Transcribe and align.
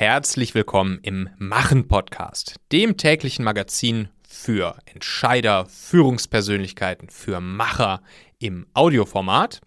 Herzlich 0.00 0.54
willkommen 0.54 1.00
im 1.02 1.28
Machen 1.38 1.88
Podcast, 1.88 2.54
dem 2.70 2.96
täglichen 2.96 3.44
Magazin 3.44 4.08
für 4.22 4.78
Entscheider, 4.84 5.66
Führungspersönlichkeiten, 5.66 7.08
für 7.08 7.40
Macher 7.40 8.00
im 8.38 8.68
Audioformat. 8.74 9.60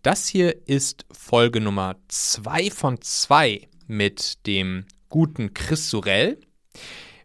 Das 0.00 0.26
hier 0.26 0.66
ist 0.66 1.04
Folge 1.12 1.60
Nummer 1.60 1.96
2 2.08 2.70
von 2.70 3.02
2 3.02 3.68
mit 3.86 4.46
dem 4.46 4.86
guten 5.10 5.52
Chris 5.52 5.90
Surell, 5.90 6.38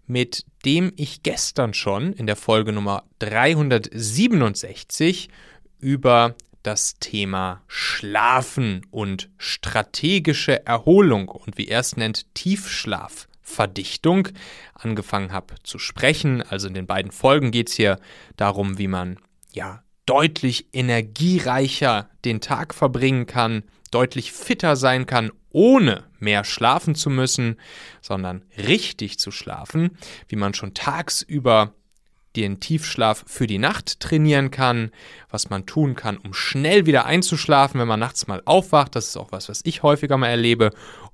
mit 0.05 0.45
dem 0.65 0.91
ich 0.97 1.23
gestern 1.23 1.73
schon 1.73 2.11
in 2.11 2.27
der 2.27 2.35
Folge 2.35 2.73
Nummer 2.73 3.05
367 3.19 5.29
über 5.79 6.35
das 6.63 6.99
Thema 6.99 7.63
Schlafen 7.67 8.85
und 8.91 9.29
strategische 9.37 10.65
Erholung. 10.65 11.29
Und 11.29 11.57
wie 11.57 11.67
er 11.67 11.79
es 11.79 11.95
nennt, 11.95 12.33
Tiefschlafverdichtung. 12.35 14.29
Angefangen 14.73 15.31
habe 15.31 15.55
zu 15.64 15.79
sprechen. 15.79 16.41
Also 16.41 16.67
in 16.67 16.73
den 16.73 16.87
beiden 16.87 17.11
Folgen 17.11 17.51
geht 17.51 17.69
es 17.69 17.75
hier 17.75 18.00
darum, 18.36 18.77
wie 18.77 18.87
man 18.87 19.17
ja 19.51 19.83
deutlich 20.05 20.67
energiereicher 20.73 22.09
den 22.25 22.41
Tag 22.41 22.73
verbringen 22.73 23.28
kann, 23.28 23.64
deutlich 23.91 24.31
fitter 24.31 24.75
sein 24.75 25.05
kann, 25.05 25.31
ohne 25.51 26.05
mehr 26.19 26.43
schlafen 26.43 26.95
zu 26.95 27.09
müssen, 27.09 27.57
sondern 28.01 28.43
richtig 28.57 29.19
zu 29.19 29.31
schlafen, 29.31 29.97
wie 30.28 30.36
man 30.36 30.53
schon 30.53 30.73
tagsüber 30.73 31.73
den 32.36 32.59
Tiefschlaf 32.59 33.23
für 33.28 33.47
die 33.47 33.58
Nacht 33.58 34.00
trainieren 34.00 34.52
kann, 34.52 34.92
was 35.30 35.50
man 35.50 35.66
tun 35.66 35.95
kann, 35.95 36.17
um 36.17 36.33
schnell 36.33 36.86
wieder 36.86 37.06
einzuschlafen, 37.06 37.80
wenn 37.80 37.88
man 37.88 38.00
nachts 38.00 38.28
mal 38.28 38.42
aufwacht. 38.45 38.95
Das 38.95 39.08
ist 39.08 39.17
auch 39.17 39.31
was, 39.31 39.50
was 39.50 39.61
ich 39.64 39.83
häufiger 39.83 40.17
mal 40.17 40.28
erlebe. 40.28 40.72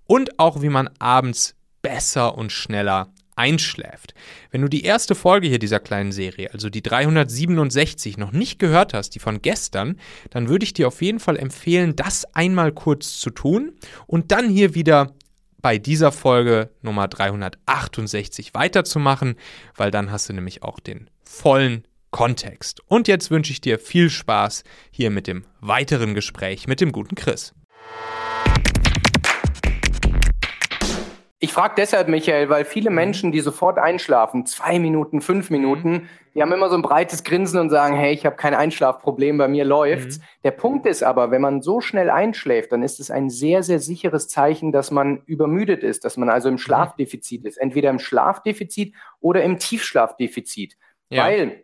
Und 0.08 0.40
auch, 0.40 0.62
wie 0.62 0.70
man 0.70 0.90
abends 1.00 1.56
besser 1.82 2.38
und 2.38 2.52
schneller 2.52 3.10
einschläft. 3.36 4.14
Wenn 4.52 4.62
du 4.62 4.70
die 4.70 4.84
erste 4.84 5.14
Folge 5.14 5.48
hier 5.48 5.60
dieser 5.60 5.80
kleinen 5.80 6.12
Serie, 6.12 6.52
also 6.54 6.70
die 6.70 6.82
367, 6.82 8.18
noch 8.18 8.32
nicht 8.32 8.60
gehört 8.60 8.94
hast, 8.94 9.12
die 9.12 9.20
von 9.20 9.42
gestern, 9.42 10.00
dann 10.30 10.48
würde 10.48 10.64
ich 10.64 10.74
dir 10.74 10.88
auf 10.88 11.02
jeden 11.02 11.20
Fall 11.20 11.38
empfehlen, 11.38 11.96
das 11.96 12.26
einmal 12.34 12.72
kurz 12.72 13.20
zu 13.20 13.30
tun 13.30 13.74
und 14.08 14.32
dann 14.32 14.50
hier 14.50 14.74
wieder 14.74 15.14
bei 15.62 15.78
dieser 15.78 16.12
Folge 16.12 16.70
Nummer 16.82 17.08
368 17.08 18.54
weiterzumachen, 18.54 19.36
weil 19.76 19.92
dann 19.92 20.12
hast 20.12 20.30
du 20.30 20.34
nämlich 20.34 20.64
auch 20.64 20.80
den 20.80 21.10
vollen 21.26 21.86
Kontext. 22.12 22.82
Und 22.88 23.08
jetzt 23.10 23.30
wünsche 23.30 23.52
ich 23.52 23.60
dir 23.60 23.78
viel 23.78 24.10
Spaß 24.10 24.64
hier 24.90 25.10
mit 25.10 25.28
dem 25.28 25.46
weiteren 25.60 26.14
Gespräch 26.14 26.68
mit 26.68 26.80
dem 26.80 26.92
guten 26.92 27.16
Chris. 27.16 27.54
Ich 31.40 31.52
frage 31.52 31.76
deshalb, 31.78 32.08
Michael, 32.08 32.50
weil 32.50 32.66
viele. 32.66 32.90
Menschen, 32.90 33.32
die 33.32 33.42
sofort 33.42 33.78
einschlafen, 33.78 34.46
zwei 34.46 34.80
Minuten, 34.80 35.22
fünf. 35.22 35.50
Minuten, 35.50 36.10
die 36.34 36.42
haben 36.42 36.52
immer 36.52 36.70
so 36.70 36.76
ein 36.76 36.82
breites 36.82 37.24
Grinsen 37.24 37.60
und 37.60 37.70
sagen, 37.70 37.96
hey, 37.96 38.14
ich 38.14 38.26
habe 38.26 38.36
kein 38.36 38.56
Einschlafproblem, 38.56 39.38
bei 39.38 39.48
mir 39.48 39.66
läuft's. 39.66 40.18
Mhm. 40.18 40.24
Der 40.44 40.52
Punkt 40.52 40.86
ist 40.86 41.04
aber, 41.04 41.32
wenn 41.32 41.42
man 41.42 41.62
so 41.62 41.82
schnell 41.82 42.10
einschläft, 42.10 42.72
dann 42.72 42.82
ist 42.82 43.00
es 43.00 43.12
ein 43.12 43.30
sehr, 43.30 43.62
sehr 43.62 43.80
sicheres 43.80 44.28
Zeichen, 44.28 44.72
dass 44.72 44.90
man 44.90 45.22
übermüdet 45.26 45.84
ist, 45.84 46.06
dass 46.06 46.18
man 46.18 46.30
also 46.30 46.48
im 46.48 46.56
mhm. 46.56 46.60
Schlafdefizit 46.60 47.46
ist. 47.46 47.58
Entweder 47.58 47.90
im 47.90 48.00
Schlafdefizit 48.00 48.96
oder 49.20 49.44
im 49.44 49.60
Tiefschlafdefizit. 49.60 50.78
Ja. 51.10 51.26
Weil, 51.26 51.64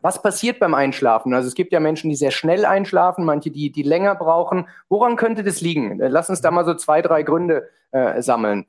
was 0.00 0.20
passiert 0.20 0.58
beim 0.58 0.74
Einschlafen? 0.74 1.32
Also 1.34 1.48
es 1.48 1.54
gibt 1.54 1.72
ja 1.72 1.80
Menschen, 1.80 2.10
die 2.10 2.16
sehr 2.16 2.30
schnell 2.30 2.64
einschlafen, 2.64 3.24
manche, 3.24 3.50
die, 3.50 3.70
die 3.70 3.82
länger 3.82 4.14
brauchen. 4.14 4.68
Woran 4.88 5.16
könnte 5.16 5.42
das 5.44 5.60
liegen? 5.60 5.98
Lass 5.98 6.28
uns 6.28 6.40
da 6.40 6.50
mal 6.50 6.64
so 6.64 6.74
zwei, 6.74 7.02
drei 7.02 7.22
Gründe 7.22 7.68
äh, 7.92 8.20
sammeln 8.20 8.66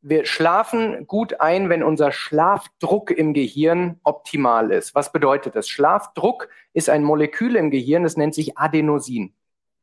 wir 0.00 0.24
schlafen 0.26 1.06
gut 1.06 1.40
ein, 1.40 1.68
wenn 1.68 1.82
unser 1.82 2.12
Schlafdruck 2.12 3.10
im 3.10 3.34
Gehirn 3.34 3.98
optimal 4.04 4.70
ist. 4.70 4.94
Was 4.94 5.12
bedeutet 5.12 5.56
das? 5.56 5.68
Schlafdruck 5.68 6.48
ist 6.72 6.88
ein 6.88 7.02
Molekül 7.02 7.56
im 7.56 7.70
Gehirn, 7.70 8.04
das 8.04 8.16
nennt 8.16 8.34
sich 8.34 8.56
Adenosin. 8.56 9.34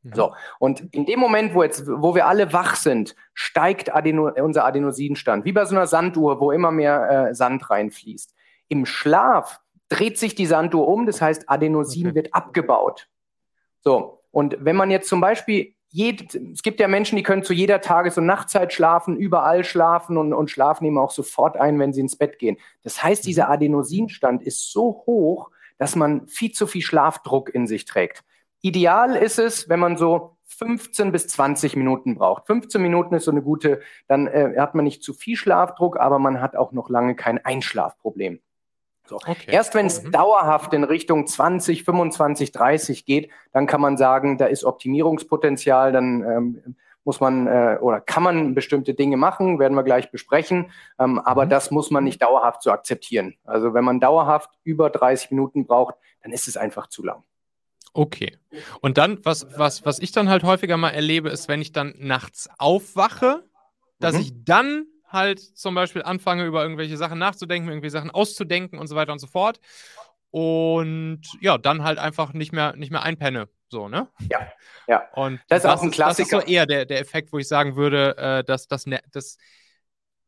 Mhm. 0.02 0.14
So, 0.14 0.34
und 0.58 0.94
in 0.94 1.04
dem 1.04 1.20
Moment, 1.20 1.54
wo, 1.54 1.62
jetzt, 1.62 1.86
wo 1.86 2.14
wir 2.14 2.26
alle 2.26 2.52
wach 2.52 2.76
sind, 2.76 3.14
steigt 3.34 3.94
Adeno, 3.94 4.30
unser 4.42 4.64
Adenosinstand, 4.64 5.44
wie 5.44 5.52
bei 5.52 5.64
so 5.64 5.76
einer 5.76 5.86
Sanduhr, 5.86 6.40
wo 6.40 6.50
immer 6.50 6.70
mehr 6.70 7.28
äh, 7.28 7.34
Sand 7.34 7.68
reinfließt. 7.68 8.34
Im 8.68 8.86
Schlaf 8.86 9.60
dreht 9.88 10.18
sich 10.18 10.34
die 10.34 10.46
Sanduhr 10.46 10.88
um, 10.88 11.06
das 11.06 11.20
heißt, 11.22 11.48
Adenosin 11.48 12.08
okay. 12.08 12.14
wird 12.16 12.34
abgebaut. 12.34 13.08
So, 13.80 14.22
und 14.30 14.56
wenn 14.60 14.76
man 14.76 14.90
jetzt 14.90 15.08
zum 15.08 15.20
Beispiel 15.20 15.74
jed, 15.88 16.34
es 16.34 16.62
gibt 16.62 16.80
ja 16.80 16.88
Menschen, 16.88 17.16
die 17.16 17.22
können 17.22 17.42
zu 17.42 17.52
jeder 17.52 17.80
Tages- 17.80 18.18
und 18.18 18.26
Nachtzeit 18.26 18.72
schlafen, 18.72 19.16
überall 19.16 19.64
schlafen 19.64 20.16
und, 20.16 20.32
und 20.32 20.50
schlafen 20.50 20.84
eben 20.84 20.98
auch 20.98 21.10
sofort 21.10 21.56
ein, 21.56 21.78
wenn 21.78 21.92
sie 21.92 22.00
ins 22.00 22.16
Bett 22.16 22.38
gehen. 22.38 22.56
Das 22.82 23.02
heißt, 23.02 23.24
mhm. 23.24 23.26
dieser 23.28 23.48
Adenosinstand 23.48 24.42
ist 24.42 24.72
so 24.72 25.04
hoch, 25.06 25.50
dass 25.78 25.96
man 25.96 26.26
viel 26.26 26.52
zu 26.52 26.66
viel 26.66 26.82
Schlafdruck 26.82 27.54
in 27.54 27.66
sich 27.66 27.84
trägt. 27.84 28.24
Ideal 28.62 29.14
ist 29.14 29.38
es, 29.38 29.68
wenn 29.68 29.80
man 29.80 29.96
so 29.96 30.36
15 30.46 31.12
bis 31.12 31.28
20 31.28 31.76
Minuten 31.76 32.16
braucht. 32.16 32.46
15 32.46 32.80
Minuten 32.80 33.14
ist 33.14 33.24
so 33.24 33.30
eine 33.30 33.42
gute, 33.42 33.80
dann 34.08 34.26
äh, 34.26 34.54
hat 34.58 34.74
man 34.74 34.84
nicht 34.84 35.02
zu 35.02 35.12
viel 35.12 35.36
Schlafdruck, 35.36 35.98
aber 35.98 36.18
man 36.18 36.40
hat 36.40 36.56
auch 36.56 36.72
noch 36.72 36.88
lange 36.88 37.14
kein 37.14 37.44
Einschlafproblem. 37.44 38.40
So. 39.06 39.16
Okay. 39.16 39.46
Erst 39.46 39.74
wenn 39.74 39.86
es 39.86 40.02
mhm. 40.02 40.12
dauerhaft 40.12 40.72
in 40.72 40.84
Richtung 40.84 41.26
20, 41.26 41.84
25, 41.84 42.52
30 42.52 43.04
geht, 43.04 43.30
dann 43.52 43.66
kann 43.66 43.80
man 43.80 43.96
sagen, 43.96 44.38
da 44.38 44.46
ist 44.46 44.64
Optimierungspotenzial, 44.64 45.92
dann 45.92 46.22
ähm, 46.22 46.76
muss 47.04 47.20
man 47.20 47.46
äh, 47.46 47.78
oder 47.80 48.00
kann 48.00 48.24
man 48.24 48.54
bestimmte 48.54 48.92
Dinge 48.92 49.16
machen, 49.16 49.58
werden 49.58 49.74
wir 49.74 49.84
gleich 49.84 50.10
besprechen, 50.10 50.72
ähm, 50.98 51.20
aber 51.20 51.46
mhm. 51.46 51.50
das 51.50 51.70
muss 51.70 51.90
man 51.90 52.04
nicht 52.04 52.20
dauerhaft 52.20 52.62
so 52.62 52.72
akzeptieren. 52.72 53.36
Also 53.44 53.74
wenn 53.74 53.84
man 53.84 54.00
dauerhaft 54.00 54.50
über 54.64 54.90
30 54.90 55.30
Minuten 55.30 55.66
braucht, 55.66 55.94
dann 56.22 56.32
ist 56.32 56.48
es 56.48 56.56
einfach 56.56 56.88
zu 56.88 57.04
lang. 57.04 57.22
Okay. 57.92 58.36
Und 58.82 58.98
dann, 58.98 59.24
was, 59.24 59.46
was, 59.56 59.86
was 59.86 60.00
ich 60.00 60.12
dann 60.12 60.28
halt 60.28 60.42
häufiger 60.42 60.76
mal 60.76 60.90
erlebe, 60.90 61.30
ist, 61.30 61.48
wenn 61.48 61.62
ich 61.62 61.72
dann 61.72 61.94
nachts 61.98 62.50
aufwache, 62.58 63.44
dass 64.00 64.14
mhm. 64.14 64.20
ich 64.20 64.44
dann 64.44 64.86
halt 65.16 65.40
zum 65.40 65.74
Beispiel 65.74 66.02
anfange, 66.02 66.44
über 66.44 66.62
irgendwelche 66.62 66.96
Sachen 66.96 67.18
nachzudenken, 67.18 67.68
irgendwelche 67.68 67.92
Sachen 67.92 68.12
auszudenken 68.12 68.78
und 68.78 68.86
so 68.86 68.94
weiter 68.94 69.12
und 69.12 69.18
so 69.18 69.26
fort. 69.26 69.58
Und 70.30 71.22
ja, 71.40 71.58
dann 71.58 71.82
halt 71.82 71.98
einfach 71.98 72.32
nicht 72.32 72.52
mehr, 72.52 72.76
nicht 72.76 72.92
mehr 72.92 73.02
einpenne. 73.02 73.48
So, 73.68 73.88
ne? 73.88 74.08
Ja, 74.30 74.52
ja. 74.86 75.08
Und 75.14 75.40
das 75.48 75.58
ist 75.58 75.64
das 75.64 75.78
auch 75.78 75.82
ein 75.82 75.90
Klassiker. 75.90 76.36
Das 76.36 76.44
ist 76.44 76.46
so 76.46 76.52
eher 76.52 76.66
der, 76.66 76.84
der 76.84 77.00
Effekt, 77.00 77.32
wo 77.32 77.38
ich 77.38 77.48
sagen 77.48 77.74
würde, 77.74 78.16
äh, 78.16 78.44
dass 78.44 78.68
das, 78.68 78.84
das, 79.10 79.38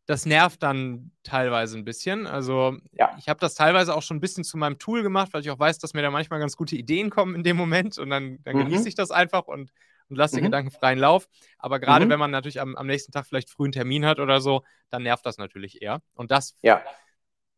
das 0.06 0.26
nervt 0.26 0.62
dann 0.62 1.12
teilweise 1.22 1.76
ein 1.76 1.84
bisschen. 1.84 2.26
Also 2.26 2.76
ja. 2.92 3.14
ich 3.18 3.28
habe 3.28 3.38
das 3.38 3.54
teilweise 3.54 3.94
auch 3.94 4.02
schon 4.02 4.16
ein 4.16 4.20
bisschen 4.20 4.42
zu 4.42 4.56
meinem 4.56 4.78
Tool 4.78 5.02
gemacht, 5.02 5.28
weil 5.32 5.42
ich 5.42 5.50
auch 5.50 5.58
weiß, 5.58 5.78
dass 5.78 5.94
mir 5.94 6.02
da 6.02 6.10
manchmal 6.10 6.40
ganz 6.40 6.56
gute 6.56 6.74
Ideen 6.74 7.10
kommen 7.10 7.34
in 7.34 7.44
dem 7.44 7.56
Moment 7.56 7.98
und 7.98 8.10
dann, 8.10 8.38
dann 8.42 8.56
mhm. 8.56 8.60
genieße 8.60 8.88
ich 8.88 8.94
das 8.94 9.10
einfach 9.10 9.46
und 9.46 9.70
und 10.10 10.16
lass 10.16 10.30
den 10.30 10.40
mhm. 10.40 10.46
Gedanken 10.46 10.70
freien 10.70 10.98
Lauf. 10.98 11.28
Aber 11.58 11.78
gerade 11.80 12.06
mhm. 12.06 12.10
wenn 12.10 12.18
man 12.18 12.30
natürlich 12.30 12.60
am, 12.60 12.76
am, 12.76 12.86
nächsten 12.86 13.12
Tag 13.12 13.26
vielleicht 13.26 13.50
früh 13.50 13.64
einen 13.64 13.72
Termin 13.72 14.06
hat 14.06 14.18
oder 14.18 14.40
so, 14.40 14.62
dann 14.90 15.02
nervt 15.02 15.26
das 15.26 15.38
natürlich 15.38 15.82
eher. 15.82 16.00
Und 16.14 16.30
das, 16.30 16.56
ja. 16.62 16.80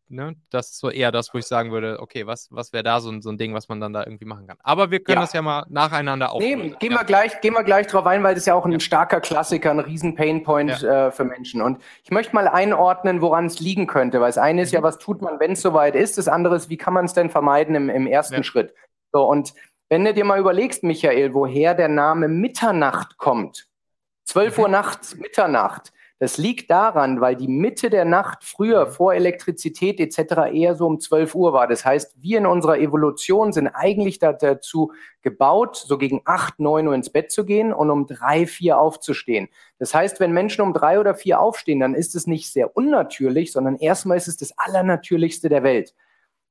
ne, 0.08 0.34
das 0.50 0.70
ist 0.70 0.78
so 0.78 0.90
eher 0.90 1.12
das, 1.12 1.32
wo 1.32 1.38
ich 1.38 1.46
sagen 1.46 1.70
würde, 1.70 2.00
okay, 2.00 2.26
was, 2.26 2.48
was 2.50 2.72
wäre 2.72 2.82
da 2.82 3.00
so 3.00 3.10
ein, 3.10 3.22
so 3.22 3.30
ein 3.30 3.38
Ding, 3.38 3.54
was 3.54 3.68
man 3.68 3.80
dann 3.80 3.92
da 3.92 4.04
irgendwie 4.04 4.24
machen 4.24 4.46
kann. 4.46 4.58
Aber 4.62 4.90
wir 4.90 5.00
können 5.02 5.18
ja. 5.18 5.22
das 5.22 5.32
ja 5.32 5.42
mal 5.42 5.64
nacheinander 5.68 6.32
aufnehmen. 6.32 6.70
Nee, 6.70 6.76
gehen, 6.80 6.92
ja. 6.92 6.98
wir 6.98 7.04
gleich, 7.04 7.40
gehen 7.40 7.54
wir 7.54 7.62
gleich 7.62 7.86
drauf 7.86 8.06
ein, 8.06 8.22
weil 8.22 8.34
das 8.34 8.42
ist 8.42 8.46
ja 8.46 8.54
auch 8.54 8.66
ein 8.66 8.72
ja. 8.72 8.80
starker 8.80 9.20
Klassiker, 9.20 9.70
ein 9.70 9.80
riesen 9.80 10.14
Painpoint 10.14 10.82
äh, 10.82 11.10
für 11.10 11.24
Menschen. 11.24 11.62
Und 11.62 11.80
ich 12.02 12.10
möchte 12.10 12.34
mal 12.34 12.48
einordnen, 12.48 13.20
woran 13.20 13.46
es 13.46 13.60
liegen 13.60 13.86
könnte. 13.86 14.20
Weil 14.20 14.28
das 14.28 14.38
eine 14.38 14.62
ist 14.62 14.72
ja, 14.72 14.80
mhm. 14.80 14.84
was 14.84 14.98
tut 14.98 15.22
man, 15.22 15.38
wenn 15.38 15.52
es 15.52 15.60
soweit 15.60 15.94
ist. 15.94 16.18
Das 16.18 16.26
andere 16.26 16.56
ist, 16.56 16.68
wie 16.68 16.76
kann 16.76 16.94
man 16.94 17.04
es 17.04 17.14
denn 17.14 17.30
vermeiden 17.30 17.74
im, 17.74 17.88
im 17.88 18.06
ersten 18.06 18.42
Schritt. 18.42 18.74
So, 19.12 19.24
und 19.28 19.54
wenn 19.90 20.04
du 20.04 20.14
dir 20.14 20.24
mal 20.24 20.38
überlegst, 20.38 20.84
Michael, 20.84 21.34
woher 21.34 21.74
der 21.74 21.88
Name 21.88 22.28
Mitternacht 22.28 23.18
kommt, 23.18 23.68
12 24.24 24.58
Uhr 24.58 24.68
mhm. 24.68 24.72
nachts, 24.72 25.16
Mitternacht, 25.16 25.92
das 26.20 26.36
liegt 26.36 26.70
daran, 26.70 27.20
weil 27.20 27.34
die 27.34 27.48
Mitte 27.48 27.90
der 27.90 28.04
Nacht 28.04 28.44
früher 28.44 28.86
mhm. 28.86 28.90
vor 28.92 29.14
Elektrizität 29.14 29.98
etc. 29.98 30.52
eher 30.52 30.76
so 30.76 30.86
um 30.86 31.00
12 31.00 31.34
Uhr 31.34 31.52
war. 31.52 31.66
Das 31.66 31.84
heißt, 31.84 32.14
wir 32.22 32.38
in 32.38 32.46
unserer 32.46 32.78
Evolution 32.78 33.52
sind 33.52 33.66
eigentlich 33.66 34.20
dazu 34.20 34.92
gebaut, 35.22 35.76
so 35.76 35.98
gegen 35.98 36.20
8, 36.24 36.60
9 36.60 36.86
Uhr 36.86 36.94
ins 36.94 37.10
Bett 37.10 37.32
zu 37.32 37.44
gehen 37.44 37.72
und 37.72 37.90
um 37.90 38.06
3, 38.06 38.46
4 38.46 38.78
aufzustehen. 38.78 39.48
Das 39.80 39.92
heißt, 39.92 40.20
wenn 40.20 40.30
Menschen 40.30 40.62
um 40.62 40.72
3 40.72 41.00
oder 41.00 41.16
4 41.16 41.40
aufstehen, 41.40 41.80
dann 41.80 41.94
ist 41.94 42.14
es 42.14 42.28
nicht 42.28 42.52
sehr 42.52 42.76
unnatürlich, 42.76 43.50
sondern 43.50 43.74
erstmal 43.74 44.18
ist 44.18 44.28
es 44.28 44.36
das 44.36 44.56
Allernatürlichste 44.56 45.48
der 45.48 45.64
Welt. 45.64 45.94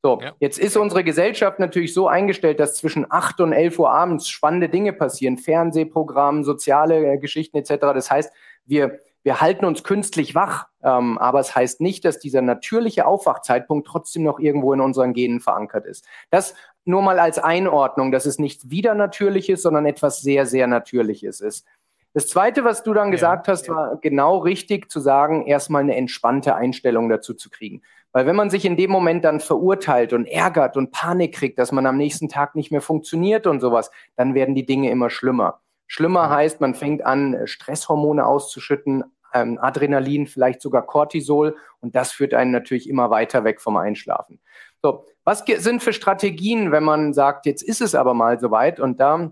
So, 0.01 0.19
ja. 0.21 0.33
jetzt 0.39 0.59
ist 0.59 0.77
unsere 0.77 1.03
Gesellschaft 1.03 1.59
natürlich 1.59 1.93
so 1.93 2.07
eingestellt, 2.07 2.59
dass 2.59 2.75
zwischen 2.75 3.05
8 3.09 3.41
und 3.41 3.51
11 3.51 3.79
Uhr 3.79 3.91
abends 3.91 4.29
spannende 4.29 4.69
Dinge 4.69 4.93
passieren, 4.93 5.37
Fernsehprogramm, 5.37 6.45
soziale 6.45 7.13
äh, 7.13 7.17
Geschichten 7.17 7.57
etc. 7.57 7.73
Das 7.93 8.09
heißt, 8.09 8.31
wir, 8.65 8.99
wir 9.23 9.41
halten 9.41 9.65
uns 9.65 9.83
künstlich 9.83 10.35
wach, 10.35 10.67
ähm, 10.83 11.17
aber 11.17 11.41
es 11.41 11.53
heißt 11.53 11.81
nicht, 11.81 12.05
dass 12.05 12.19
dieser 12.19 12.41
natürliche 12.41 13.05
Aufwachzeitpunkt 13.05 13.87
trotzdem 13.87 14.23
noch 14.23 14.39
irgendwo 14.39 14.71
in 14.71 14.79
unseren 14.79 15.13
Genen 15.13 15.41
verankert 15.41 15.85
ist. 15.85 16.05
Das 16.29 16.53
nur 16.85 17.01
mal 17.01 17.19
als 17.19 17.37
Einordnung, 17.37 18.11
dass 18.13 18.25
es 18.25 18.39
nichts 18.39 18.69
Widernatürliches, 18.69 19.61
sondern 19.61 19.85
etwas 19.85 20.21
sehr, 20.21 20.45
sehr 20.45 20.67
Natürliches 20.67 21.41
ist. 21.41 21.65
Das 22.13 22.27
Zweite, 22.27 22.63
was 22.63 22.83
du 22.83 22.93
dann 22.93 23.07
ja, 23.07 23.11
gesagt 23.11 23.47
hast, 23.47 23.67
ja. 23.67 23.75
war 23.75 23.97
genau 23.97 24.37
richtig 24.37 24.89
zu 24.89 24.99
sagen, 24.99 25.45
erstmal 25.45 25.83
eine 25.83 25.95
entspannte 25.95 26.55
Einstellung 26.55 27.09
dazu 27.09 27.33
zu 27.33 27.49
kriegen. 27.49 27.83
Weil 28.11 28.25
wenn 28.25 28.35
man 28.35 28.49
sich 28.49 28.65
in 28.65 28.75
dem 28.75 28.89
Moment 28.89 29.23
dann 29.23 29.39
verurteilt 29.39 30.13
und 30.13 30.25
ärgert 30.25 30.77
und 30.77 30.91
Panik 30.91 31.35
kriegt, 31.35 31.59
dass 31.59 31.71
man 31.71 31.85
am 31.85 31.97
nächsten 31.97 32.27
Tag 32.27 32.55
nicht 32.55 32.71
mehr 32.71 32.81
funktioniert 32.81 33.45
und 33.45 33.59
sowas, 33.59 33.91
dann 34.15 34.33
werden 34.33 34.55
die 34.55 34.65
Dinge 34.65 34.89
immer 34.89 35.09
schlimmer. 35.09 35.61
Schlimmer 35.87 36.29
heißt, 36.29 36.61
man 36.61 36.75
fängt 36.75 37.05
an, 37.05 37.37
Stresshormone 37.45 38.25
auszuschütten, 38.25 39.03
ähm, 39.33 39.59
Adrenalin, 39.61 40.27
vielleicht 40.27 40.61
sogar 40.61 40.85
Cortisol 40.85 41.55
und 41.81 41.95
das 41.95 42.11
führt 42.11 42.33
einen 42.33 42.51
natürlich 42.51 42.89
immer 42.89 43.09
weiter 43.09 43.43
weg 43.43 43.61
vom 43.61 43.77
Einschlafen. 43.77 44.39
So, 44.81 45.05
was 45.23 45.43
sind 45.45 45.83
für 45.83 45.93
Strategien, 45.93 46.71
wenn 46.71 46.83
man 46.83 47.13
sagt, 47.13 47.45
jetzt 47.45 47.61
ist 47.61 47.81
es 47.81 47.95
aber 47.95 48.13
mal 48.13 48.39
soweit 48.39 48.79
und 48.79 48.99
da 48.99 49.31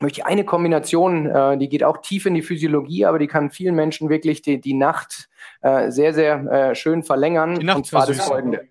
möchte 0.00 0.20
ich 0.20 0.26
eine 0.26 0.44
Kombination, 0.44 1.26
äh, 1.26 1.58
die 1.58 1.68
geht 1.68 1.84
auch 1.84 1.98
tief 1.98 2.26
in 2.26 2.34
die 2.34 2.42
Physiologie, 2.42 3.06
aber 3.06 3.18
die 3.18 3.26
kann 3.26 3.50
vielen 3.50 3.74
Menschen 3.74 4.08
wirklich 4.08 4.42
die, 4.42 4.60
die 4.60 4.74
Nacht 4.74 5.28
äh, 5.62 5.90
sehr, 5.90 6.12
sehr 6.14 6.44
äh, 6.52 6.74
schön 6.74 7.02
verlängern. 7.02 7.58
Die 7.58 7.64
Nacht 7.64 7.78
und 7.78 7.86
zwar 7.86 8.06
das 8.06 8.20
folgende. 8.20 8.68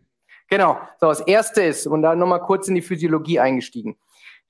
Genau. 0.50 0.78
So, 1.00 1.08
das 1.08 1.22
erste 1.22 1.64
ist, 1.64 1.88
und 1.88 2.02
da 2.02 2.16
nochmal 2.16 2.42
kurz 2.42 2.68
in 2.68 2.75
die 2.75 2.81
Physiologie 2.81 3.40
eingestiegen. 3.40 3.98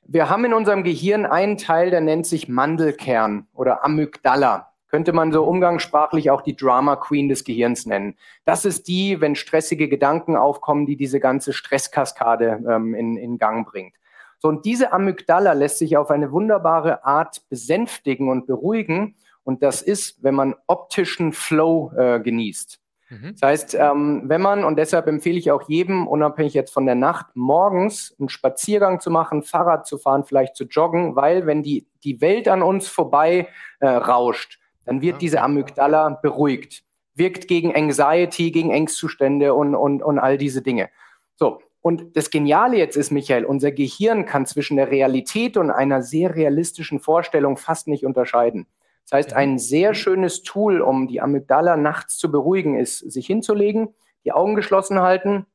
Wir 0.06 0.30
haben 0.30 0.44
in 0.44 0.54
unserem 0.54 0.84
Gehirn 0.84 1.26
einen 1.26 1.58
Teil, 1.58 1.90
der 1.90 2.02
nennt 2.02 2.26
sich 2.26 2.50
Mandelkern 2.50 3.48
oder 3.54 3.86
Amygdala. 3.86 4.74
Könnte 4.90 5.14
man 5.14 5.32
so 5.32 5.44
umgangssprachlich 5.44 6.30
auch 6.30 6.42
die 6.42 6.56
Drama 6.56 6.98
Queen 6.98 7.30
des 7.30 7.46
Gehirns 7.46 7.86
nennen. 7.86 8.16
Das 8.46 8.66
ist 8.66 8.88
die, 8.88 9.22
wenn 9.22 9.36
stressige 9.36 9.88
Gedanken 9.88 10.36
aufkommen, 10.36 10.86
die 10.86 10.98
diese 10.98 11.20
ganze 11.20 11.54
Stresskaskade 11.54 12.62
ähm, 12.70 12.94
in, 12.94 13.18
in 13.18 13.38
Gang 13.38 13.66
bringt. 13.66 13.96
So, 14.44 14.50
und 14.50 14.66
diese 14.66 14.92
Amygdala 14.92 15.54
lässt 15.54 15.78
sich 15.78 15.96
auf 15.96 16.12
eine 16.12 16.34
wunderbare 16.34 17.06
Art 17.06 17.48
besänftigen 17.48 18.28
und 18.28 18.46
beruhigen. 18.46 19.16
Und 19.46 19.64
das 19.64 19.82
ist, 19.82 20.22
wenn 20.22 20.36
man 20.36 20.56
optischen 20.68 21.32
Flow 21.32 21.94
äh, 21.96 22.20
genießt. 22.20 22.78
Mhm. 23.10 23.36
Das 23.40 23.50
heißt, 23.50 23.76
ähm, 23.76 24.24
wenn 24.26 24.42
man, 24.42 24.66
und 24.66 24.76
deshalb 24.76 25.08
empfehle 25.08 25.38
ich 25.38 25.50
auch 25.50 25.70
jedem, 25.70 26.08
unabhängig 26.08 26.54
jetzt 26.56 26.74
von 26.74 26.86
der 26.86 26.96
Nacht, 26.96 27.28
morgens 27.36 28.14
einen 28.20 28.28
Spaziergang 28.28 29.00
zu 29.00 29.12
machen, 29.12 29.44
Fahrrad 29.44 29.88
zu 29.88 29.98
fahren, 29.98 30.26
vielleicht 30.26 30.58
zu 30.58 30.66
joggen, 30.66 31.16
weil 31.16 31.46
wenn 31.46 31.64
die, 31.64 31.88
die 32.04 32.20
Welt 32.20 32.50
an 32.50 32.64
uns 32.64 32.90
vorbei 32.90 33.48
äh, 33.80 33.88
rauscht, 33.88 34.60
dann 34.84 35.02
wird 35.02 35.22
diese 35.22 35.42
Amygdala 35.42 36.20
beruhigt, 36.22 36.84
wirkt 37.16 37.48
gegen 37.48 37.74
Anxiety, 37.74 38.52
gegen 38.52 38.72
Ängstzustände 38.72 39.54
und, 39.54 39.74
und, 39.74 40.04
und 40.04 40.20
all 40.20 40.38
diese 40.38 40.62
Dinge. 40.62 40.90
So, 41.36 41.62
und 41.84 42.16
das 42.16 42.30
Geniale 42.30 42.78
jetzt 42.78 42.96
ist, 42.96 43.12
Michael, 43.12 43.44
unser 43.44 43.70
Gehirn 43.74 44.26
kann 44.26 44.46
zwischen 44.46 44.78
der 44.78 44.90
Realität 44.90 45.58
und 45.58 45.70
einer 45.70 46.02
sehr 46.02 46.34
realistischen 46.34 47.02
Vorstellung 47.02 47.58
fast 47.58 47.90
nicht 47.90 48.06
unterscheiden. 48.06 48.68
Das 49.04 49.18
heißt, 49.18 49.34
ein 49.34 49.60
sehr 49.60 49.94
schönes 49.94 50.44
Tool, 50.44 50.80
um 50.80 51.10
die 51.10 51.20
Amygdala 51.20 51.76
nachts 51.76 52.18
zu 52.18 52.32
beruhigen, 52.32 52.80
ist, 52.80 53.00
sich 53.00 53.28
hinzulegen, 53.28 53.90
die 54.24 54.32
Augen 54.32 54.56
geschlossen 54.56 55.02
halten, 55.02 55.46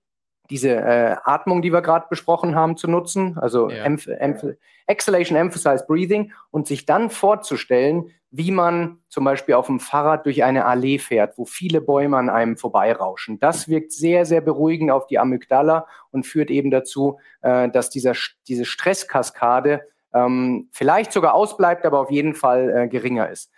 diese 0.51 0.71
äh, 0.71 1.17
Atmung, 1.25 1.63
die 1.63 1.73
wir 1.73 1.83
gerade 1.83 2.07
besprochen 2.09 2.55
haben, 2.55 2.77
zu 2.77 2.89
nutzen, 2.89 3.39
also 3.39 3.71
ja. 3.71 3.85
Emph 3.85 4.07
Emph 4.07 4.57
Exhalation, 4.87 5.37
Emphasize 5.37 5.85
Breathing 5.87 6.33
und 6.51 6.67
sich 6.67 6.87
dann 6.87 7.11
vorzustellen, 7.11 8.11
wie 8.31 8.51
man 8.51 8.99
zum 9.09 9.25
Beispiel 9.25 9.55
auf 9.55 9.67
dem 9.67 9.81
Fahrrad 9.81 10.27
durch 10.27 10.45
eine 10.45 10.67
Allee 10.67 10.99
fährt, 10.99 11.39
wo 11.39 11.45
viele 11.45 11.81
Bäume 11.81 12.17
an 12.17 12.29
einem 12.29 12.57
vorbeirauschen. 12.57 13.39
Das 13.39 13.69
wirkt 13.69 13.93
sehr, 13.93 14.27
sehr 14.27 14.41
beruhigend 14.41 14.91
auf 14.91 15.07
die 15.07 15.19
Amygdala 15.19 15.87
und 16.11 16.27
führt 16.27 16.51
eben 16.51 16.71
dazu, 16.71 17.19
äh, 17.41 17.69
dass 17.69 17.91
dieser, 17.91 18.15
diese 18.47 18.65
Stresskaskade 18.65 19.83
ähm, 20.15 20.69
vielleicht 20.73 21.13
sogar 21.13 21.35
ausbleibt, 21.35 21.87
aber 21.87 22.01
auf 22.01 22.11
jeden 22.11 22.35
Fall 22.35 22.71
äh, 22.71 22.89
geringer 22.89 23.31
ist. 23.31 23.51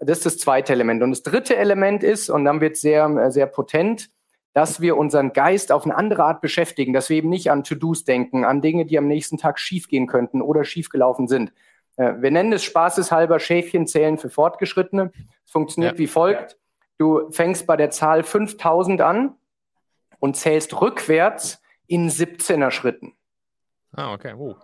Das 0.00 0.18
ist 0.18 0.26
das 0.26 0.38
zweite 0.38 0.72
Element. 0.72 1.02
Und 1.02 1.10
das 1.10 1.22
dritte 1.22 1.56
Element 1.56 2.02
ist, 2.02 2.28
und 2.28 2.44
dann 2.44 2.60
wird 2.60 2.74
es 2.74 2.80
sehr, 2.80 3.06
äh, 3.06 3.30
sehr 3.30 3.46
potent, 3.46 4.10
dass 4.56 4.80
wir 4.80 4.96
unseren 4.96 5.34
Geist 5.34 5.70
auf 5.70 5.84
eine 5.84 5.94
andere 5.94 6.24
Art 6.24 6.40
beschäftigen, 6.40 6.94
dass 6.94 7.10
wir 7.10 7.18
eben 7.18 7.28
nicht 7.28 7.50
an 7.50 7.62
To-Dos 7.62 8.04
denken, 8.04 8.46
an 8.46 8.62
Dinge, 8.62 8.86
die 8.86 8.96
am 8.96 9.06
nächsten 9.06 9.36
Tag 9.36 9.58
schiefgehen 9.58 10.06
könnten 10.06 10.40
oder 10.40 10.64
schiefgelaufen 10.64 11.28
sind. 11.28 11.52
Äh, 11.96 12.14
wir 12.20 12.30
nennen 12.30 12.54
es 12.54 12.64
spaßeshalber 12.64 13.38
Schäfchenzählen 13.38 14.16
für 14.16 14.30
Fortgeschrittene. 14.30 15.12
Es 15.44 15.50
funktioniert 15.50 15.92
ja. 15.92 15.98
wie 15.98 16.06
folgt. 16.06 16.56
Du 16.96 17.30
fängst 17.32 17.66
bei 17.66 17.76
der 17.76 17.90
Zahl 17.90 18.22
5000 18.22 19.02
an 19.02 19.34
und 20.20 20.38
zählst 20.38 20.80
rückwärts 20.80 21.60
in 21.86 22.08
17er 22.08 22.70
Schritten. 22.70 23.12
Ah, 23.92 24.14
okay. 24.14 24.32
Oh. 24.38 24.56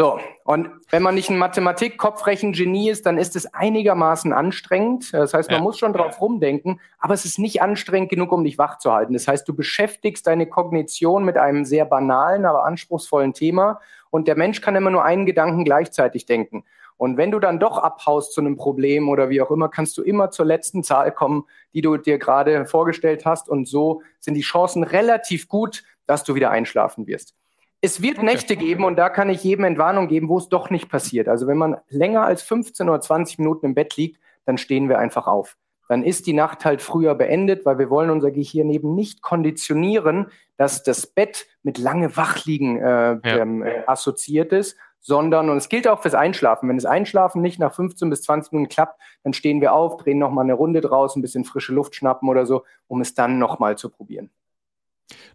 So, 0.00 0.18
und 0.44 0.70
wenn 0.88 1.02
man 1.02 1.14
nicht 1.14 1.28
ein 1.28 1.36
Mathematik-Kopfrechen-Genie 1.36 2.88
ist, 2.88 3.04
dann 3.04 3.18
ist 3.18 3.36
es 3.36 3.52
einigermaßen 3.52 4.32
anstrengend. 4.32 5.12
Das 5.12 5.34
heißt, 5.34 5.50
man 5.50 5.58
ja. 5.58 5.62
muss 5.62 5.78
schon 5.78 5.92
drauf 5.92 6.22
rumdenken, 6.22 6.80
aber 6.98 7.12
es 7.12 7.26
ist 7.26 7.38
nicht 7.38 7.60
anstrengend 7.60 8.08
genug, 8.08 8.32
um 8.32 8.42
dich 8.42 8.56
wach 8.56 8.78
zu 8.78 8.94
halten. 8.94 9.12
Das 9.12 9.28
heißt, 9.28 9.46
du 9.46 9.52
beschäftigst 9.52 10.26
deine 10.26 10.46
Kognition 10.46 11.22
mit 11.26 11.36
einem 11.36 11.66
sehr 11.66 11.84
banalen, 11.84 12.46
aber 12.46 12.64
anspruchsvollen 12.64 13.34
Thema 13.34 13.78
und 14.08 14.26
der 14.26 14.38
Mensch 14.38 14.62
kann 14.62 14.74
immer 14.74 14.88
nur 14.88 15.04
einen 15.04 15.26
Gedanken 15.26 15.66
gleichzeitig 15.66 16.24
denken. 16.24 16.64
Und 16.96 17.18
wenn 17.18 17.30
du 17.30 17.38
dann 17.38 17.60
doch 17.60 17.76
abhaust 17.76 18.32
zu 18.32 18.40
einem 18.40 18.56
Problem 18.56 19.10
oder 19.10 19.28
wie 19.28 19.42
auch 19.42 19.50
immer, 19.50 19.68
kannst 19.68 19.98
du 19.98 20.02
immer 20.02 20.30
zur 20.30 20.46
letzten 20.46 20.82
Zahl 20.82 21.12
kommen, 21.12 21.44
die 21.74 21.82
du 21.82 21.98
dir 21.98 22.18
gerade 22.18 22.64
vorgestellt 22.64 23.26
hast. 23.26 23.50
Und 23.50 23.68
so 23.68 24.00
sind 24.18 24.32
die 24.32 24.40
Chancen 24.40 24.82
relativ 24.82 25.46
gut, 25.46 25.82
dass 26.06 26.24
du 26.24 26.34
wieder 26.34 26.50
einschlafen 26.50 27.06
wirst. 27.06 27.34
Es 27.80 28.02
wird 28.02 28.18
okay. 28.18 28.26
Nächte 28.26 28.56
geben 28.56 28.84
und 28.84 28.96
da 28.96 29.08
kann 29.08 29.30
ich 29.30 29.42
jedem 29.42 29.64
Entwarnung 29.64 30.08
geben, 30.08 30.28
wo 30.28 30.38
es 30.38 30.48
doch 30.48 30.70
nicht 30.70 30.90
passiert. 30.90 31.28
Also 31.28 31.46
wenn 31.46 31.56
man 31.56 31.76
länger 31.88 32.22
als 32.22 32.42
15 32.42 32.88
oder 32.88 33.00
20 33.00 33.38
Minuten 33.38 33.66
im 33.66 33.74
Bett 33.74 33.96
liegt, 33.96 34.20
dann 34.44 34.58
stehen 34.58 34.88
wir 34.88 34.98
einfach 34.98 35.26
auf. 35.26 35.56
Dann 35.88 36.04
ist 36.04 36.26
die 36.26 36.34
Nacht 36.34 36.64
halt 36.64 36.82
früher 36.82 37.14
beendet, 37.14 37.66
weil 37.66 37.78
wir 37.78 37.90
wollen 37.90 38.10
unser 38.10 38.30
Gehirn 38.30 38.70
eben 38.70 38.94
nicht 38.94 39.22
konditionieren, 39.22 40.26
dass 40.56 40.82
das 40.84 41.06
Bett 41.06 41.46
mit 41.62 41.78
lange 41.78 42.16
Wachliegen 42.16 42.76
äh, 42.76 43.18
ja. 43.24 43.38
ähm, 43.38 43.64
äh, 43.64 43.82
assoziiert 43.86 44.52
ist, 44.52 44.76
sondern, 45.00 45.48
und 45.48 45.56
es 45.56 45.68
gilt 45.68 45.88
auch 45.88 46.02
fürs 46.02 46.14
Einschlafen, 46.14 46.68
wenn 46.68 46.76
das 46.76 46.84
Einschlafen 46.84 47.40
nicht 47.42 47.58
nach 47.58 47.74
15 47.74 48.10
bis 48.10 48.22
20 48.22 48.52
Minuten 48.52 48.68
klappt, 48.68 49.00
dann 49.24 49.32
stehen 49.32 49.60
wir 49.60 49.72
auf, 49.72 49.96
drehen 49.96 50.18
nochmal 50.18 50.44
eine 50.44 50.54
Runde 50.54 50.80
draußen, 50.80 51.18
ein 51.18 51.22
bisschen 51.22 51.44
frische 51.44 51.72
Luft 51.72 51.94
schnappen 51.94 52.28
oder 52.28 52.46
so, 52.46 52.64
um 52.86 53.00
es 53.00 53.14
dann 53.14 53.38
nochmal 53.38 53.76
zu 53.78 53.88
probieren. 53.88 54.30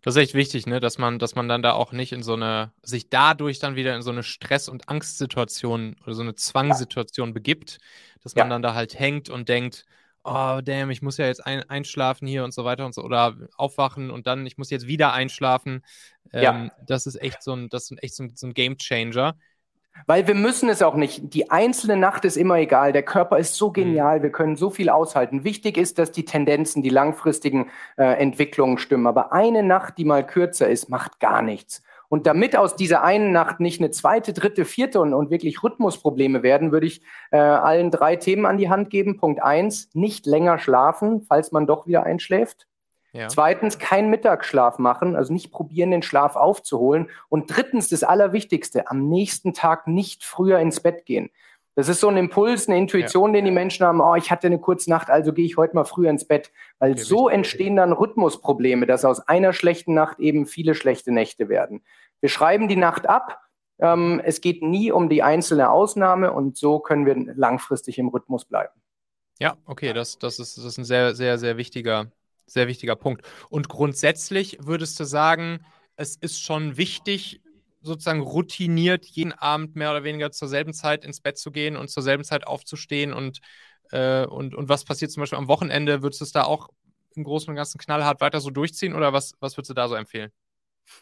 Das 0.01 0.15
ist 0.15 0.21
echt 0.21 0.33
wichtig, 0.33 0.67
ne? 0.67 0.79
dass 0.79 0.97
man, 0.97 1.19
dass 1.19 1.35
man 1.35 1.47
dann 1.47 1.61
da 1.61 1.73
auch 1.73 1.91
nicht 1.91 2.11
in 2.11 2.23
so 2.23 2.33
eine, 2.33 2.71
sich 2.81 3.09
dadurch 3.09 3.59
dann 3.59 3.75
wieder 3.75 3.95
in 3.95 4.01
so 4.01 4.11
eine 4.11 4.23
Stress- 4.23 4.69
und 4.69 4.89
Angstsituation 4.89 5.95
oder 6.03 6.13
so 6.13 6.21
eine 6.21 6.35
Zwangssituation 6.35 7.33
begibt, 7.33 7.79
dass 8.23 8.35
man 8.35 8.47
ja. 8.47 8.49
dann 8.49 8.61
da 8.61 8.73
halt 8.73 8.97
hängt 8.97 9.29
und 9.29 9.49
denkt, 9.49 9.85
oh 10.23 10.59
damn, 10.63 10.89
ich 10.89 11.01
muss 11.01 11.17
ja 11.17 11.27
jetzt 11.27 11.45
ein, 11.45 11.69
einschlafen 11.69 12.27
hier 12.27 12.43
und 12.43 12.53
so 12.53 12.65
weiter 12.65 12.85
und 12.85 12.93
so 12.93 13.03
oder 13.03 13.35
aufwachen 13.57 14.09
und 14.09 14.27
dann, 14.27 14.45
ich 14.45 14.57
muss 14.57 14.71
jetzt 14.71 14.87
wieder 14.87 15.13
einschlafen. 15.13 15.83
Ähm, 16.33 16.43
ja. 16.43 16.71
Das 16.85 17.05
ist 17.05 17.21
echt 17.21 17.43
so 17.43 17.53
ein, 17.53 17.69
das 17.69 17.91
ist 17.91 18.03
echt 18.03 18.15
so 18.15 18.23
ein, 18.23 18.35
so 18.35 18.47
ein 18.47 18.53
Game 18.53 18.77
Changer. 18.77 19.37
Weil 20.07 20.27
wir 20.27 20.35
müssen 20.35 20.69
es 20.69 20.81
auch 20.81 20.95
nicht. 20.95 21.33
Die 21.33 21.49
einzelne 21.49 21.97
Nacht 21.97 22.25
ist 22.25 22.37
immer 22.37 22.57
egal. 22.57 22.93
Der 22.93 23.03
Körper 23.03 23.37
ist 23.37 23.55
so 23.55 23.69
mhm. 23.69 23.73
genial. 23.73 24.23
Wir 24.23 24.31
können 24.31 24.55
so 24.55 24.69
viel 24.69 24.89
aushalten. 24.89 25.43
Wichtig 25.43 25.77
ist, 25.77 25.97
dass 25.97 26.11
die 26.11 26.25
Tendenzen, 26.25 26.83
die 26.83 26.89
langfristigen 26.89 27.69
äh, 27.97 28.03
Entwicklungen 28.03 28.77
stimmen. 28.77 29.07
Aber 29.07 29.33
eine 29.33 29.63
Nacht, 29.63 29.97
die 29.97 30.05
mal 30.05 30.25
kürzer 30.25 30.69
ist, 30.69 30.89
macht 30.89 31.19
gar 31.19 31.41
nichts. 31.41 31.81
Und 32.07 32.27
damit 32.27 32.55
aus 32.55 32.75
dieser 32.75 33.03
einen 33.03 33.31
Nacht 33.31 33.59
nicht 33.59 33.81
eine 33.81 33.89
zweite, 33.89 34.31
dritte, 34.31 34.63
vierte 34.63 35.01
und, 35.01 35.13
und 35.13 35.31
wirklich 35.31 35.63
Rhythmusprobleme 35.63 36.43
werden, 36.43 36.71
würde 36.71 36.85
ich 36.85 37.01
äh, 37.31 37.37
allen 37.37 37.89
drei 37.89 38.15
Themen 38.15 38.45
an 38.45 38.57
die 38.57 38.69
Hand 38.69 38.89
geben. 38.89 39.17
Punkt 39.17 39.41
eins, 39.41 39.89
nicht 39.93 40.25
länger 40.25 40.59
schlafen, 40.59 41.21
falls 41.27 41.51
man 41.51 41.65
doch 41.65 41.87
wieder 41.87 42.03
einschläft. 42.03 42.67
Ja. 43.15 43.29
Zweitens, 43.29 43.79
keinen 43.79 44.09
Mittagsschlaf 44.09 44.77
machen, 44.77 45.15
also 45.15 45.31
nicht 45.31 45.49
probieren, 45.49 45.91
den 45.91 46.01
Schlaf 46.01 46.35
aufzuholen. 46.35 47.09
Und 47.29 47.55
drittens, 47.55 47.87
das 47.87 48.03
Allerwichtigste, 48.03 48.91
am 48.91 49.07
nächsten 49.07 49.53
Tag 49.53 49.87
nicht 49.87 50.25
früher 50.25 50.59
ins 50.59 50.81
Bett 50.81 51.05
gehen. 51.05 51.29
Das 51.75 51.87
ist 51.87 52.01
so 52.01 52.09
ein 52.09 52.17
Impuls, 52.17 52.67
eine 52.67 52.77
Intuition, 52.77 53.29
ja. 53.29 53.39
den 53.39 53.45
die 53.45 53.51
Menschen 53.51 53.85
haben, 53.85 54.01
oh, 54.01 54.15
ich 54.15 54.31
hatte 54.31 54.47
eine 54.47 54.59
kurze 54.59 54.89
Nacht, 54.89 55.09
also 55.09 55.31
gehe 55.31 55.45
ich 55.45 55.55
heute 55.55 55.75
mal 55.75 55.85
früher 55.85 56.09
ins 56.09 56.25
Bett. 56.25 56.51
Weil 56.77 56.91
okay, 56.91 57.01
so 57.01 57.25
richtig. 57.27 57.35
entstehen 57.35 57.75
dann 57.77 57.93
Rhythmusprobleme, 57.93 58.85
dass 58.85 59.05
aus 59.05 59.21
einer 59.21 59.53
schlechten 59.53 59.93
Nacht 59.93 60.19
eben 60.19 60.45
viele 60.45 60.75
schlechte 60.75 61.13
Nächte 61.13 61.47
werden. 61.47 61.85
Wir 62.19 62.29
schreiben 62.29 62.67
die 62.67 62.75
Nacht 62.75 63.07
ab. 63.07 63.39
Ähm, 63.79 64.21
es 64.25 64.41
geht 64.41 64.61
nie 64.61 64.91
um 64.91 65.07
die 65.07 65.23
einzelne 65.23 65.69
Ausnahme 65.69 66.33
und 66.33 66.57
so 66.57 66.79
können 66.79 67.05
wir 67.05 67.15
langfristig 67.33 67.97
im 67.97 68.09
Rhythmus 68.09 68.43
bleiben. 68.43 68.73
Ja, 69.39 69.55
okay, 69.65 69.93
das, 69.93 70.19
das, 70.19 70.39
ist, 70.39 70.57
das 70.57 70.65
ist 70.65 70.77
ein 70.77 70.85
sehr, 70.85 71.15
sehr, 71.15 71.37
sehr 71.37 71.55
wichtiger 71.55 72.07
sehr 72.45 72.67
wichtiger 72.67 72.95
Punkt. 72.95 73.25
Und 73.49 73.69
grundsätzlich 73.69 74.57
würdest 74.61 74.99
du 74.99 75.03
sagen, 75.03 75.65
es 75.95 76.15
ist 76.15 76.41
schon 76.41 76.77
wichtig, 76.77 77.41
sozusagen 77.81 78.21
routiniert 78.21 79.05
jeden 79.05 79.33
Abend 79.33 79.75
mehr 79.75 79.91
oder 79.91 80.03
weniger 80.03 80.31
zur 80.31 80.47
selben 80.47 80.73
Zeit 80.73 81.05
ins 81.05 81.21
Bett 81.21 81.37
zu 81.37 81.51
gehen 81.51 81.77
und 81.77 81.89
zur 81.89 82.03
selben 82.03 82.23
Zeit 82.23 82.47
aufzustehen 82.47 83.13
und, 83.13 83.39
äh, 83.91 84.25
und, 84.25 84.55
und 84.55 84.69
was 84.69 84.83
passiert 84.83 85.11
zum 85.11 85.21
Beispiel 85.21 85.37
am 85.37 85.47
Wochenende? 85.47 86.01
Würdest 86.01 86.21
du 86.21 86.25
es 86.25 86.31
da 86.31 86.43
auch 86.43 86.69
im 87.15 87.23
Großen 87.23 87.49
und 87.49 87.55
Ganzen 87.55 87.77
knallhart 87.77 88.21
weiter 88.21 88.41
so 88.41 88.49
durchziehen 88.49 88.95
oder 88.95 89.13
was, 89.13 89.33
was 89.39 89.55
würdest 89.55 89.69
du 89.69 89.75
da 89.75 89.87
so 89.87 89.95
empfehlen? 89.95 90.31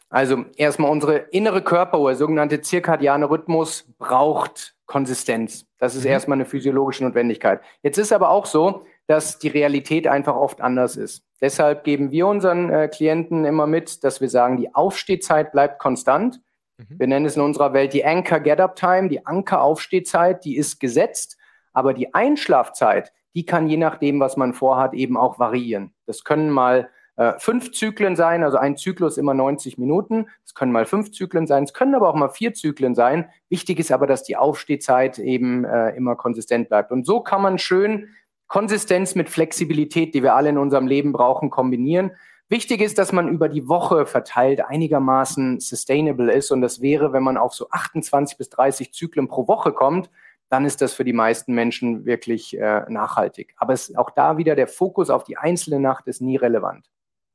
Also 0.09 0.45
erstmal 0.55 0.91
unsere 0.91 1.17
innere 1.17 1.62
Körperuhr, 1.62 2.15
sogenannte 2.15 2.62
zirkadiane 2.62 3.29
Rhythmus, 3.29 3.85
braucht 3.97 4.75
Konsistenz. 4.85 5.65
Das 5.77 5.95
ist 5.95 6.03
mhm. 6.03 6.12
erstmal 6.12 6.38
eine 6.38 6.45
physiologische 6.45 7.03
Notwendigkeit. 7.03 7.62
Jetzt 7.81 7.97
ist 7.97 8.13
aber 8.13 8.29
auch 8.29 8.45
so, 8.45 8.85
dass 9.07 9.39
die 9.39 9.50
Realität 9.50 10.07
einfach 10.07 10.36
oft 10.36 10.62
anders 10.62 10.95
ist. 10.95 11.25
Deshalb 11.41 11.83
geben 11.83 12.12
wir 12.12 12.27
unseren 12.27 12.69
äh, 12.69 12.88
Klienten 12.88 13.45
immer 13.45 13.67
mit, 13.67 14.03
dass 14.03 14.22
wir 14.22 14.29
sagen, 14.29 14.57
die 14.57 14.74
Aufstehzeit 14.74 15.51
bleibt 15.51 15.79
konstant. 15.79 16.39
Mhm. 16.77 17.00
Wir 17.00 17.07
nennen 17.07 17.25
es 17.25 17.36
in 17.36 17.41
unserer 17.41 17.74
Welt 17.74 17.93
die 17.93 18.05
Anchor 18.05 18.39
Get-Up 18.39 18.75
Time, 18.75 19.10
die 19.10 19.25
Anker-Aufstehzeit, 19.25 20.45
die 20.45 20.55
ist 20.55 20.79
gesetzt. 20.79 21.38
Aber 21.74 21.93
die 21.93 22.13
Einschlafzeit, 22.13 23.12
die 23.36 23.45
kann 23.45 23.67
je 23.67 23.77
nachdem, 23.77 24.19
was 24.19 24.38
man 24.38 24.53
vorhat, 24.53 24.93
eben 24.93 25.17
auch 25.17 25.39
variieren. 25.39 25.93
Das 26.05 26.24
können 26.24 26.50
mal 26.50 26.89
äh, 27.15 27.33
fünf 27.38 27.72
Zyklen 27.72 28.15
sein, 28.15 28.43
also 28.43 28.57
ein 28.57 28.75
Zyklus 28.77 29.17
immer 29.17 29.33
90 29.33 29.77
Minuten. 29.77 30.27
Es 30.45 30.53
können 30.53 30.72
mal 30.72 30.86
fünf 30.86 31.12
Zyklen 31.12 31.45
sein, 31.45 31.63
es 31.63 31.74
können 31.74 31.93
aber 31.93 32.10
auch 32.10 32.15
mal 32.15 32.29
vier 32.29 32.53
Zyklen 32.53 32.95
sein. 32.95 33.29
Wichtig 33.50 33.79
ist 33.79 33.91
aber, 33.91 34.07
dass 34.07 34.24
die 34.24 34.38
Aufstehzeit 34.38 35.19
eben 35.19 35.65
äh, 35.65 35.89
immer 35.91 36.15
konsistent 36.15 36.69
bleibt. 36.69 36.91
Und 36.91 37.05
so 37.05 37.22
kann 37.22 37.41
man 37.41 37.60
schön 37.60 38.10
Konsistenz 38.53 39.15
mit 39.15 39.31
Flexibilität, 39.31 40.13
die 40.13 40.22
wir 40.22 40.36
alle 40.36 40.50
in 40.50 40.60
unserem 40.60 40.86
Leben 40.86 41.12
brauchen, 41.12 41.50
kombinieren. 41.50 42.12
Wichtig 42.50 42.81
ist, 42.81 43.00
dass 43.00 43.12
man 43.12 43.27
über 43.27 43.50
die 43.50 43.67
Woche 43.67 44.05
verteilt 44.05 44.62
einigermaßen 44.63 45.60
sustainable 45.60 46.31
ist. 46.31 46.51
Und 46.51 46.62
das 46.62 46.79
wäre, 46.79 47.13
wenn 47.13 47.24
man 47.24 47.38
auf 47.38 47.55
so 47.55 47.72
28 47.72 48.38
bis 48.38 48.50
30 48.50 48.93
Zyklen 48.93 49.27
pro 49.27 49.48
Woche 49.48 49.72
kommt, 49.72 50.12
dann 50.50 50.65
ist 50.65 50.81
das 50.81 50.93
für 50.93 51.03
die 51.03 51.13
meisten 51.13 51.55
Menschen 51.55 52.05
wirklich 52.05 52.55
äh, 52.55 52.86
nachhaltig. 52.89 53.55
Aber 53.57 53.74
es, 53.74 53.95
auch 53.95 54.12
da 54.12 54.38
wieder 54.38 54.55
der 54.55 54.67
Fokus 54.67 55.10
auf 55.10 55.24
die 55.24 55.38
einzelne 55.38 55.79
Nacht 55.79 56.05
ist 56.05 56.22
nie 56.22 56.36
relevant. 56.36 56.91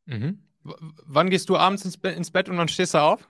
Mhm. 0.06 0.44
Wann 0.62 1.30
gehst 1.30 1.48
du 1.48 1.56
abends 1.56 1.84
ins, 1.84 1.96
Be 1.96 2.10
ins 2.10 2.30
Bett 2.30 2.48
und 2.48 2.58
wann 2.58 2.68
stehst 2.68 2.94
du 2.94 2.98
auf? 2.98 3.28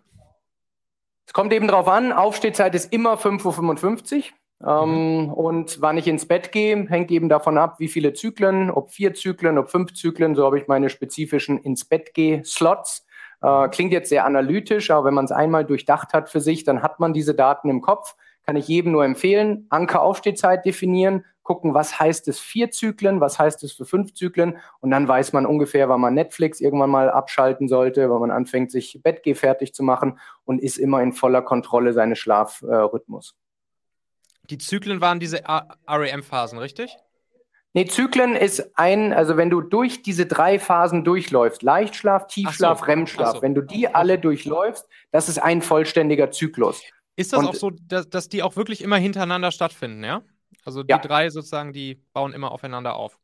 Es 1.25 1.33
kommt 1.33 1.55
eben 1.55 1.67
darauf 1.67 1.89
an, 1.89 2.13
Aufstehzeit 2.13 2.75
ist 2.75 2.93
immer 2.93 3.15
5.55 3.15 4.17
Uhr. 4.17 4.23
Ähm, 4.67 5.23
mhm. 5.23 5.33
Und 5.33 5.81
wann 5.81 5.99
ich 5.99 6.09
ins 6.09 6.27
Bett 6.27 6.51
gehe, 6.53 6.87
hängt 6.89 7.11
eben 7.11 7.29
davon 7.29 7.59
ab, 7.59 7.77
wie 7.79 7.89
viele 7.89 8.13
Zyklen, 8.13 8.71
ob 8.71 8.91
vier 8.91 9.15
Zyklen, 9.15 9.59
ob 9.59 9.71
fünf 9.71 9.95
Zyklen, 9.95 10.35
so 10.35 10.45
habe 10.45 10.59
ich 10.59 10.67
meine 10.67 10.91
spezifischen 10.91 11.59
ins 11.59 11.85
Bett 11.85 12.13
gehe 12.15 12.45
Slots. 12.45 13.07
Äh, 13.41 13.69
klingt 13.69 13.93
jetzt 13.93 14.09
sehr 14.09 14.25
analytisch, 14.25 14.91
aber 14.91 15.07
wenn 15.07 15.15
man 15.15 15.27
es 15.27 15.33
einmal 15.33 15.65
durchdacht 15.65 16.13
hat 16.13 16.29
für 16.29 16.41
sich, 16.41 16.65
dann 16.65 16.83
hat 16.83 16.99
man 16.99 17.13
diese 17.13 17.35
Daten 17.35 17.71
im 17.71 17.81
Kopf. 17.81 18.17
Kann 18.45 18.57
ich 18.57 18.67
jedem 18.67 18.93
nur 18.93 19.05
empfehlen, 19.05 19.67
Anker-Aufstehzeit 19.69 20.65
definieren, 20.65 21.25
gucken, 21.43 21.75
was 21.75 22.01
heißt 22.01 22.29
es 22.29 22.41
vier 22.41 22.71
Zyklen, 22.71 23.21
was 23.21 23.39
heißt 23.39 23.63
es 23.63 23.73
für 23.73 23.85
fünf 23.85 24.15
Zyklen 24.15 24.59
und 24.81 24.91
dann 24.91 25.07
weiß 25.07 25.35
man 25.35 25.47
ungefähr, 25.47 25.89
wann 25.89 26.01
man 26.01 26.15
Netflix 26.15 26.61
irgendwann 26.61 26.91
mal 26.91 27.11
abschalten 27.11 27.69
sollte, 27.69 28.11
wann 28.11 28.21
man 28.21 28.31
anfängt, 28.31 28.71
sich 28.71 29.01
Bettgeh 29.03 29.35
fertig 29.35 29.75
zu 29.75 29.83
machen 29.83 30.19
und 30.45 30.61
ist 30.61 30.79
immer 30.79 31.03
in 31.03 31.13
voller 31.13 31.43
Kontrolle 31.43 31.93
seines 31.93 32.19
Schlafrhythmus. 32.19 33.37
Die 34.51 34.59
Zyklen 34.59 35.01
waren 35.01 35.21
diese 35.21 35.43
REM-Phasen, 35.89 36.59
richtig? 36.59 36.97
Nee, 37.75 37.85
Zyklen 37.85 38.35
ist 38.35 38.77
ein, 38.79 39.13
also 39.13 39.37
wenn 39.37 39.51
du 39.51 39.61
durch 39.61 40.03
diese 40.03 40.27
drei 40.27 40.59
Phasen 40.59 41.05
durchläufst, 41.05 41.63
Leichtschlaf, 41.63 42.27
Tiefschlaf, 42.27 42.81
so. 42.81 42.85
REM-Schlaf, 42.87 43.37
so. 43.37 43.43
wenn 43.43 43.55
du 43.55 43.61
die 43.61 43.95
alle 43.95 44.19
durchläufst, 44.19 44.89
das 45.13 45.29
ist 45.29 45.39
ein 45.39 45.61
vollständiger 45.61 46.31
Zyklus. 46.31 46.83
Ist 47.17 47.33
das 47.33 47.41
Und, 47.41 47.49
auch 47.49 47.55
so, 47.55 47.71
dass, 47.71 48.09
dass, 48.09 48.29
die 48.29 48.43
auch 48.43 48.57
wirklich 48.57 48.81
immer 48.83 48.97
hintereinander 48.97 49.51
stattfinden, 49.51 50.03
ja? 50.03 50.23
Also 50.65 50.83
die 50.83 50.91
ja. 50.91 50.99
drei 50.99 51.31
sozusagen, 51.31 51.73
die 51.73 52.03
bauen 52.13 52.33
immer 52.33 52.53
aufeinander 52.53 52.95
auf. 52.95 53.19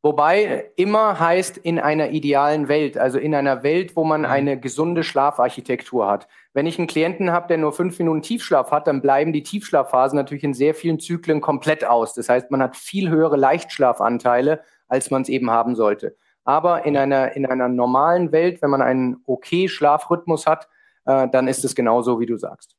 Wobei 0.00 0.70
immer 0.76 1.18
heißt 1.18 1.56
in 1.56 1.80
einer 1.80 2.10
idealen 2.10 2.68
Welt, 2.68 2.96
also 2.96 3.18
in 3.18 3.34
einer 3.34 3.64
Welt, 3.64 3.96
wo 3.96 4.04
man 4.04 4.20
mhm. 4.20 4.26
eine 4.26 4.60
gesunde 4.60 5.02
Schlafarchitektur 5.02 6.08
hat. 6.08 6.28
Wenn 6.52 6.66
ich 6.66 6.78
einen 6.78 6.86
Klienten 6.86 7.32
habe, 7.32 7.48
der 7.48 7.58
nur 7.58 7.72
fünf 7.72 7.98
Minuten 7.98 8.22
Tiefschlaf 8.22 8.70
hat, 8.70 8.86
dann 8.86 9.02
bleiben 9.02 9.32
die 9.32 9.42
Tiefschlafphasen 9.42 10.16
natürlich 10.16 10.44
in 10.44 10.54
sehr 10.54 10.74
vielen 10.74 11.00
Zyklen 11.00 11.40
komplett 11.40 11.84
aus. 11.84 12.14
Das 12.14 12.28
heißt, 12.28 12.50
man 12.52 12.62
hat 12.62 12.76
viel 12.76 13.10
höhere 13.10 13.36
Leichtschlafanteile, 13.36 14.62
als 14.86 15.10
man 15.10 15.22
es 15.22 15.28
eben 15.28 15.50
haben 15.50 15.74
sollte. 15.74 16.16
Aber 16.44 16.86
in 16.86 16.96
einer, 16.96 17.32
in 17.36 17.44
einer 17.44 17.68
normalen 17.68 18.30
Welt, 18.30 18.62
wenn 18.62 18.70
man 18.70 18.82
einen 18.82 19.16
okay 19.26 19.68
Schlafrhythmus 19.68 20.46
hat, 20.46 20.68
äh, 21.06 21.28
dann 21.28 21.48
ist 21.48 21.64
es 21.64 21.74
genauso, 21.74 22.20
wie 22.20 22.26
du 22.26 22.36
sagst. 22.36 22.76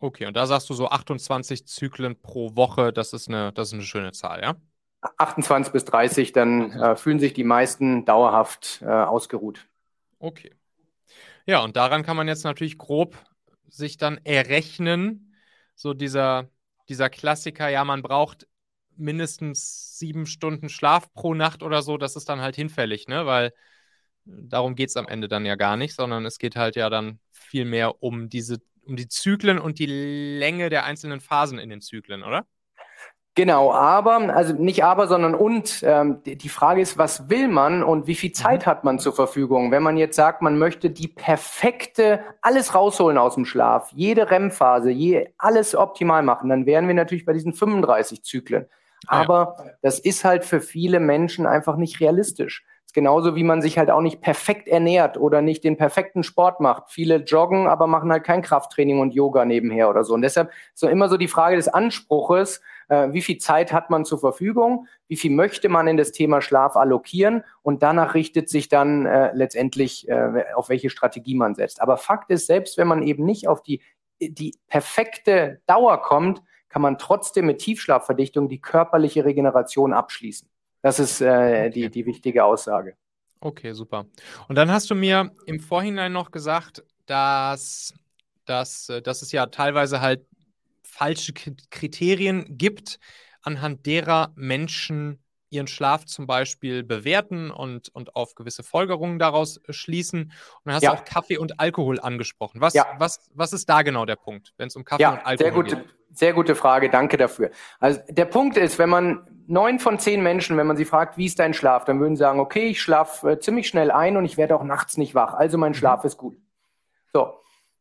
Okay, 0.00 0.26
und 0.26 0.36
da 0.36 0.46
sagst 0.46 0.68
du 0.68 0.74
so 0.74 0.88
28 0.88 1.66
Zyklen 1.66 2.20
pro 2.20 2.56
Woche, 2.56 2.92
das 2.92 3.12
ist 3.12 3.28
eine, 3.28 3.52
das 3.52 3.68
ist 3.68 3.74
eine 3.74 3.82
schöne 3.82 4.12
Zahl, 4.12 4.42
ja? 4.42 4.54
28 5.16 5.72
bis 5.72 5.84
30, 5.84 6.32
dann 6.32 6.72
äh, 6.72 6.96
fühlen 6.96 7.18
sich 7.18 7.32
die 7.32 7.44
meisten 7.44 8.04
dauerhaft 8.04 8.80
äh, 8.82 8.86
ausgeruht. 8.86 9.66
Okay. 10.18 10.52
Ja, 11.46 11.62
und 11.62 11.76
daran 11.76 12.02
kann 12.02 12.16
man 12.16 12.28
jetzt 12.28 12.44
natürlich 12.44 12.78
grob 12.78 13.16
sich 13.68 13.96
dann 13.96 14.18
errechnen, 14.24 15.34
so 15.74 15.94
dieser, 15.94 16.48
dieser 16.88 17.10
Klassiker, 17.10 17.68
ja, 17.68 17.84
man 17.84 18.02
braucht 18.02 18.46
mindestens 18.96 19.98
sieben 19.98 20.26
Stunden 20.26 20.68
Schlaf 20.68 21.12
pro 21.12 21.34
Nacht 21.34 21.62
oder 21.62 21.82
so, 21.82 21.98
das 21.98 22.16
ist 22.16 22.28
dann 22.28 22.40
halt 22.40 22.56
hinfällig, 22.56 23.08
ne? 23.08 23.26
Weil 23.26 23.52
darum 24.24 24.74
geht 24.74 24.88
es 24.90 24.96
am 24.96 25.06
Ende 25.06 25.28
dann 25.28 25.46
ja 25.46 25.54
gar 25.56 25.76
nicht, 25.76 25.94
sondern 25.94 26.26
es 26.26 26.38
geht 26.38 26.56
halt 26.56 26.76
ja 26.76 26.90
dann 26.90 27.20
viel 27.30 27.64
mehr 27.64 28.02
um 28.02 28.28
diese, 28.28 28.58
um 28.84 28.96
die 28.96 29.08
Zyklen 29.08 29.58
und 29.58 29.78
die 29.78 29.86
Länge 29.86 30.70
der 30.70 30.84
einzelnen 30.84 31.20
Phasen 31.20 31.58
in 31.58 31.68
den 31.68 31.80
Zyklen, 31.80 32.22
oder? 32.22 32.46
Genau, 33.36 33.70
aber, 33.70 34.34
also 34.34 34.54
nicht 34.54 34.82
aber, 34.82 35.08
sondern 35.08 35.34
und. 35.34 35.82
Ähm, 35.82 36.22
die 36.24 36.48
Frage 36.48 36.80
ist, 36.80 36.96
was 36.96 37.28
will 37.28 37.48
man 37.48 37.82
und 37.82 38.06
wie 38.06 38.14
viel 38.14 38.32
Zeit 38.32 38.62
mhm. 38.62 38.70
hat 38.70 38.82
man 38.82 38.98
zur 38.98 39.12
Verfügung? 39.12 39.70
Wenn 39.70 39.82
man 39.82 39.98
jetzt 39.98 40.16
sagt, 40.16 40.40
man 40.40 40.58
möchte 40.58 40.88
die 40.88 41.06
perfekte, 41.06 42.20
alles 42.40 42.74
rausholen 42.74 43.18
aus 43.18 43.34
dem 43.34 43.44
Schlaf, 43.44 43.92
jede 43.94 44.30
REM-Phase, 44.30 44.90
je, 44.90 45.28
alles 45.36 45.74
optimal 45.74 46.22
machen, 46.22 46.48
dann 46.48 46.64
wären 46.64 46.88
wir 46.88 46.94
natürlich 46.94 47.26
bei 47.26 47.34
diesen 47.34 47.52
35 47.52 48.24
Zyklen. 48.24 48.66
Aber 49.06 49.56
ja. 49.58 49.64
das 49.82 49.98
ist 49.98 50.24
halt 50.24 50.46
für 50.46 50.62
viele 50.62 50.98
Menschen 50.98 51.46
einfach 51.46 51.76
nicht 51.76 52.00
realistisch. 52.00 52.64
Genauso 52.94 53.36
wie 53.36 53.44
man 53.44 53.60
sich 53.60 53.76
halt 53.76 53.90
auch 53.90 54.00
nicht 54.00 54.22
perfekt 54.22 54.66
ernährt 54.66 55.18
oder 55.18 55.42
nicht 55.42 55.62
den 55.62 55.76
perfekten 55.76 56.22
Sport 56.22 56.60
macht. 56.60 56.84
Viele 56.88 57.16
joggen, 57.16 57.66
aber 57.66 57.86
machen 57.86 58.10
halt 58.10 58.24
kein 58.24 58.40
Krafttraining 58.40 59.00
und 59.00 59.12
Yoga 59.12 59.44
nebenher 59.44 59.90
oder 59.90 60.04
so. 60.04 60.14
Und 60.14 60.22
deshalb 60.22 60.48
ist 60.48 60.80
so 60.80 60.88
immer 60.88 61.10
so 61.10 61.18
die 61.18 61.28
Frage 61.28 61.56
des 61.56 61.68
Anspruches, 61.68 62.62
äh, 62.88 63.12
wie 63.12 63.22
viel 63.22 63.38
Zeit 63.38 63.72
hat 63.72 63.90
man 63.90 64.04
zur 64.04 64.18
Verfügung, 64.18 64.86
wie 65.08 65.16
viel 65.16 65.30
möchte 65.30 65.68
man 65.68 65.88
in 65.88 65.96
das 65.96 66.12
Thema 66.12 66.40
Schlaf 66.40 66.76
allokieren 66.76 67.44
und 67.62 67.82
danach 67.82 68.14
richtet 68.14 68.48
sich 68.48 68.68
dann 68.68 69.06
äh, 69.06 69.32
letztendlich, 69.34 70.08
äh, 70.08 70.44
auf 70.54 70.68
welche 70.68 70.90
Strategie 70.90 71.34
man 71.34 71.54
setzt. 71.54 71.80
Aber 71.80 71.96
Fakt 71.96 72.30
ist, 72.30 72.46
selbst 72.46 72.78
wenn 72.78 72.88
man 72.88 73.02
eben 73.02 73.24
nicht 73.24 73.48
auf 73.48 73.62
die, 73.62 73.82
die 74.20 74.54
perfekte 74.68 75.60
Dauer 75.66 76.00
kommt, 76.02 76.42
kann 76.68 76.82
man 76.82 76.98
trotzdem 76.98 77.46
mit 77.46 77.58
Tiefschlafverdichtung 77.58 78.48
die 78.48 78.60
körperliche 78.60 79.24
Regeneration 79.24 79.92
abschließen. 79.92 80.48
Das 80.82 80.98
ist 80.98 81.20
äh, 81.20 81.70
die, 81.70 81.90
die 81.90 82.06
wichtige 82.06 82.44
Aussage. 82.44 82.96
Okay, 83.40 83.72
super. 83.72 84.06
Und 84.48 84.56
dann 84.56 84.70
hast 84.70 84.90
du 84.90 84.94
mir 84.94 85.30
im 85.46 85.60
Vorhinein 85.60 86.12
noch 86.12 86.30
gesagt, 86.30 86.84
dass, 87.06 87.94
dass, 88.44 88.88
äh, 88.88 89.02
dass 89.02 89.22
es 89.22 89.32
ja 89.32 89.46
teilweise 89.46 90.00
halt 90.00 90.26
falsche 90.96 91.32
Kriterien 91.32 92.58
gibt, 92.58 92.98
anhand 93.42 93.86
derer 93.86 94.32
Menschen 94.34 95.22
ihren 95.50 95.66
Schlaf 95.66 96.04
zum 96.06 96.26
Beispiel 96.26 96.82
bewerten 96.82 97.50
und, 97.50 97.88
und 97.94 98.16
auf 98.16 98.34
gewisse 98.34 98.62
Folgerungen 98.62 99.18
daraus 99.18 99.60
schließen. 99.68 100.24
Und 100.24 100.32
dann 100.64 100.74
hast 100.74 100.82
ja. 100.82 100.94
du 100.94 100.98
auch 100.98 101.04
Kaffee 101.04 101.38
und 101.38 101.60
Alkohol 101.60 102.00
angesprochen. 102.00 102.60
Was, 102.60 102.74
ja. 102.74 102.86
was, 102.98 103.30
was 103.32 103.52
ist 103.52 103.68
da 103.68 103.82
genau 103.82 104.04
der 104.06 104.16
Punkt, 104.16 104.54
wenn 104.56 104.68
es 104.68 104.76
um 104.76 104.84
Kaffee 104.84 105.02
ja, 105.02 105.12
und 105.12 105.18
Alkohol 105.24 105.38
sehr 105.38 105.52
gute, 105.52 105.76
geht? 105.76 105.94
Sehr 106.12 106.32
gute 106.32 106.54
Frage, 106.54 106.90
danke 106.90 107.16
dafür. 107.16 107.50
Also 107.78 108.00
der 108.08 108.24
Punkt 108.24 108.56
ist, 108.56 108.78
wenn 108.78 108.88
man 108.88 109.26
neun 109.46 109.78
von 109.78 109.98
zehn 109.98 110.22
Menschen, 110.22 110.56
wenn 110.56 110.66
man 110.66 110.76
sie 110.76 110.84
fragt, 110.84 111.16
wie 111.18 111.26
ist 111.26 111.38
dein 111.38 111.54
Schlaf, 111.54 111.84
dann 111.84 112.00
würden 112.00 112.16
sie 112.16 112.20
sagen, 112.20 112.40
okay, 112.40 112.68
ich 112.68 112.80
schlafe 112.80 113.32
äh, 113.32 113.38
ziemlich 113.38 113.68
schnell 113.68 113.90
ein 113.90 114.16
und 114.16 114.24
ich 114.24 114.36
werde 114.36 114.56
auch 114.56 114.64
nachts 114.64 114.96
nicht 114.96 115.14
wach. 115.14 115.34
Also 115.34 115.58
mein 115.58 115.72
mhm. 115.72 115.76
Schlaf 115.76 116.04
ist 116.04 116.16
gut. 116.16 116.36
So. 117.12 117.34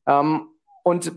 Ähm, 0.06 0.50
und 0.84 1.12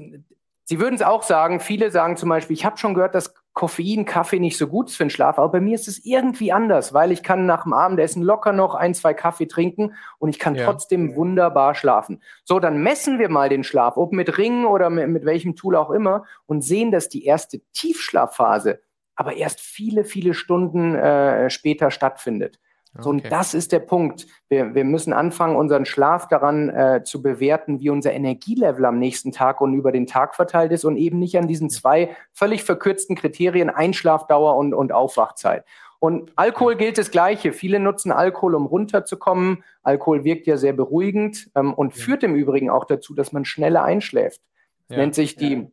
Sie 0.68 0.80
würden 0.80 0.96
es 0.96 1.00
auch 1.00 1.22
sagen, 1.22 1.60
viele 1.60 1.90
sagen 1.90 2.18
zum 2.18 2.28
Beispiel, 2.28 2.52
ich 2.52 2.66
habe 2.66 2.76
schon 2.76 2.92
gehört, 2.92 3.14
dass 3.14 3.32
Koffein, 3.54 4.04
Kaffee 4.04 4.38
nicht 4.38 4.58
so 4.58 4.66
gut 4.66 4.90
ist 4.90 4.96
für 4.96 5.04
den 5.04 5.08
Schlaf, 5.08 5.38
aber 5.38 5.50
bei 5.50 5.60
mir 5.62 5.74
ist 5.74 5.88
es 5.88 6.04
irgendwie 6.04 6.52
anders, 6.52 6.92
weil 6.92 7.10
ich 7.10 7.22
kann 7.22 7.46
nach 7.46 7.62
dem 7.62 7.72
Abendessen 7.72 8.22
locker 8.22 8.52
noch 8.52 8.74
ein, 8.74 8.92
zwei 8.92 9.14
Kaffee 9.14 9.46
trinken 9.46 9.94
und 10.18 10.28
ich 10.28 10.38
kann 10.38 10.56
ja. 10.56 10.66
trotzdem 10.66 11.16
wunderbar 11.16 11.74
schlafen. 11.74 12.22
So, 12.44 12.60
dann 12.60 12.82
messen 12.82 13.18
wir 13.18 13.30
mal 13.30 13.48
den 13.48 13.64
Schlaf, 13.64 13.96
ob 13.96 14.12
mit 14.12 14.36
Ringen 14.36 14.66
oder 14.66 14.90
mit, 14.90 15.08
mit 15.08 15.24
welchem 15.24 15.56
Tool 15.56 15.74
auch 15.74 15.88
immer 15.88 16.26
und 16.44 16.60
sehen, 16.60 16.90
dass 16.90 17.08
die 17.08 17.24
erste 17.24 17.60
Tiefschlafphase 17.72 18.82
aber 19.16 19.36
erst 19.36 19.62
viele, 19.62 20.04
viele 20.04 20.34
Stunden 20.34 20.94
äh, 20.94 21.48
später 21.48 21.90
stattfindet. 21.90 22.60
So, 22.98 23.10
und 23.10 23.30
das 23.30 23.54
ist 23.54 23.72
der 23.72 23.80
Punkt. 23.80 24.26
Wir, 24.48 24.74
wir 24.74 24.84
müssen 24.84 25.12
anfangen, 25.12 25.56
unseren 25.56 25.84
Schlaf 25.84 26.26
daran 26.28 26.68
äh, 26.68 27.02
zu 27.04 27.22
bewerten, 27.22 27.80
wie 27.80 27.90
unser 27.90 28.12
Energielevel 28.12 28.84
am 28.84 28.98
nächsten 28.98 29.30
Tag 29.30 29.60
und 29.60 29.74
über 29.74 29.92
den 29.92 30.06
Tag 30.06 30.34
verteilt 30.34 30.72
ist 30.72 30.84
und 30.84 30.96
eben 30.96 31.18
nicht 31.18 31.36
an 31.38 31.46
diesen 31.46 31.70
zwei 31.70 32.16
völlig 32.32 32.64
verkürzten 32.64 33.14
Kriterien 33.14 33.70
Einschlafdauer 33.70 34.56
und, 34.56 34.74
und 34.74 34.92
Aufwachzeit. 34.92 35.64
Und 36.00 36.32
Alkohol 36.36 36.76
gilt 36.76 36.98
das 36.98 37.10
Gleiche. 37.10 37.52
Viele 37.52 37.80
nutzen 37.80 38.12
Alkohol, 38.12 38.54
um 38.54 38.66
runterzukommen. 38.66 39.64
Alkohol 39.82 40.24
wirkt 40.24 40.46
ja 40.46 40.56
sehr 40.56 40.72
beruhigend 40.72 41.50
ähm, 41.54 41.74
und 41.74 41.96
ja. 41.96 42.04
führt 42.04 42.22
im 42.22 42.34
Übrigen 42.34 42.70
auch 42.70 42.84
dazu, 42.84 43.14
dass 43.14 43.32
man 43.32 43.44
schneller 43.44 43.84
einschläft. 43.84 44.40
Das 44.88 44.96
ja. 44.96 45.02
nennt 45.02 45.14
sich 45.14 45.36
die 45.36 45.70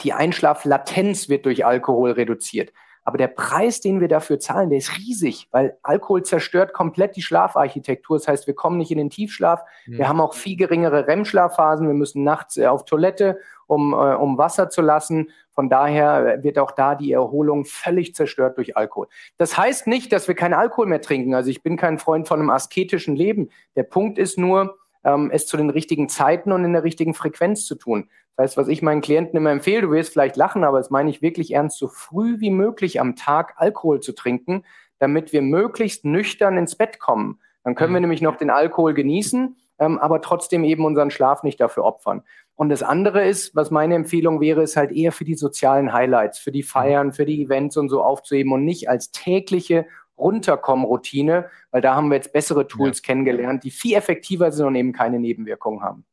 die 0.00 0.12
Einschlaflatenz 0.12 1.28
wird 1.28 1.46
durch 1.46 1.64
Alkohol 1.64 2.12
reduziert. 2.12 2.72
Aber 3.04 3.18
der 3.18 3.28
Preis, 3.28 3.80
den 3.80 4.00
wir 4.00 4.08
dafür 4.08 4.38
zahlen, 4.38 4.70
der 4.70 4.78
ist 4.78 4.96
riesig, 4.96 5.48
weil 5.50 5.76
Alkohol 5.82 6.22
zerstört 6.22 6.72
komplett 6.72 7.16
die 7.16 7.22
Schlafarchitektur. 7.22 8.16
Das 8.18 8.28
heißt, 8.28 8.46
wir 8.46 8.54
kommen 8.54 8.78
nicht 8.78 8.90
in 8.90 8.98
den 8.98 9.10
Tiefschlaf. 9.10 9.62
Mhm. 9.86 9.98
Wir 9.98 10.08
haben 10.08 10.20
auch 10.20 10.34
viel 10.34 10.56
geringere 10.56 11.08
REM-Schlafphasen. 11.08 11.86
Wir 11.86 11.94
müssen 11.94 12.22
nachts 12.22 12.56
äh, 12.56 12.66
auf 12.66 12.84
Toilette, 12.84 13.38
um, 13.66 13.92
äh, 13.92 14.14
um 14.14 14.38
Wasser 14.38 14.70
zu 14.70 14.82
lassen. 14.82 15.30
Von 15.50 15.68
daher 15.68 16.42
wird 16.42 16.58
auch 16.58 16.70
da 16.70 16.94
die 16.94 17.12
Erholung 17.12 17.64
völlig 17.64 18.14
zerstört 18.14 18.56
durch 18.56 18.76
Alkohol. 18.76 19.08
Das 19.36 19.58
heißt 19.58 19.86
nicht, 19.86 20.12
dass 20.12 20.28
wir 20.28 20.34
keinen 20.34 20.54
Alkohol 20.54 20.86
mehr 20.86 21.02
trinken. 21.02 21.34
Also 21.34 21.50
ich 21.50 21.62
bin 21.62 21.76
kein 21.76 21.98
Freund 21.98 22.28
von 22.28 22.40
einem 22.40 22.50
asketischen 22.50 23.16
Leben. 23.16 23.50
Der 23.76 23.82
Punkt 23.82 24.18
ist 24.18 24.38
nur, 24.38 24.78
ähm, 25.04 25.30
es 25.32 25.46
zu 25.46 25.56
den 25.56 25.70
richtigen 25.70 26.08
Zeiten 26.08 26.52
und 26.52 26.64
in 26.64 26.72
der 26.72 26.84
richtigen 26.84 27.14
Frequenz 27.14 27.66
zu 27.66 27.74
tun. 27.74 28.08
Das 28.36 28.44
heißt, 28.44 28.56
was 28.56 28.68
ich 28.68 28.82
meinen 28.82 29.02
Klienten 29.02 29.36
immer 29.36 29.50
empfehle, 29.50 29.82
du 29.82 29.90
wirst 29.90 30.12
vielleicht 30.12 30.36
lachen, 30.36 30.64
aber 30.64 30.78
das 30.78 30.90
meine 30.90 31.10
ich 31.10 31.22
wirklich 31.22 31.52
ernst, 31.52 31.78
so 31.78 31.88
früh 31.88 32.40
wie 32.40 32.50
möglich 32.50 33.00
am 33.00 33.14
Tag 33.16 33.54
Alkohol 33.56 34.00
zu 34.00 34.12
trinken, 34.12 34.64
damit 34.98 35.32
wir 35.32 35.42
möglichst 35.42 36.04
nüchtern 36.04 36.56
ins 36.56 36.76
Bett 36.76 36.98
kommen. 36.98 37.40
Dann 37.64 37.74
können 37.74 37.92
wir 37.92 38.00
mhm. 38.00 38.04
nämlich 38.04 38.22
noch 38.22 38.36
den 38.36 38.50
Alkohol 38.50 38.94
genießen, 38.94 39.56
ähm, 39.78 39.98
aber 39.98 40.20
trotzdem 40.20 40.64
eben 40.64 40.84
unseren 40.84 41.10
Schlaf 41.10 41.42
nicht 41.42 41.60
dafür 41.60 41.84
opfern. 41.84 42.22
Und 42.54 42.68
das 42.68 42.82
andere 42.82 43.26
ist, 43.26 43.56
was 43.56 43.70
meine 43.70 43.94
Empfehlung 43.94 44.40
wäre, 44.40 44.62
ist 44.62 44.76
halt 44.76 44.92
eher 44.92 45.12
für 45.12 45.24
die 45.24 45.34
sozialen 45.34 45.92
Highlights, 45.92 46.38
für 46.38 46.52
die 46.52 46.62
Feiern, 46.62 47.12
für 47.12 47.24
die 47.24 47.42
Events 47.42 47.76
und 47.76 47.88
so 47.88 48.02
aufzuheben 48.02 48.52
und 48.52 48.64
nicht 48.64 48.88
als 48.88 49.10
tägliche 49.10 49.86
Runterkommen-Routine, 50.18 51.50
weil 51.70 51.80
da 51.80 51.94
haben 51.94 52.08
wir 52.08 52.16
jetzt 52.16 52.32
bessere 52.32 52.66
Tools 52.66 52.98
ja. 52.98 53.06
kennengelernt, 53.06 53.64
die 53.64 53.70
viel 53.70 53.94
effektiver 53.96 54.52
sind 54.52 54.66
und 54.66 54.74
eben 54.74 54.92
keine 54.92 55.18
Nebenwirkungen 55.18 55.82
haben. 55.82 56.04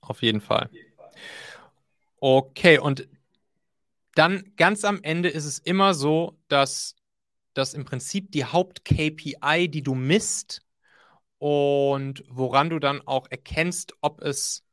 Auf 0.00 0.22
jeden 0.22 0.40
Fall. 0.40 0.68
Okay, 2.20 2.78
und 2.78 3.08
dann 4.14 4.52
ganz 4.56 4.84
am 4.84 5.00
Ende 5.02 5.28
ist 5.28 5.44
es 5.44 5.58
immer 5.58 5.94
so, 5.94 6.38
dass 6.48 6.96
das 7.54 7.74
im 7.74 7.84
Prinzip 7.84 8.32
die 8.32 8.44
Haupt-KPI, 8.44 9.68
die 9.68 9.82
du 9.82 9.94
misst 9.94 10.62
und 11.38 12.24
woran 12.28 12.70
du 12.70 12.78
dann 12.78 13.00
auch 13.06 13.26
erkennst, 13.30 13.94
ob 14.00 14.22
es, 14.22 14.63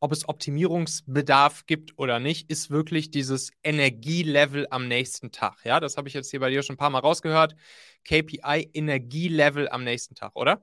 ob 0.00 0.12
es 0.12 0.28
Optimierungsbedarf 0.28 1.66
gibt 1.66 1.98
oder 1.98 2.18
nicht, 2.18 2.50
ist 2.50 2.70
wirklich 2.70 3.10
dieses 3.10 3.52
Energielevel 3.62 4.66
am 4.70 4.88
nächsten 4.88 5.30
Tag. 5.30 5.58
Ja, 5.64 5.78
das 5.78 5.96
habe 5.96 6.08
ich 6.08 6.14
jetzt 6.14 6.30
hier 6.30 6.40
bei 6.40 6.50
dir 6.50 6.62
schon 6.62 6.74
ein 6.74 6.78
paar 6.78 6.90
Mal 6.90 7.00
rausgehört. 7.00 7.54
KPI 8.04 8.70
Energielevel 8.72 9.68
am 9.68 9.84
nächsten 9.84 10.14
Tag, 10.14 10.34
oder? 10.34 10.62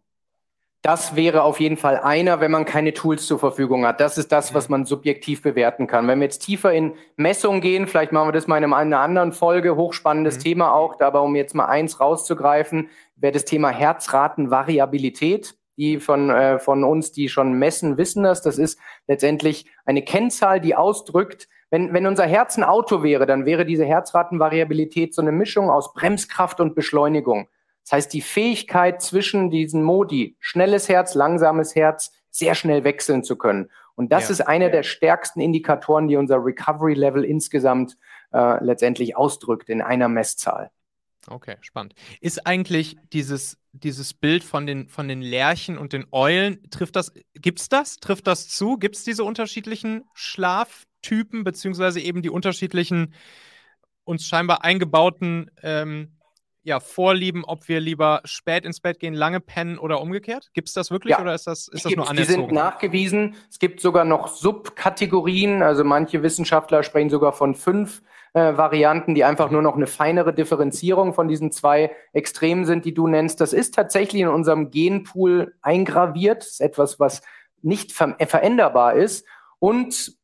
Das 0.81 1.15
wäre 1.15 1.43
auf 1.43 1.59
jeden 1.59 1.75
Fall 1.75 1.97
einer, 1.99 2.39
wenn 2.39 2.51
man 2.51 2.63
keine 2.63 2.93
Tools 2.93 3.27
zur 3.27 3.39
Verfügung 3.39 3.85
hat. 3.85 3.99
Das 3.99 4.17
ist 4.17 4.31
das, 4.31 4.53
was 4.53 4.69
man 4.69 4.85
subjektiv 4.85 5.41
bewerten 5.41 5.85
kann. 5.85 6.07
Wenn 6.07 6.19
wir 6.19 6.25
jetzt 6.25 6.39
tiefer 6.39 6.71
in 6.71 6.93
Messung 7.15 7.61
gehen, 7.61 7.87
vielleicht 7.87 8.11
machen 8.11 8.29
wir 8.29 8.31
das 8.31 8.47
mal 8.47 8.63
in 8.63 8.71
einer 8.71 8.99
anderen 8.99 9.33
Folge, 9.33 9.75
hochspannendes 9.75 10.37
mhm. 10.37 10.41
Thema 10.43 10.73
auch, 10.73 10.99
aber 11.01 11.23
um 11.23 11.35
jetzt 11.35 11.55
mal 11.55 11.65
eins 11.65 11.99
rauszugreifen, 11.99 12.89
wäre 13.15 13.33
das 13.33 13.45
Thema 13.45 13.69
Herzratenvariabilität. 13.69 15.55
Die 15.77 15.99
von, 15.99 16.29
äh, 16.29 16.59
von 16.59 16.83
uns, 16.83 17.11
die 17.11 17.29
schon 17.29 17.53
messen, 17.53 17.97
wissen 17.97 18.23
das. 18.23 18.41
Das 18.41 18.57
ist 18.57 18.79
letztendlich 19.07 19.65
eine 19.85 20.03
Kennzahl, 20.03 20.59
die 20.59 20.75
ausdrückt, 20.75 21.47
wenn, 21.69 21.93
wenn 21.93 22.07
unser 22.07 22.25
Herz 22.25 22.57
ein 22.57 22.63
Auto 22.63 23.03
wäre, 23.03 23.25
dann 23.25 23.45
wäre 23.45 23.65
diese 23.65 23.85
Herzratenvariabilität 23.85 25.13
so 25.13 25.21
eine 25.21 25.31
Mischung 25.31 25.69
aus 25.69 25.93
Bremskraft 25.93 26.59
und 26.59 26.75
Beschleunigung. 26.75 27.49
Das 27.83 27.91
heißt, 27.93 28.13
die 28.13 28.21
Fähigkeit 28.21 29.01
zwischen 29.01 29.49
diesen 29.49 29.83
Modi, 29.83 30.35
schnelles 30.39 30.89
Herz, 30.89 31.13
langsames 31.13 31.75
Herz, 31.75 32.11
sehr 32.29 32.55
schnell 32.55 32.83
wechseln 32.83 33.23
zu 33.23 33.37
können. 33.37 33.69
Und 33.95 34.11
das 34.11 34.25
ja. 34.25 34.33
ist 34.33 34.41
einer 34.41 34.69
der 34.69 34.83
stärksten 34.83 35.41
Indikatoren, 35.41 36.07
die 36.07 36.17
unser 36.17 36.43
Recovery 36.43 36.93
Level 36.93 37.23
insgesamt 37.23 37.97
äh, 38.31 38.63
letztendlich 38.63 39.17
ausdrückt 39.17 39.69
in 39.69 39.81
einer 39.81 40.07
Messzahl. 40.07 40.69
Okay, 41.29 41.57
spannend. 41.61 41.93
Ist 42.21 42.47
eigentlich 42.47 42.97
dieses, 43.11 43.57
dieses 43.73 44.13
Bild 44.13 44.43
von 44.43 44.65
den, 44.65 44.87
von 44.87 45.07
den 45.07 45.21
Lerchen 45.21 45.77
und 45.77 45.91
den 45.91 46.05
Eulen, 46.11 46.69
trifft 46.69 46.95
das, 46.95 47.11
gibt's 47.33 47.67
das? 47.67 47.97
Trifft 47.97 48.27
das 48.27 48.47
zu? 48.47 48.77
Gibt 48.77 48.95
es 48.95 49.03
diese 49.03 49.25
unterschiedlichen 49.25 50.05
Schlaftypen, 50.13 51.43
beziehungsweise 51.43 51.99
eben 51.99 52.21
die 52.21 52.29
unterschiedlichen, 52.29 53.13
uns 54.05 54.25
scheinbar 54.25 54.63
eingebauten 54.63 55.51
ähm, 55.63 56.17
ja, 56.63 56.79
Vorlieben, 56.79 57.43
ob 57.45 57.67
wir 57.67 57.79
lieber 57.79 58.21
spät 58.25 58.65
ins 58.65 58.79
Bett 58.79 58.99
gehen, 58.99 59.13
lange 59.13 59.39
pennen 59.39 59.77
oder 59.77 60.01
umgekehrt? 60.01 60.49
Gibt 60.53 60.69
es 60.69 60.73
das 60.73 60.91
wirklich 60.91 61.11
ja, 61.11 61.21
oder 61.21 61.33
ist 61.33 61.47
das, 61.47 61.67
ist 61.67 61.85
das 61.85 61.95
nur 61.95 62.09
anerzogen? 62.09 62.41
Die 62.41 62.47
sind 62.47 62.51
nachgewiesen. 62.51 63.35
Es 63.49 63.59
gibt 63.59 63.81
sogar 63.81 64.03
noch 64.05 64.27
Subkategorien. 64.27 65.61
Also 65.61 65.83
manche 65.83 66.23
Wissenschaftler 66.23 66.83
sprechen 66.83 67.09
sogar 67.09 67.31
von 67.33 67.55
fünf 67.55 68.01
äh, 68.37 68.55
Varianten, 68.55 69.15
die 69.15 69.23
einfach 69.23 69.49
nur 69.49 69.63
noch 69.63 69.75
eine 69.75 69.87
feinere 69.87 70.31
Differenzierung 70.31 71.15
von 71.15 71.27
diesen 71.27 71.51
zwei 71.51 71.95
Extremen 72.13 72.65
sind, 72.65 72.85
die 72.85 72.93
du 72.93 73.07
nennst. 73.07 73.41
Das 73.41 73.51
ist 73.51 73.73
tatsächlich 73.73 74.21
in 74.21 74.27
unserem 74.27 74.69
Genpool 74.69 75.55
eingraviert. 75.63 76.43
Das 76.43 76.49
ist 76.49 76.61
etwas, 76.61 76.99
was 76.99 77.23
nicht 77.63 77.93
ver 77.93 78.15
veränderbar 78.19 78.93
ist. 78.93 79.25
Und 79.57 80.17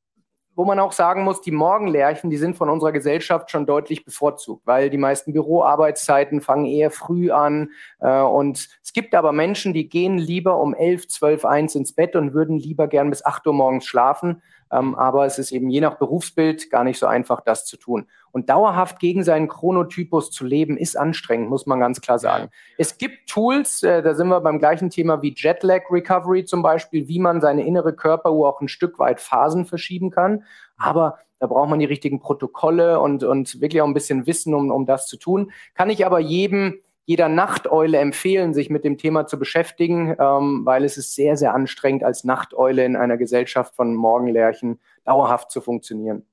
wo 0.55 0.65
man 0.65 0.79
auch 0.79 0.91
sagen 0.91 1.23
muss, 1.23 1.41
die 1.41 1.51
Morgenlärchen, 1.51 2.29
die 2.29 2.37
sind 2.37 2.55
von 2.55 2.69
unserer 2.69 2.91
Gesellschaft 2.91 3.49
schon 3.49 3.65
deutlich 3.65 4.05
bevorzugt, 4.05 4.61
weil 4.67 4.91
die 4.91 4.99
meisten 4.99 5.33
Büroarbeitszeiten 5.33 6.41
fangen 6.41 6.67
eher 6.67 6.91
früh 6.91 7.31
an. 7.31 7.71
Äh, 7.99 8.19
und 8.21 8.69
es 8.83 8.93
gibt 8.93 9.15
aber 9.15 9.31
Menschen, 9.31 9.73
die 9.73 9.89
gehen 9.89 10.19
lieber 10.19 10.59
um 10.59 10.75
11, 10.75 11.07
12, 11.07 11.45
1 11.45 11.75
ins 11.75 11.93
Bett 11.93 12.15
und 12.15 12.35
würden 12.35 12.59
lieber 12.59 12.87
gern 12.87 13.09
bis 13.09 13.25
8 13.25 13.47
Uhr 13.47 13.53
morgens 13.53 13.87
schlafen. 13.87 14.43
Ähm, 14.73 14.95
aber 14.95 15.25
es 15.25 15.37
ist 15.37 15.51
eben 15.51 15.69
je 15.69 15.81
nach 15.81 15.95
Berufsbild 15.95 16.71
gar 16.71 16.83
nicht 16.83 16.97
so 16.97 17.05
einfach, 17.05 17.41
das 17.41 17.65
zu 17.65 17.77
tun. 17.77 18.07
Und 18.31 18.49
dauerhaft 18.49 18.99
gegen 18.99 19.23
seinen 19.23 19.47
Chronotypus 19.47 20.31
zu 20.31 20.45
leben, 20.45 20.77
ist 20.77 20.97
anstrengend, 20.97 21.49
muss 21.49 21.67
man 21.67 21.79
ganz 21.79 22.01
klar 22.01 22.17
sagen. 22.17 22.49
Es 22.77 22.97
gibt 22.97 23.29
Tools, 23.29 23.83
äh, 23.83 24.01
da 24.01 24.15
sind 24.15 24.29
wir 24.29 24.41
beim 24.41 24.57
gleichen 24.57 24.89
Thema 24.89 25.21
wie 25.21 25.35
Jetlag 25.37 25.83
Recovery 25.91 26.45
zum 26.45 26.63
Beispiel, 26.63 27.07
wie 27.07 27.19
man 27.19 27.39
seine 27.39 27.65
innere 27.65 27.93
Körperuhr 27.93 28.49
auch 28.49 28.61
ein 28.61 28.67
Stück 28.67 28.97
weit 28.97 29.21
Phasen 29.21 29.65
verschieben 29.65 30.09
kann. 30.09 30.43
Aber 30.77 31.19
da 31.39 31.47
braucht 31.47 31.69
man 31.69 31.79
die 31.79 31.85
richtigen 31.85 32.19
Protokolle 32.19 32.99
und, 32.99 33.23
und 33.23 33.61
wirklich 33.61 33.81
auch 33.81 33.87
ein 33.87 33.93
bisschen 33.93 34.25
Wissen, 34.25 34.53
um, 34.55 34.71
um 34.71 34.85
das 34.85 35.05
zu 35.07 35.17
tun. 35.17 35.51
Kann 35.75 35.89
ich 35.89 36.05
aber 36.05 36.19
jedem 36.19 36.79
jeder 37.05 37.29
Nachteule 37.29 37.97
empfehlen, 37.97 38.53
sich 38.53 38.69
mit 38.69 38.83
dem 38.85 38.97
Thema 38.97 39.27
zu 39.27 39.37
beschäftigen, 39.37 40.15
ähm, 40.19 40.65
weil 40.65 40.85
es 40.85 40.97
ist 40.97 41.15
sehr, 41.15 41.35
sehr 41.35 41.53
anstrengend, 41.53 42.03
als 42.03 42.23
Nachteule 42.23 42.85
in 42.85 42.95
einer 42.95 43.17
Gesellschaft 43.17 43.75
von 43.75 43.93
Morgenlärchen 43.95 44.79
dauerhaft 45.03 45.51
zu 45.51 45.59
funktionieren. 45.61 46.25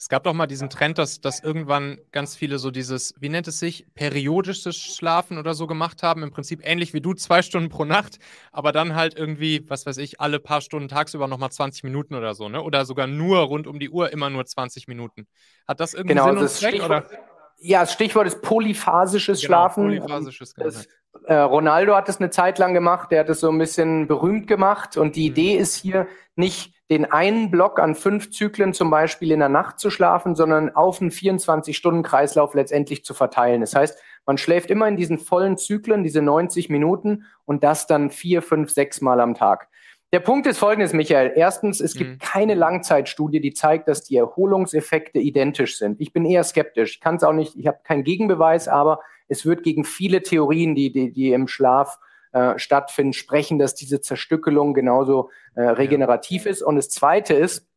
Es 0.00 0.08
gab 0.08 0.22
doch 0.22 0.32
mal 0.32 0.46
diesen 0.46 0.70
Trend, 0.70 0.96
dass, 0.96 1.20
dass 1.20 1.40
irgendwann 1.40 1.98
ganz 2.12 2.36
viele 2.36 2.58
so 2.58 2.70
dieses, 2.70 3.14
wie 3.18 3.28
nennt 3.28 3.48
es 3.48 3.58
sich, 3.58 3.84
periodisches 3.96 4.76
Schlafen 4.76 5.38
oder 5.38 5.54
so 5.54 5.66
gemacht 5.66 6.04
haben. 6.04 6.22
Im 6.22 6.30
Prinzip 6.30 6.60
ähnlich 6.62 6.94
wie 6.94 7.00
du, 7.00 7.14
zwei 7.14 7.42
Stunden 7.42 7.68
pro 7.68 7.84
Nacht, 7.84 8.20
aber 8.52 8.70
dann 8.70 8.94
halt 8.94 9.18
irgendwie, 9.18 9.68
was 9.68 9.86
weiß 9.86 9.96
ich, 9.96 10.20
alle 10.20 10.38
paar 10.38 10.60
Stunden 10.60 10.86
tagsüber 10.86 11.26
nochmal 11.26 11.50
20 11.50 11.82
Minuten 11.82 12.14
oder 12.14 12.36
so, 12.36 12.48
ne? 12.48 12.62
Oder 12.62 12.84
sogar 12.84 13.08
nur 13.08 13.40
rund 13.40 13.66
um 13.66 13.80
die 13.80 13.90
Uhr 13.90 14.12
immer 14.12 14.30
nur 14.30 14.46
20 14.46 14.86
Minuten. 14.86 15.26
Hat 15.66 15.80
das 15.80 15.94
irgendwie 15.94 16.14
genau, 16.14 16.28
Sinn 16.28 16.38
und 16.38 16.48
Zweck? 16.48 16.84
Oder? 16.84 17.08
Ja, 17.58 17.80
das 17.80 17.92
Stichwort 17.92 18.26
ist 18.26 18.40
polyphasisches 18.42 19.40
genau, 19.40 19.46
Schlafen. 19.46 19.84
Polyphasisches, 19.84 20.54
genau. 20.54 20.66
Das, 20.66 20.88
äh, 21.24 21.34
Ronaldo 21.34 21.94
hat 21.94 22.08
es 22.08 22.18
eine 22.18 22.30
Zeit 22.30 22.58
lang 22.58 22.72
gemacht, 22.74 23.10
der 23.10 23.20
hat 23.20 23.28
es 23.28 23.40
so 23.40 23.50
ein 23.50 23.58
bisschen 23.58 24.06
berühmt 24.06 24.46
gemacht. 24.46 24.96
Und 24.96 25.16
die 25.16 25.28
mhm. 25.28 25.36
Idee 25.36 25.56
ist 25.56 25.74
hier 25.74 26.06
nicht 26.36 26.74
den 26.90 27.04
einen 27.04 27.50
Block 27.50 27.78
an 27.78 27.94
fünf 27.94 28.30
Zyklen 28.30 28.72
zum 28.72 28.90
Beispiel 28.90 29.30
in 29.32 29.40
der 29.40 29.50
Nacht 29.50 29.78
zu 29.78 29.90
schlafen, 29.90 30.34
sondern 30.34 30.74
auf 30.74 31.00
einen 31.00 31.10
24-Stunden-Kreislauf 31.10 32.54
letztendlich 32.54 33.04
zu 33.04 33.12
verteilen. 33.12 33.60
Das 33.60 33.74
heißt, 33.74 33.98
man 34.24 34.38
schläft 34.38 34.70
immer 34.70 34.88
in 34.88 34.96
diesen 34.96 35.18
vollen 35.18 35.58
Zyklen, 35.58 36.02
diese 36.02 36.22
90 36.22 36.70
Minuten 36.70 37.24
und 37.44 37.62
das 37.62 37.86
dann 37.86 38.10
vier, 38.10 38.40
fünf, 38.40 38.70
sechs 38.70 39.00
Mal 39.00 39.20
am 39.20 39.34
Tag. 39.34 39.68
Der 40.12 40.20
Punkt 40.20 40.46
ist 40.46 40.58
folgendes, 40.58 40.94
Michael. 40.94 41.32
Erstens, 41.36 41.80
es 41.80 41.94
gibt 41.94 42.10
mhm. 42.10 42.18
keine 42.18 42.54
Langzeitstudie, 42.54 43.40
die 43.40 43.52
zeigt, 43.52 43.88
dass 43.88 44.04
die 44.04 44.16
Erholungseffekte 44.16 45.18
identisch 45.18 45.76
sind. 45.76 46.00
Ich 46.00 46.14
bin 46.14 46.24
eher 46.24 46.44
skeptisch. 46.44 46.94
Ich 46.94 47.00
kann 47.00 47.16
es 47.16 47.22
auch 47.22 47.34
nicht, 47.34 47.56
ich 47.56 47.66
habe 47.66 47.80
keinen 47.84 48.04
Gegenbeweis, 48.04 48.68
aber 48.68 49.00
es 49.28 49.44
wird 49.44 49.62
gegen 49.62 49.84
viele 49.84 50.22
Theorien, 50.22 50.74
die, 50.74 50.90
die, 50.90 51.12
die 51.12 51.32
im 51.32 51.46
Schlaf 51.46 51.98
äh, 52.32 52.58
stattfinden, 52.58 53.12
sprechen, 53.12 53.58
dass 53.58 53.74
diese 53.74 54.00
Zerstückelung 54.00 54.72
genauso 54.72 55.30
äh, 55.54 55.62
regenerativ 55.62 56.46
ja. 56.46 56.52
ist. 56.52 56.62
Und 56.62 56.76
das 56.76 56.88
Zweite 56.88 57.34
ist, 57.34 57.68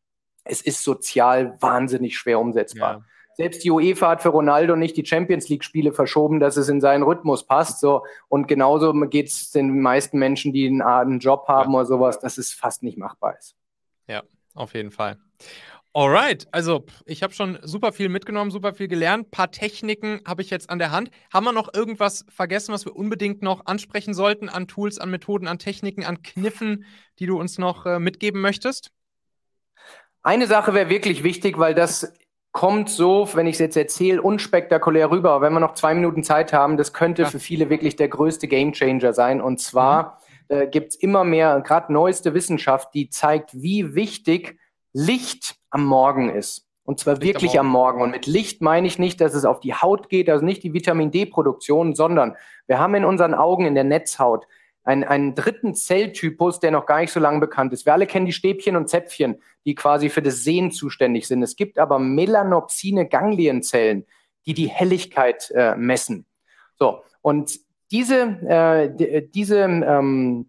es 0.44 0.62
ist 0.62 0.82
sozial 0.82 1.56
wahnsinnig 1.60 2.16
schwer 2.16 2.40
umsetzbar. 2.40 2.92
Ja. 2.92 3.04
Selbst 3.42 3.64
die 3.64 3.72
UEFA 3.72 4.10
hat 4.10 4.22
für 4.22 4.28
Ronaldo 4.28 4.76
nicht 4.76 4.96
die 4.96 5.04
Champions 5.04 5.48
League-Spiele 5.48 5.92
verschoben, 5.92 6.38
dass 6.38 6.56
es 6.56 6.68
in 6.68 6.80
seinen 6.80 7.02
Rhythmus 7.02 7.44
passt. 7.44 7.80
So. 7.80 8.04
Und 8.28 8.46
genauso 8.46 8.92
geht 8.92 9.26
es 9.26 9.50
den 9.50 9.80
meisten 9.80 10.16
Menschen, 10.16 10.52
die 10.52 10.68
einen, 10.68 10.80
einen 10.80 11.18
Job 11.18 11.48
haben 11.48 11.72
ja. 11.72 11.80
oder 11.80 11.86
sowas, 11.86 12.20
dass 12.20 12.38
es 12.38 12.52
fast 12.52 12.84
nicht 12.84 12.98
machbar 12.98 13.36
ist. 13.36 13.56
Ja, 14.06 14.22
auf 14.54 14.74
jeden 14.74 14.92
Fall. 14.92 15.18
Alright, 15.92 16.46
also 16.52 16.84
ich 17.04 17.24
habe 17.24 17.34
schon 17.34 17.58
super 17.62 17.92
viel 17.92 18.08
mitgenommen, 18.08 18.52
super 18.52 18.74
viel 18.74 18.86
gelernt. 18.86 19.26
Ein 19.26 19.30
paar 19.32 19.50
Techniken 19.50 20.20
habe 20.24 20.42
ich 20.42 20.50
jetzt 20.50 20.70
an 20.70 20.78
der 20.78 20.92
Hand. 20.92 21.10
Haben 21.34 21.46
wir 21.46 21.52
noch 21.52 21.74
irgendwas 21.74 22.24
vergessen, 22.28 22.72
was 22.72 22.84
wir 22.84 22.94
unbedingt 22.94 23.42
noch 23.42 23.66
ansprechen 23.66 24.14
sollten 24.14 24.50
an 24.50 24.68
Tools, 24.68 25.00
an 25.00 25.10
Methoden, 25.10 25.48
an 25.48 25.58
Techniken, 25.58 26.04
an 26.04 26.22
Kniffen, 26.22 26.84
die 27.18 27.26
du 27.26 27.40
uns 27.40 27.58
noch 27.58 27.86
äh, 27.86 27.98
mitgeben 27.98 28.40
möchtest? 28.40 28.92
Eine 30.22 30.46
Sache 30.46 30.74
wäre 30.74 30.88
wirklich 30.88 31.24
wichtig, 31.24 31.58
weil 31.58 31.74
das 31.74 32.12
kommt 32.52 32.90
so, 32.90 33.28
wenn 33.32 33.46
ich 33.46 33.54
es 33.54 33.58
jetzt 33.60 33.76
erzähle, 33.76 34.20
unspektakulär 34.20 35.10
rüber. 35.10 35.30
Aber 35.32 35.46
wenn 35.46 35.54
wir 35.54 35.60
noch 35.60 35.74
zwei 35.74 35.94
Minuten 35.94 36.22
Zeit 36.22 36.52
haben, 36.52 36.76
das 36.76 36.92
könnte 36.92 37.22
ja. 37.22 37.28
für 37.28 37.38
viele 37.38 37.70
wirklich 37.70 37.96
der 37.96 38.08
größte 38.08 38.46
Gamechanger 38.46 39.14
sein. 39.14 39.40
Und 39.40 39.60
zwar 39.60 40.18
mhm. 40.48 40.56
äh, 40.56 40.66
gibt 40.66 40.90
es 40.90 40.96
immer 40.96 41.24
mehr, 41.24 41.60
gerade 41.62 41.92
neueste 41.92 42.34
Wissenschaft, 42.34 42.92
die 42.94 43.08
zeigt, 43.08 43.54
wie 43.54 43.94
wichtig 43.94 44.58
Licht 44.92 45.56
am 45.70 45.84
Morgen 45.84 46.28
ist. 46.28 46.68
Und 46.84 47.00
zwar 47.00 47.14
Licht 47.14 47.26
wirklich 47.26 47.58
am 47.58 47.66
Morgen. 47.68 47.76
am 47.76 47.96
Morgen. 47.96 48.02
Und 48.02 48.10
mit 48.10 48.26
Licht 48.26 48.60
meine 48.60 48.86
ich 48.86 48.98
nicht, 48.98 49.20
dass 49.20 49.34
es 49.34 49.44
auf 49.44 49.60
die 49.60 49.74
Haut 49.74 50.10
geht, 50.10 50.28
also 50.28 50.44
nicht 50.44 50.62
die 50.62 50.74
Vitamin 50.74 51.10
D-Produktion, 51.10 51.94
sondern 51.94 52.36
wir 52.66 52.78
haben 52.78 52.94
in 52.94 53.04
unseren 53.04 53.34
Augen 53.34 53.64
in 53.64 53.74
der 53.74 53.84
Netzhaut 53.84 54.46
einen, 54.84 55.04
einen 55.04 55.34
dritten 55.34 55.74
Zelltypus, 55.74 56.60
der 56.60 56.70
noch 56.70 56.86
gar 56.86 57.00
nicht 57.00 57.12
so 57.12 57.20
lange 57.20 57.40
bekannt 57.40 57.72
ist. 57.72 57.86
Wir 57.86 57.92
alle 57.92 58.06
kennen 58.06 58.26
die 58.26 58.32
Stäbchen 58.32 58.76
und 58.76 58.88
Zäpfchen, 58.88 59.40
die 59.64 59.74
quasi 59.74 60.08
für 60.08 60.22
das 60.22 60.42
Sehen 60.42 60.70
zuständig 60.70 61.28
sind. 61.28 61.42
Es 61.42 61.56
gibt 61.56 61.78
aber 61.78 61.98
melanopsine 61.98 63.08
Ganglienzellen, 63.08 64.06
die 64.46 64.54
die 64.54 64.68
Helligkeit 64.68 65.50
äh, 65.54 65.76
messen. 65.76 66.26
So, 66.78 67.02
und 67.20 67.60
diese, 67.92 68.22
äh, 68.48 69.22
diese 69.28 69.58
ähm, 69.60 70.48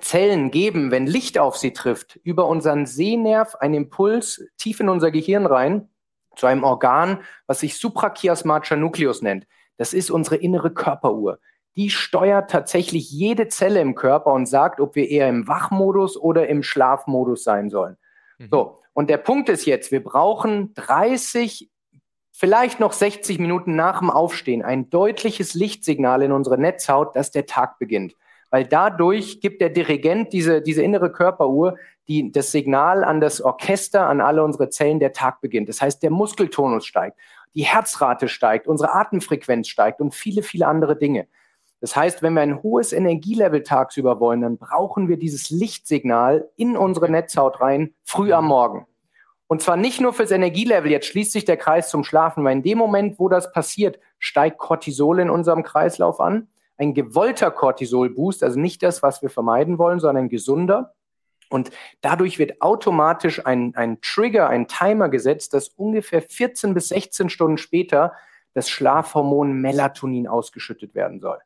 Zellen 0.00 0.50
geben, 0.50 0.90
wenn 0.90 1.06
Licht 1.06 1.38
auf 1.38 1.56
sie 1.56 1.72
trifft, 1.72 2.16
über 2.24 2.46
unseren 2.46 2.86
Sehnerv 2.86 3.54
einen 3.56 3.74
Impuls 3.74 4.44
tief 4.58 4.80
in 4.80 4.88
unser 4.88 5.10
Gehirn 5.10 5.46
rein 5.46 5.88
zu 6.36 6.46
einem 6.46 6.64
Organ, 6.64 7.20
was 7.46 7.60
sich 7.60 7.78
suprachiasmatischer 7.78 8.76
Nucleus 8.76 9.22
nennt. 9.22 9.46
Das 9.76 9.94
ist 9.94 10.10
unsere 10.10 10.36
innere 10.36 10.72
Körperuhr 10.72 11.38
die 11.76 11.90
steuert 11.90 12.50
tatsächlich 12.50 13.10
jede 13.10 13.48
Zelle 13.48 13.80
im 13.80 13.94
Körper 13.94 14.32
und 14.32 14.46
sagt, 14.46 14.80
ob 14.80 14.94
wir 14.94 15.08
eher 15.08 15.28
im 15.28 15.48
Wachmodus 15.48 16.16
oder 16.16 16.48
im 16.48 16.62
Schlafmodus 16.62 17.44
sein 17.44 17.70
sollen. 17.70 17.96
Mhm. 18.38 18.48
So. 18.50 18.78
Und 18.92 19.08
der 19.08 19.16
Punkt 19.16 19.48
ist 19.48 19.64
jetzt, 19.64 19.90
wir 19.90 20.04
brauchen 20.04 20.74
30, 20.74 21.70
vielleicht 22.30 22.78
noch 22.78 22.92
60 22.92 23.38
Minuten 23.38 23.74
nach 23.74 24.00
dem 24.00 24.10
Aufstehen 24.10 24.62
ein 24.62 24.90
deutliches 24.90 25.54
Lichtsignal 25.54 26.22
in 26.22 26.32
unsere 26.32 26.58
Netzhaut, 26.58 27.16
dass 27.16 27.30
der 27.30 27.46
Tag 27.46 27.78
beginnt. 27.78 28.14
Weil 28.50 28.66
dadurch 28.66 29.40
gibt 29.40 29.62
der 29.62 29.70
Dirigent, 29.70 30.34
diese, 30.34 30.60
diese 30.60 30.82
innere 30.82 31.10
Körperuhr, 31.10 31.78
die, 32.06 32.30
das 32.32 32.52
Signal 32.52 33.02
an 33.02 33.22
das 33.22 33.40
Orchester, 33.40 34.06
an 34.06 34.20
alle 34.20 34.44
unsere 34.44 34.68
Zellen, 34.68 35.00
der 35.00 35.14
Tag 35.14 35.40
beginnt. 35.40 35.70
Das 35.70 35.80
heißt, 35.80 36.02
der 36.02 36.10
Muskeltonus 36.10 36.84
steigt, 36.84 37.16
die 37.54 37.64
Herzrate 37.64 38.28
steigt, 38.28 38.66
unsere 38.66 38.92
Atemfrequenz 38.92 39.68
steigt 39.68 40.02
und 40.02 40.14
viele, 40.14 40.42
viele 40.42 40.66
andere 40.66 40.98
Dinge. 40.98 41.28
Das 41.82 41.96
heißt, 41.96 42.22
wenn 42.22 42.34
wir 42.34 42.42
ein 42.42 42.62
hohes 42.62 42.92
Energielevel 42.92 43.64
tagsüber 43.64 44.20
wollen, 44.20 44.40
dann 44.40 44.56
brauchen 44.56 45.08
wir 45.08 45.16
dieses 45.16 45.50
Lichtsignal 45.50 46.48
in 46.54 46.76
unsere 46.76 47.10
Netzhaut 47.10 47.60
rein, 47.60 47.92
früh 48.04 48.32
am 48.32 48.46
Morgen. 48.46 48.86
Und 49.48 49.62
zwar 49.62 49.76
nicht 49.76 50.00
nur 50.00 50.12
fürs 50.12 50.30
Energielevel, 50.30 50.92
jetzt 50.92 51.08
schließt 51.08 51.32
sich 51.32 51.44
der 51.44 51.56
Kreis 51.56 51.90
zum 51.90 52.04
Schlafen, 52.04 52.44
weil 52.44 52.52
in 52.52 52.62
dem 52.62 52.78
Moment, 52.78 53.18
wo 53.18 53.28
das 53.28 53.50
passiert, 53.50 53.98
steigt 54.20 54.58
Cortisol 54.58 55.18
in 55.18 55.28
unserem 55.28 55.64
Kreislauf 55.64 56.20
an. 56.20 56.46
Ein 56.76 56.94
gewollter 56.94 57.50
Cortisol-Boost, 57.50 58.44
also 58.44 58.60
nicht 58.60 58.84
das, 58.84 59.02
was 59.02 59.20
wir 59.20 59.28
vermeiden 59.28 59.76
wollen, 59.76 59.98
sondern 59.98 60.28
gesunder. 60.28 60.94
Und 61.50 61.72
dadurch 62.00 62.38
wird 62.38 62.62
automatisch 62.62 63.44
ein, 63.44 63.74
ein 63.74 64.00
Trigger, 64.02 64.48
ein 64.48 64.68
Timer 64.68 65.08
gesetzt, 65.08 65.52
dass 65.52 65.70
ungefähr 65.70 66.22
14 66.22 66.74
bis 66.74 66.90
16 66.90 67.28
Stunden 67.28 67.58
später 67.58 68.12
das 68.54 68.70
Schlafhormon 68.70 69.52
Melatonin 69.52 70.28
ausgeschüttet 70.28 70.94
werden 70.94 71.18
soll. 71.18 71.40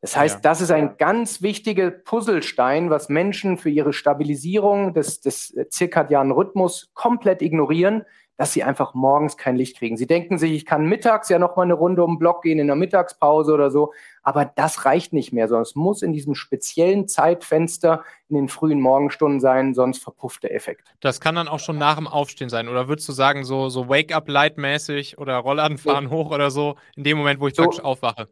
Das 0.00 0.16
heißt, 0.16 0.36
ja. 0.36 0.40
das 0.42 0.60
ist 0.60 0.70
ein 0.70 0.96
ganz 0.96 1.42
wichtiger 1.42 1.90
Puzzlestein, 1.90 2.88
was 2.88 3.08
Menschen 3.08 3.58
für 3.58 3.70
ihre 3.70 3.92
Stabilisierung 3.92 4.94
des, 4.94 5.20
des 5.20 5.56
zirkadianen 5.70 6.32
Rhythmus 6.32 6.90
komplett 6.94 7.42
ignorieren, 7.42 8.04
dass 8.36 8.52
sie 8.52 8.62
einfach 8.62 8.94
morgens 8.94 9.36
kein 9.36 9.56
Licht 9.56 9.76
kriegen. 9.76 9.96
Sie 9.96 10.06
denken 10.06 10.38
sich, 10.38 10.52
ich 10.52 10.64
kann 10.64 10.86
mittags 10.86 11.28
ja 11.28 11.40
noch 11.40 11.56
mal 11.56 11.64
eine 11.64 11.74
Runde 11.74 12.04
um 12.04 12.12
den 12.12 12.18
Block 12.20 12.42
gehen 12.42 12.60
in 12.60 12.68
der 12.68 12.76
Mittagspause 12.76 13.52
oder 13.52 13.72
so, 13.72 13.92
aber 14.22 14.44
das 14.44 14.84
reicht 14.84 15.12
nicht 15.12 15.32
mehr, 15.32 15.48
sondern 15.48 15.62
es 15.62 15.74
muss 15.74 16.02
in 16.02 16.12
diesem 16.12 16.36
speziellen 16.36 17.08
Zeitfenster 17.08 18.04
in 18.28 18.36
den 18.36 18.48
frühen 18.48 18.80
Morgenstunden 18.80 19.40
sein, 19.40 19.74
sonst 19.74 20.00
verpufft 20.00 20.44
der 20.44 20.54
Effekt. 20.54 20.94
Das 21.00 21.20
kann 21.20 21.34
dann 21.34 21.48
auch 21.48 21.58
schon 21.58 21.78
nach 21.78 21.96
dem 21.96 22.06
Aufstehen 22.06 22.48
sein, 22.48 22.68
oder 22.68 22.86
würdest 22.86 23.08
du 23.08 23.12
sagen, 23.12 23.42
so, 23.42 23.68
so 23.68 23.88
Wake-up-Light-mäßig 23.88 25.18
oder 25.18 25.36
Rollladenfahren 25.38 26.08
so. 26.08 26.14
hoch 26.14 26.30
oder 26.30 26.52
so, 26.52 26.76
in 26.94 27.02
dem 27.02 27.18
Moment, 27.18 27.40
wo 27.40 27.48
ich 27.48 27.56
so, 27.56 27.64
praktisch 27.64 27.82
aufwache? 27.82 28.28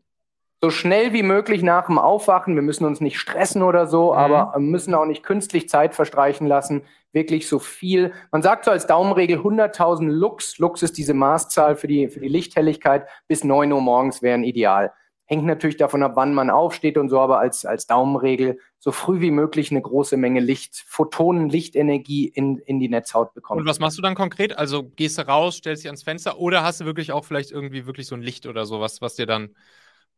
So 0.67 0.71
schnell 0.71 1.13
wie 1.13 1.23
möglich 1.23 1.63
nach 1.63 1.87
dem 1.87 1.97
Aufwachen. 1.97 2.57
Wir 2.57 2.63
müssen 2.63 2.85
uns 2.85 3.01
nicht 3.01 3.21
stressen 3.21 3.63
oder 3.63 3.87
so, 3.87 4.13
mhm. 4.13 4.19
aber 4.19 4.59
müssen 4.59 4.95
auch 4.95 5.05
nicht 5.05 5.23
künstlich 5.23 5.69
Zeit 5.69 5.95
verstreichen 5.95 6.49
lassen. 6.49 6.83
Wirklich 7.13 7.49
so 7.49 7.61
viel. 7.61 8.13
Man 8.33 8.43
sagt 8.43 8.65
so 8.65 8.73
als 8.73 8.89
Daumenregel 8.89 9.39
100.000 9.39 10.09
Lux. 10.09 10.59
Lux 10.59 10.83
ist 10.83 10.99
diese 10.99 11.15
Maßzahl 11.15 11.77
für 11.77 11.87
die, 11.87 12.09
für 12.09 12.19
die 12.19 12.27
Lichthelligkeit. 12.27 13.07
Bis 13.29 13.45
9 13.45 13.71
Uhr 13.71 13.81
morgens 13.81 14.23
wären 14.23 14.43
ideal. 14.43 14.93
Hängt 15.25 15.45
natürlich 15.45 15.77
davon 15.77 16.03
ab, 16.03 16.13
wann 16.17 16.35
man 16.35 16.51
aufsteht 16.51 16.99
und 16.99 17.11
so, 17.11 17.21
aber 17.21 17.39
als, 17.39 17.65
als 17.65 17.87
Daumenregel 17.87 18.59
so 18.81 18.91
früh 18.91 19.21
wie 19.21 19.31
möglich 19.31 19.71
eine 19.71 19.83
große 19.83 20.17
Menge 20.17 20.41
Licht, 20.41 20.85
Photonen, 20.85 21.49
Lichtenergie 21.49 22.27
in, 22.27 22.59
in 22.59 22.81
die 22.81 22.89
Netzhaut 22.89 23.35
bekommen. 23.35 23.61
Und 23.61 23.69
was 23.69 23.79
machst 23.79 23.99
du 23.99 24.03
dann 24.03 24.17
konkret? 24.17 24.59
Also 24.59 24.83
gehst 24.83 25.19
du 25.19 25.23
raus, 25.29 25.59
stellst 25.59 25.85
dich 25.85 25.89
ans 25.89 26.03
Fenster 26.03 26.41
oder 26.41 26.65
hast 26.65 26.81
du 26.81 26.87
wirklich 26.87 27.13
auch 27.13 27.25
vielleicht 27.25 27.53
irgendwie 27.53 27.87
wirklich 27.87 28.09
so 28.09 28.17
ein 28.17 28.23
Licht 28.23 28.47
oder 28.47 28.67
sowas, 28.67 29.01
was 29.01 29.15
dir 29.15 29.27
dann 29.27 29.51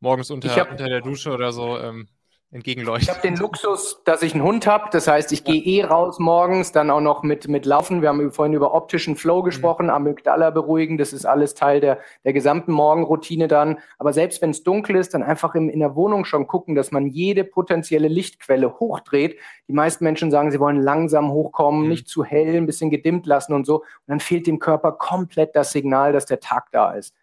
morgens 0.01 0.31
unter, 0.31 0.55
hab, 0.55 0.71
unter 0.71 0.89
der 0.89 1.01
Dusche 1.01 1.33
oder 1.33 1.53
so 1.53 1.79
ähm, 1.79 2.09
entgegenleuchtet. 2.51 3.09
Ich 3.09 3.15
habe 3.15 3.21
den 3.21 3.37
Luxus, 3.37 4.03
dass 4.05 4.23
ich 4.23 4.33
einen 4.33 4.43
Hund 4.43 4.67
habe. 4.67 4.89
Das 4.91 5.07
heißt, 5.07 5.33
ich 5.33 5.41
ja. 5.41 5.53
gehe 5.53 5.63
eh 5.63 5.85
raus 5.85 6.19
morgens, 6.19 6.73
dann 6.73 6.91
auch 6.91 7.01
noch 7.01 7.23
mit, 7.23 7.47
mit 7.47 7.67
Laufen. 7.67 8.01
Wir 8.01 8.09
haben 8.09 8.33
vorhin 8.33 8.55
über 8.55 8.73
optischen 8.73 9.17
Flow 9.17 9.43
gesprochen, 9.43 9.87
mhm. 9.87 9.93
Amygdala 9.93 10.51
beruhigen. 10.51 10.97
Das 10.97 11.13
ist 11.13 11.27
alles 11.27 11.55
Teil 11.55 11.81
der, 11.81 11.99
der 12.25 12.33
gesamten 12.33 12.73
Morgenroutine 12.73 13.49
dann. 13.49 13.79
Aber 13.99 14.15
selbst 14.15 14.41
wenn 14.41 14.51
es 14.51 14.63
dunkel 14.63 14.97
ist, 14.97 15.13
dann 15.13 15.23
einfach 15.23 15.55
im, 15.55 15.69
in 15.69 15.81
der 15.81 15.95
Wohnung 15.95 16.25
schon 16.25 16.47
gucken, 16.47 16.75
dass 16.75 16.91
man 16.91 17.07
jede 17.07 17.45
potenzielle 17.45 18.09
Lichtquelle 18.09 18.79
hochdreht. 18.79 19.39
Die 19.69 19.75
meisten 19.75 20.05
Menschen 20.05 20.31
sagen, 20.31 20.51
sie 20.51 20.61
wollen 20.61 20.81
langsam 20.81 21.31
hochkommen, 21.31 21.83
mhm. 21.83 21.89
nicht 21.89 22.09
zu 22.09 22.25
hell, 22.25 22.57
ein 22.57 22.67
bisschen 22.67 22.89
gedimmt 22.89 23.27
lassen 23.27 23.53
und 23.53 23.67
so. 23.67 23.81
Und 23.81 24.07
dann 24.07 24.21
fehlt 24.21 24.47
dem 24.47 24.59
Körper 24.59 24.93
komplett 24.93 25.55
das 25.55 25.73
Signal, 25.73 26.15
dass 26.15 26.25
der 26.25 26.41
Tag 26.41 26.69
da 26.73 26.93
ist. 26.93 27.15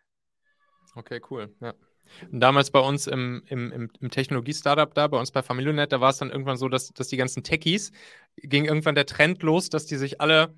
Okay, 0.96 1.20
cool. 1.32 1.50
Ja. 1.62 1.74
Und 2.32 2.40
damals 2.40 2.72
bei 2.72 2.80
uns 2.80 3.08
im, 3.08 3.44
im, 3.48 3.72
im, 3.72 3.92
im 4.00 4.10
Technologie-Startup 4.10 4.94
da, 4.94 5.08
bei 5.08 5.20
uns 5.20 5.32
bei 5.32 5.42
Familionet, 5.42 5.92
da 5.92 6.02
war 6.02 6.10
es 6.10 6.18
dann 6.18 6.30
irgendwann 6.30 6.58
so, 6.58 6.70
dass, 6.70 6.90
dass 6.94 7.08
die 7.08 7.18
ganzen 7.18 7.44
Techies, 7.44 7.92
ging 8.38 8.66
irgendwann 8.66 8.96
der 8.96 9.06
Trend 9.06 9.44
los, 9.44 9.70
dass 9.70 9.86
die 9.86 9.96
sich 9.96 10.22
alle 10.22 10.54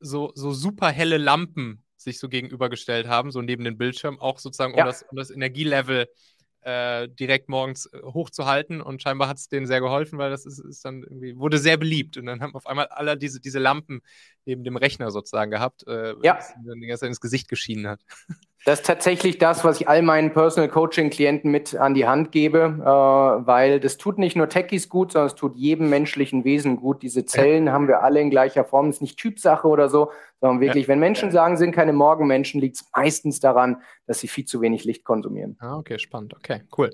so, 0.00 0.32
so 0.34 0.52
super 0.52 0.90
helle 0.90 1.18
Lampen 1.18 1.82
sich 1.96 2.18
so 2.18 2.28
gegenübergestellt 2.28 3.08
haben, 3.08 3.30
so 3.30 3.42
neben 3.42 3.64
den 3.64 3.78
Bildschirm, 3.78 4.18
auch 4.20 4.38
sozusagen, 4.38 4.74
um, 4.74 4.78
ja. 4.78 4.84
das, 4.84 5.02
um 5.10 5.16
das 5.16 5.30
Energielevel 5.30 6.08
äh, 6.66 7.08
direkt 7.08 7.48
morgens 7.48 7.86
äh, 7.86 8.02
hochzuhalten. 8.02 8.80
Und 8.80 9.00
scheinbar 9.00 9.28
hat 9.28 9.38
es 9.38 9.48
denen 9.48 9.66
sehr 9.66 9.80
geholfen, 9.80 10.18
weil 10.18 10.30
das 10.30 10.44
ist, 10.44 10.58
ist, 10.58 10.84
dann 10.84 11.04
irgendwie, 11.04 11.36
wurde 11.36 11.58
sehr 11.58 11.76
beliebt. 11.76 12.16
Und 12.16 12.26
dann 12.26 12.40
haben 12.40 12.54
auf 12.54 12.66
einmal 12.66 12.86
alle 12.88 13.16
diese, 13.16 13.40
diese 13.40 13.60
Lampen 13.60 14.02
neben 14.44 14.64
dem 14.64 14.76
Rechner 14.76 15.10
sozusagen 15.10 15.50
gehabt, 15.50 15.86
äh, 15.86 16.14
ja. 16.22 16.38
die 16.56 16.86
ganze 16.86 17.02
Zeit 17.02 17.08
ins 17.08 17.20
Gesicht 17.20 17.48
geschienen 17.48 17.86
hat. 17.86 18.00
Das 18.66 18.80
ist 18.80 18.86
tatsächlich 18.86 19.38
das, 19.38 19.62
was 19.62 19.80
ich 19.80 19.88
all 19.88 20.02
meinen 20.02 20.32
Personal 20.32 20.68
Coaching 20.68 21.08
Klienten 21.08 21.52
mit 21.52 21.76
an 21.76 21.94
die 21.94 22.08
Hand 22.08 22.32
gebe, 22.32 22.58
äh, 22.80 22.84
weil 22.84 23.78
das 23.78 23.96
tut 23.96 24.18
nicht 24.18 24.34
nur 24.34 24.48
Techies 24.48 24.88
gut, 24.88 25.12
sondern 25.12 25.28
es 25.28 25.36
tut 25.36 25.54
jedem 25.54 25.88
menschlichen 25.88 26.42
Wesen 26.42 26.76
gut. 26.76 27.00
Diese 27.04 27.24
Zellen 27.24 27.66
ja. 27.66 27.72
haben 27.72 27.86
wir 27.86 28.02
alle 28.02 28.20
in 28.20 28.28
gleicher 28.28 28.64
Form. 28.64 28.86
Das 28.86 28.96
ist 28.96 29.02
nicht 29.02 29.18
Typsache 29.20 29.68
oder 29.68 29.88
so, 29.88 30.10
sondern 30.40 30.60
wirklich, 30.60 30.86
ja. 30.86 30.88
wenn 30.88 30.98
Menschen 30.98 31.30
sagen, 31.30 31.56
sind 31.56 31.70
keine 31.70 31.92
Morgenmenschen, 31.92 32.60
liegt 32.60 32.74
es 32.74 32.84
meistens 32.92 33.38
daran, 33.38 33.82
dass 34.08 34.18
sie 34.18 34.26
viel 34.26 34.46
zu 34.46 34.60
wenig 34.60 34.82
Licht 34.82 35.04
konsumieren. 35.04 35.56
Ah, 35.60 35.76
okay, 35.76 36.00
spannend. 36.00 36.34
Okay, 36.34 36.62
cool. 36.76 36.90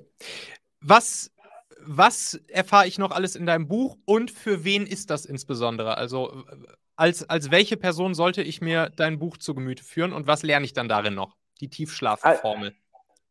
Was 0.79 1.31
was 1.85 2.39
erfahre 2.49 2.87
ich 2.87 2.99
noch 2.99 3.09
alles 3.09 3.35
in 3.35 3.47
deinem 3.47 3.67
Buch 3.67 3.97
und 4.05 4.29
für 4.29 4.63
wen 4.63 4.85
ist 4.85 5.09
das 5.09 5.25
insbesondere? 5.25 5.97
Also 5.97 6.45
als, 6.95 7.27
als 7.27 7.49
welche 7.49 7.77
Person 7.77 8.13
sollte 8.13 8.43
ich 8.43 8.61
mir 8.61 8.91
dein 8.95 9.17
Buch 9.17 9.37
zu 9.37 9.55
Gemüte 9.55 9.83
führen 9.83 10.13
und 10.13 10.27
was 10.27 10.43
lerne 10.43 10.65
ich 10.65 10.73
dann 10.73 10.87
darin 10.87 11.15
noch? 11.15 11.35
Die 11.59 11.69
Tiefschlafformel. 11.69 12.75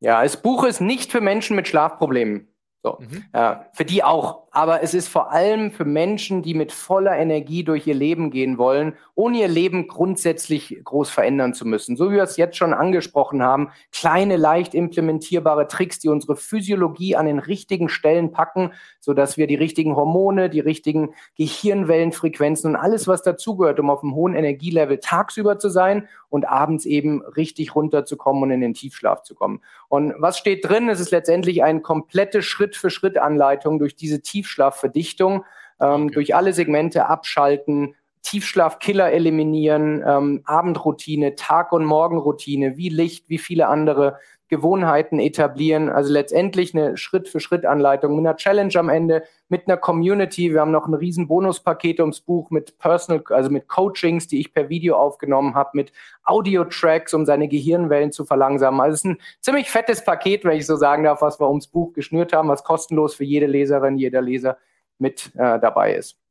Ja, 0.00 0.22
das 0.22 0.40
Buch 0.40 0.64
ist 0.64 0.80
nicht 0.80 1.12
für 1.12 1.20
Menschen 1.20 1.54
mit 1.54 1.68
Schlafproblemen. 1.68 2.48
So. 2.82 2.98
Mhm. 3.00 3.24
Ja, 3.32 3.66
für 3.72 3.85
die 3.85 4.02
auch. 4.02 4.41
Aber 4.54 4.82
es 4.82 4.92
ist 4.92 5.08
vor 5.08 5.32
allem 5.32 5.70
für 5.70 5.86
Menschen, 5.86 6.42
die 6.42 6.52
mit 6.52 6.72
voller 6.72 7.16
Energie 7.16 7.64
durch 7.64 7.86
ihr 7.86 7.94
Leben 7.94 8.30
gehen 8.30 8.58
wollen, 8.58 8.98
ohne 9.14 9.38
ihr 9.38 9.48
Leben 9.48 9.88
grundsätzlich 9.88 10.78
groß 10.84 11.08
verändern 11.08 11.54
zu 11.54 11.66
müssen. 11.66 11.96
So 11.96 12.10
wie 12.10 12.16
wir 12.16 12.22
es 12.22 12.36
jetzt 12.36 12.58
schon 12.58 12.74
angesprochen 12.74 13.42
haben, 13.42 13.70
kleine, 13.92 14.36
leicht 14.36 14.74
implementierbare 14.74 15.68
Tricks, 15.68 16.00
die 16.00 16.10
unsere 16.10 16.36
Physiologie 16.36 17.16
an 17.16 17.24
den 17.24 17.38
richtigen 17.38 17.88
Stellen 17.88 18.30
packen, 18.30 18.72
sodass 19.00 19.38
wir 19.38 19.46
die 19.46 19.54
richtigen 19.54 19.96
Hormone, 19.96 20.50
die 20.50 20.60
richtigen 20.60 21.14
Gehirnwellenfrequenzen 21.38 22.72
und 22.72 22.76
alles, 22.76 23.08
was 23.08 23.22
dazugehört, 23.22 23.80
um 23.80 23.88
auf 23.88 24.02
einem 24.02 24.14
hohen 24.14 24.34
Energielevel 24.34 24.98
tagsüber 24.98 25.58
zu 25.58 25.70
sein 25.70 26.08
und 26.28 26.46
abends 26.46 26.84
eben 26.84 27.22
richtig 27.22 27.74
runterzukommen 27.74 28.42
und 28.42 28.50
in 28.50 28.60
den 28.60 28.74
Tiefschlaf 28.74 29.22
zu 29.22 29.34
kommen. 29.34 29.60
Und 29.88 30.14
was 30.18 30.36
steht 30.36 30.68
drin? 30.68 30.90
Es 30.90 31.00
ist 31.00 31.10
letztendlich 31.10 31.62
eine 31.62 31.80
komplette 31.80 32.42
Schritt-für-Schritt-Anleitung 32.42 33.78
durch 33.78 33.96
diese 33.96 34.20
Tiefschlafverdichtung, 34.42 35.44
ähm, 35.81 36.05
okay. 36.05 36.14
durch 36.14 36.35
alle 36.35 36.52
Segmente 36.52 37.07
abschalten, 37.07 37.94
Tiefschlafkiller 38.22 39.12
eliminieren, 39.12 40.02
ähm, 40.07 40.42
Abendroutine, 40.44 41.35
Tag- 41.35 41.72
und 41.72 41.85
Morgenroutine, 41.85 42.76
wie 42.76 42.88
Licht, 42.88 43.28
wie 43.28 43.38
viele 43.38 43.68
andere 43.68 44.18
Gewohnheiten 44.52 45.18
etablieren. 45.18 45.88
Also 45.88 46.12
letztendlich 46.12 46.74
eine 46.74 46.98
Schritt-für-Schritt-Anleitung 46.98 48.14
mit 48.14 48.26
einer 48.26 48.36
Challenge 48.36 48.74
am 48.76 48.90
Ende, 48.90 49.22
mit 49.48 49.66
einer 49.66 49.78
Community. 49.78 50.52
Wir 50.52 50.60
haben 50.60 50.70
noch 50.70 50.86
ein 50.86 50.92
riesen 50.92 51.26
Bonuspaket 51.26 52.00
ums 52.00 52.20
Buch 52.20 52.50
mit 52.50 52.76
Personal, 52.76 53.24
also 53.30 53.48
mit 53.48 53.66
Coachings, 53.66 54.28
die 54.28 54.40
ich 54.40 54.52
per 54.52 54.68
Video 54.68 54.96
aufgenommen 54.96 55.54
habe, 55.54 55.70
mit 55.72 55.90
Audio-Tracks, 56.24 57.14
um 57.14 57.24
seine 57.24 57.48
Gehirnwellen 57.48 58.12
zu 58.12 58.26
verlangsamen. 58.26 58.78
Also 58.82 58.92
es 58.92 59.00
ist 59.00 59.04
ein 59.06 59.18
ziemlich 59.40 59.70
fettes 59.70 60.04
Paket, 60.04 60.44
wenn 60.44 60.58
ich 60.58 60.66
so 60.66 60.76
sagen 60.76 61.04
darf, 61.04 61.22
was 61.22 61.40
wir 61.40 61.48
ums 61.48 61.68
Buch 61.68 61.94
geschnürt 61.94 62.34
haben, 62.34 62.50
was 62.50 62.62
kostenlos 62.62 63.14
für 63.14 63.24
jede 63.24 63.46
Leserin, 63.46 63.96
jeder 63.96 64.20
Leser 64.20 64.58
mit 64.98 65.34
äh, 65.34 65.58
dabei 65.60 65.94
ist. 65.94 66.21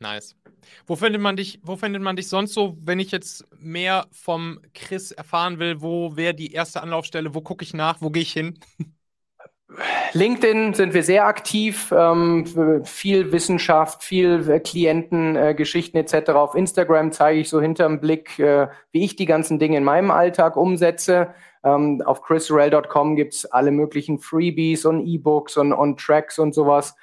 Nice. 0.00 0.36
Wo 0.86 0.96
findet 0.96 1.22
man 1.22 1.36
dich, 1.36 1.60
wo 1.62 1.76
findet 1.76 2.02
man 2.02 2.16
dich 2.16 2.28
sonst 2.28 2.52
so, 2.52 2.76
wenn 2.80 2.98
ich 2.98 3.10
jetzt 3.10 3.46
mehr 3.58 4.06
vom 4.10 4.60
Chris 4.74 5.12
erfahren 5.12 5.58
will, 5.58 5.80
wo 5.80 6.16
wäre 6.16 6.34
die 6.34 6.52
erste 6.52 6.82
Anlaufstelle, 6.82 7.34
wo 7.34 7.40
gucke 7.40 7.64
ich 7.64 7.74
nach, 7.74 8.00
wo 8.00 8.10
gehe 8.10 8.22
ich 8.22 8.32
hin? 8.32 8.58
LinkedIn 10.12 10.74
sind 10.74 10.94
wir 10.94 11.02
sehr 11.02 11.26
aktiv, 11.26 11.92
ähm, 11.96 12.46
viel 12.84 13.32
Wissenschaft, 13.32 14.02
viel 14.04 14.48
äh, 14.48 14.60
Klientengeschichten 14.60 15.98
äh, 15.98 16.02
etc. 16.02 16.30
Auf 16.30 16.54
Instagram 16.54 17.10
zeige 17.12 17.40
ich 17.40 17.48
so 17.48 17.60
hinterm 17.60 18.00
Blick, 18.00 18.38
äh, 18.38 18.68
wie 18.92 19.04
ich 19.04 19.16
die 19.16 19.26
ganzen 19.26 19.58
Dinge 19.58 19.76
in 19.76 19.84
meinem 19.84 20.10
Alltag 20.10 20.56
umsetze. 20.56 21.34
Ähm, 21.64 22.02
auf 22.04 22.22
chrisrel.com 22.22 23.16
gibt 23.16 23.34
es 23.34 23.46
alle 23.46 23.70
möglichen 23.70 24.18
Freebies 24.18 24.84
und 24.84 25.06
E-Books 25.06 25.56
und, 25.56 25.72
und 25.72 25.98
Tracks 25.98 26.38
und 26.38 26.54
sowas. 26.54 26.94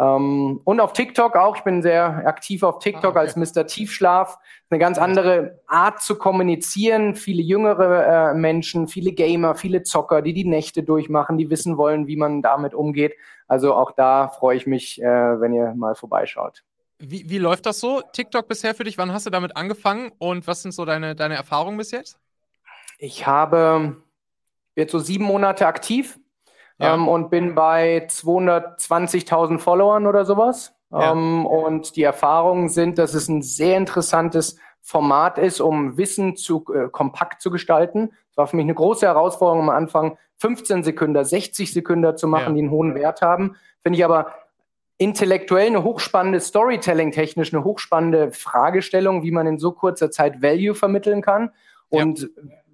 Ähm, 0.00 0.60
und 0.64 0.80
auf 0.80 0.94
TikTok 0.94 1.36
auch. 1.36 1.56
Ich 1.56 1.62
bin 1.62 1.82
sehr 1.82 2.26
aktiv 2.26 2.62
auf 2.62 2.78
TikTok 2.78 3.16
ah, 3.16 3.20
okay. 3.22 3.36
als 3.36 3.36
Mr. 3.36 3.66
Tiefschlaf. 3.66 4.38
Eine 4.70 4.78
ganz 4.78 4.96
andere 4.96 5.60
Art 5.66 6.00
zu 6.00 6.16
kommunizieren. 6.16 7.14
Viele 7.14 7.42
jüngere 7.42 8.30
äh, 8.30 8.34
Menschen, 8.34 8.88
viele 8.88 9.12
Gamer, 9.12 9.54
viele 9.54 9.82
Zocker, 9.82 10.22
die 10.22 10.32
die 10.32 10.46
Nächte 10.46 10.82
durchmachen, 10.82 11.36
die 11.36 11.50
wissen 11.50 11.76
wollen, 11.76 12.06
wie 12.06 12.16
man 12.16 12.40
damit 12.40 12.72
umgeht. 12.72 13.14
Also 13.46 13.74
auch 13.74 13.92
da 13.92 14.28
freue 14.28 14.56
ich 14.56 14.66
mich, 14.66 15.02
äh, 15.02 15.04
wenn 15.04 15.52
ihr 15.52 15.74
mal 15.74 15.94
vorbeischaut. 15.94 16.62
Wie, 16.98 17.28
wie 17.28 17.38
läuft 17.38 17.66
das 17.66 17.80
so, 17.80 18.00
TikTok 18.12 18.48
bisher 18.48 18.74
für 18.74 18.84
dich? 18.84 18.96
Wann 18.96 19.12
hast 19.12 19.26
du 19.26 19.30
damit 19.30 19.56
angefangen 19.56 20.12
und 20.18 20.46
was 20.46 20.62
sind 20.62 20.72
so 20.72 20.84
deine, 20.84 21.14
deine 21.14 21.34
Erfahrungen 21.34 21.76
bis 21.76 21.90
jetzt? 21.90 22.18
Ich 22.98 23.26
habe 23.26 23.96
jetzt 24.76 24.92
so 24.92 24.98
sieben 24.98 25.24
Monate 25.24 25.66
aktiv 25.66 26.19
ja. 26.80 26.94
ähm, 26.94 27.08
und 27.08 27.30
bin 27.30 27.54
bei 27.54 28.06
220.000 28.08 29.58
Followern 29.58 30.06
oder 30.06 30.24
sowas. 30.24 30.74
Ja. 30.90 31.12
Ähm, 31.12 31.46
und 31.46 31.96
die 31.96 32.02
Erfahrungen 32.02 32.68
sind, 32.68 32.98
dass 32.98 33.14
es 33.14 33.28
ein 33.28 33.42
sehr 33.42 33.76
interessantes 33.76 34.56
Format 34.80 35.38
ist, 35.38 35.60
um 35.60 35.96
Wissen 35.96 36.36
zu 36.36 36.64
äh, 36.74 36.88
kompakt 36.88 37.42
zu 37.42 37.50
gestalten. 37.50 38.10
Das 38.30 38.36
war 38.36 38.46
für 38.46 38.56
mich 38.56 38.64
eine 38.64 38.74
große 38.74 39.06
Herausforderung 39.06 39.68
am 39.68 39.70
Anfang, 39.70 40.16
15 40.38 40.82
Sekunden, 40.82 41.22
60 41.22 41.72
Sekunden 41.72 42.16
zu 42.16 42.26
machen, 42.26 42.48
ja. 42.48 42.52
die 42.54 42.60
einen 42.60 42.70
hohen 42.70 42.94
Wert 42.94 43.20
haben. 43.20 43.56
Finde 43.82 43.98
ich 43.98 44.04
aber 44.04 44.32
intellektuell 44.96 45.68
eine 45.68 45.84
hochspannende 45.84 46.40
Storytelling 46.40 47.12
technisch 47.12 47.54
eine 47.54 47.62
hochspannende 47.62 48.32
Fragestellung, 48.32 49.22
wie 49.22 49.30
man 49.30 49.46
in 49.46 49.58
so 49.58 49.72
kurzer 49.72 50.10
Zeit 50.10 50.42
Value 50.42 50.74
vermitteln 50.74 51.22
kann. 51.22 51.50
Und 51.88 52.22
ja 52.22 52.28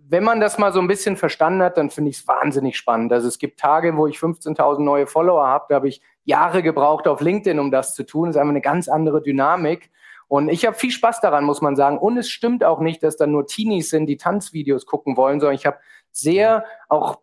wenn 0.08 0.24
man 0.24 0.40
das 0.40 0.58
mal 0.58 0.72
so 0.72 0.80
ein 0.80 0.86
bisschen 0.86 1.16
verstanden 1.16 1.62
hat, 1.62 1.76
dann 1.76 1.90
finde 1.90 2.10
ich 2.10 2.18
es 2.18 2.28
wahnsinnig 2.28 2.76
spannend. 2.76 3.12
Also 3.12 3.28
es 3.28 3.38
gibt 3.38 3.58
Tage, 3.58 3.96
wo 3.96 4.06
ich 4.06 4.18
15.000 4.18 4.80
neue 4.80 5.06
Follower 5.06 5.46
habe, 5.46 5.66
da 5.68 5.76
habe 5.76 5.88
ich 5.88 6.00
Jahre 6.24 6.62
gebraucht 6.62 7.08
auf 7.08 7.20
LinkedIn, 7.20 7.58
um 7.58 7.70
das 7.70 7.94
zu 7.94 8.04
tun. 8.04 8.28
Das 8.28 8.36
ist 8.36 8.40
einfach 8.40 8.50
eine 8.50 8.60
ganz 8.60 8.88
andere 8.88 9.22
Dynamik. 9.22 9.90
Und 10.28 10.48
ich 10.48 10.66
habe 10.66 10.76
viel 10.76 10.90
Spaß 10.90 11.20
daran, 11.20 11.44
muss 11.44 11.60
man 11.60 11.76
sagen. 11.76 11.98
Und 11.98 12.16
es 12.18 12.28
stimmt 12.28 12.64
auch 12.64 12.80
nicht, 12.80 13.02
dass 13.02 13.16
da 13.16 13.26
nur 13.26 13.46
Teenies 13.46 13.90
sind, 13.90 14.06
die 14.06 14.16
Tanzvideos 14.16 14.86
gucken 14.86 15.16
wollen, 15.16 15.40
sondern 15.40 15.54
ich 15.54 15.66
habe 15.66 15.78
sehr 16.10 16.64
auch 16.88 17.20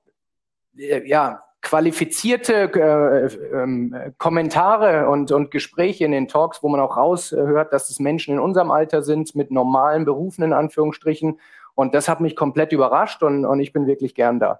äh, 0.78 1.08
ja, 1.08 1.44
qualifizierte 1.62 2.72
äh, 2.74 3.26
äh, 3.26 4.12
Kommentare 4.18 5.10
und, 5.10 5.32
und 5.32 5.52
Gespräche 5.52 6.06
in 6.06 6.12
den 6.12 6.28
Talks, 6.28 6.62
wo 6.62 6.70
man 6.70 6.80
auch 6.80 6.98
raushört, 6.98 7.72
dass 7.74 7.90
es 7.90 8.00
Menschen 8.00 8.34
in 8.34 8.40
unserem 8.40 8.72
Alter 8.72 9.02
sind, 9.02 9.36
mit 9.36 9.52
normalen 9.52 10.06
Berufen 10.06 10.44
in 10.44 10.54
Anführungsstrichen 10.54 11.40
und 11.76 11.94
das 11.94 12.08
hat 12.08 12.22
mich 12.22 12.36
komplett 12.36 12.72
überrascht 12.72 13.24
und, 13.24 13.46
und 13.46 13.60
ich 13.60 13.74
bin 13.74 13.88
wirklich 13.88 14.16
gern 14.16 14.40
da. 14.40 14.60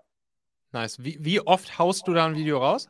Nice. 0.72 1.04
Wie, 1.04 1.18
wie 1.22 1.40
oft 1.40 1.78
haust 1.78 2.08
du 2.08 2.14
da 2.14 2.26
ein 2.26 2.36
Video 2.36 2.58
raus? 2.58 2.90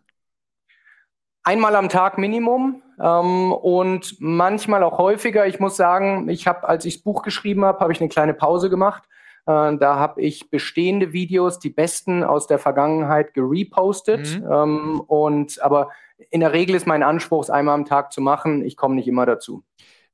Einmal 1.44 1.76
am 1.76 1.90
Tag 1.90 2.18
Minimum 2.18 2.82
ähm, 3.02 3.52
und 3.52 4.16
manchmal 4.20 4.82
auch 4.84 4.98
häufiger. 4.98 5.46
Ich 5.46 5.60
muss 5.60 5.76
sagen, 5.76 6.30
ich 6.30 6.48
habe, 6.48 6.68
als 6.68 6.86
ich 6.86 6.96
das 6.96 7.04
Buch 7.04 7.22
geschrieben 7.22 7.66
habe, 7.66 7.80
habe 7.82 7.92
ich 7.92 8.00
eine 8.00 8.08
kleine 8.08 8.34
Pause 8.34 8.70
gemacht. 8.70 9.04
Äh, 9.46 9.76
da 9.76 9.98
habe 9.98 10.22
ich 10.22 10.50
bestehende 10.50 11.12
Videos, 11.12 11.60
die 11.60 11.70
besten 11.70 12.24
aus 12.24 12.48
der 12.48 12.60
Vergangenheit, 12.60 13.34
gerepostet. 13.34 14.40
Mhm. 14.40 14.48
Ähm, 14.50 15.00
und 15.02 15.62
aber 15.62 15.92
in 16.30 16.40
der 16.40 16.54
Regel 16.54 16.76
ist 16.76 16.88
mein 16.88 17.04
Anspruch, 17.04 17.44
es 17.44 17.50
einmal 17.50 17.76
am 17.76 17.84
Tag 17.84 18.14
zu 18.14 18.22
machen. 18.22 18.64
Ich 18.64 18.78
komme 18.78 18.96
nicht 18.96 19.10
immer 19.10 19.26
dazu. 19.26 19.66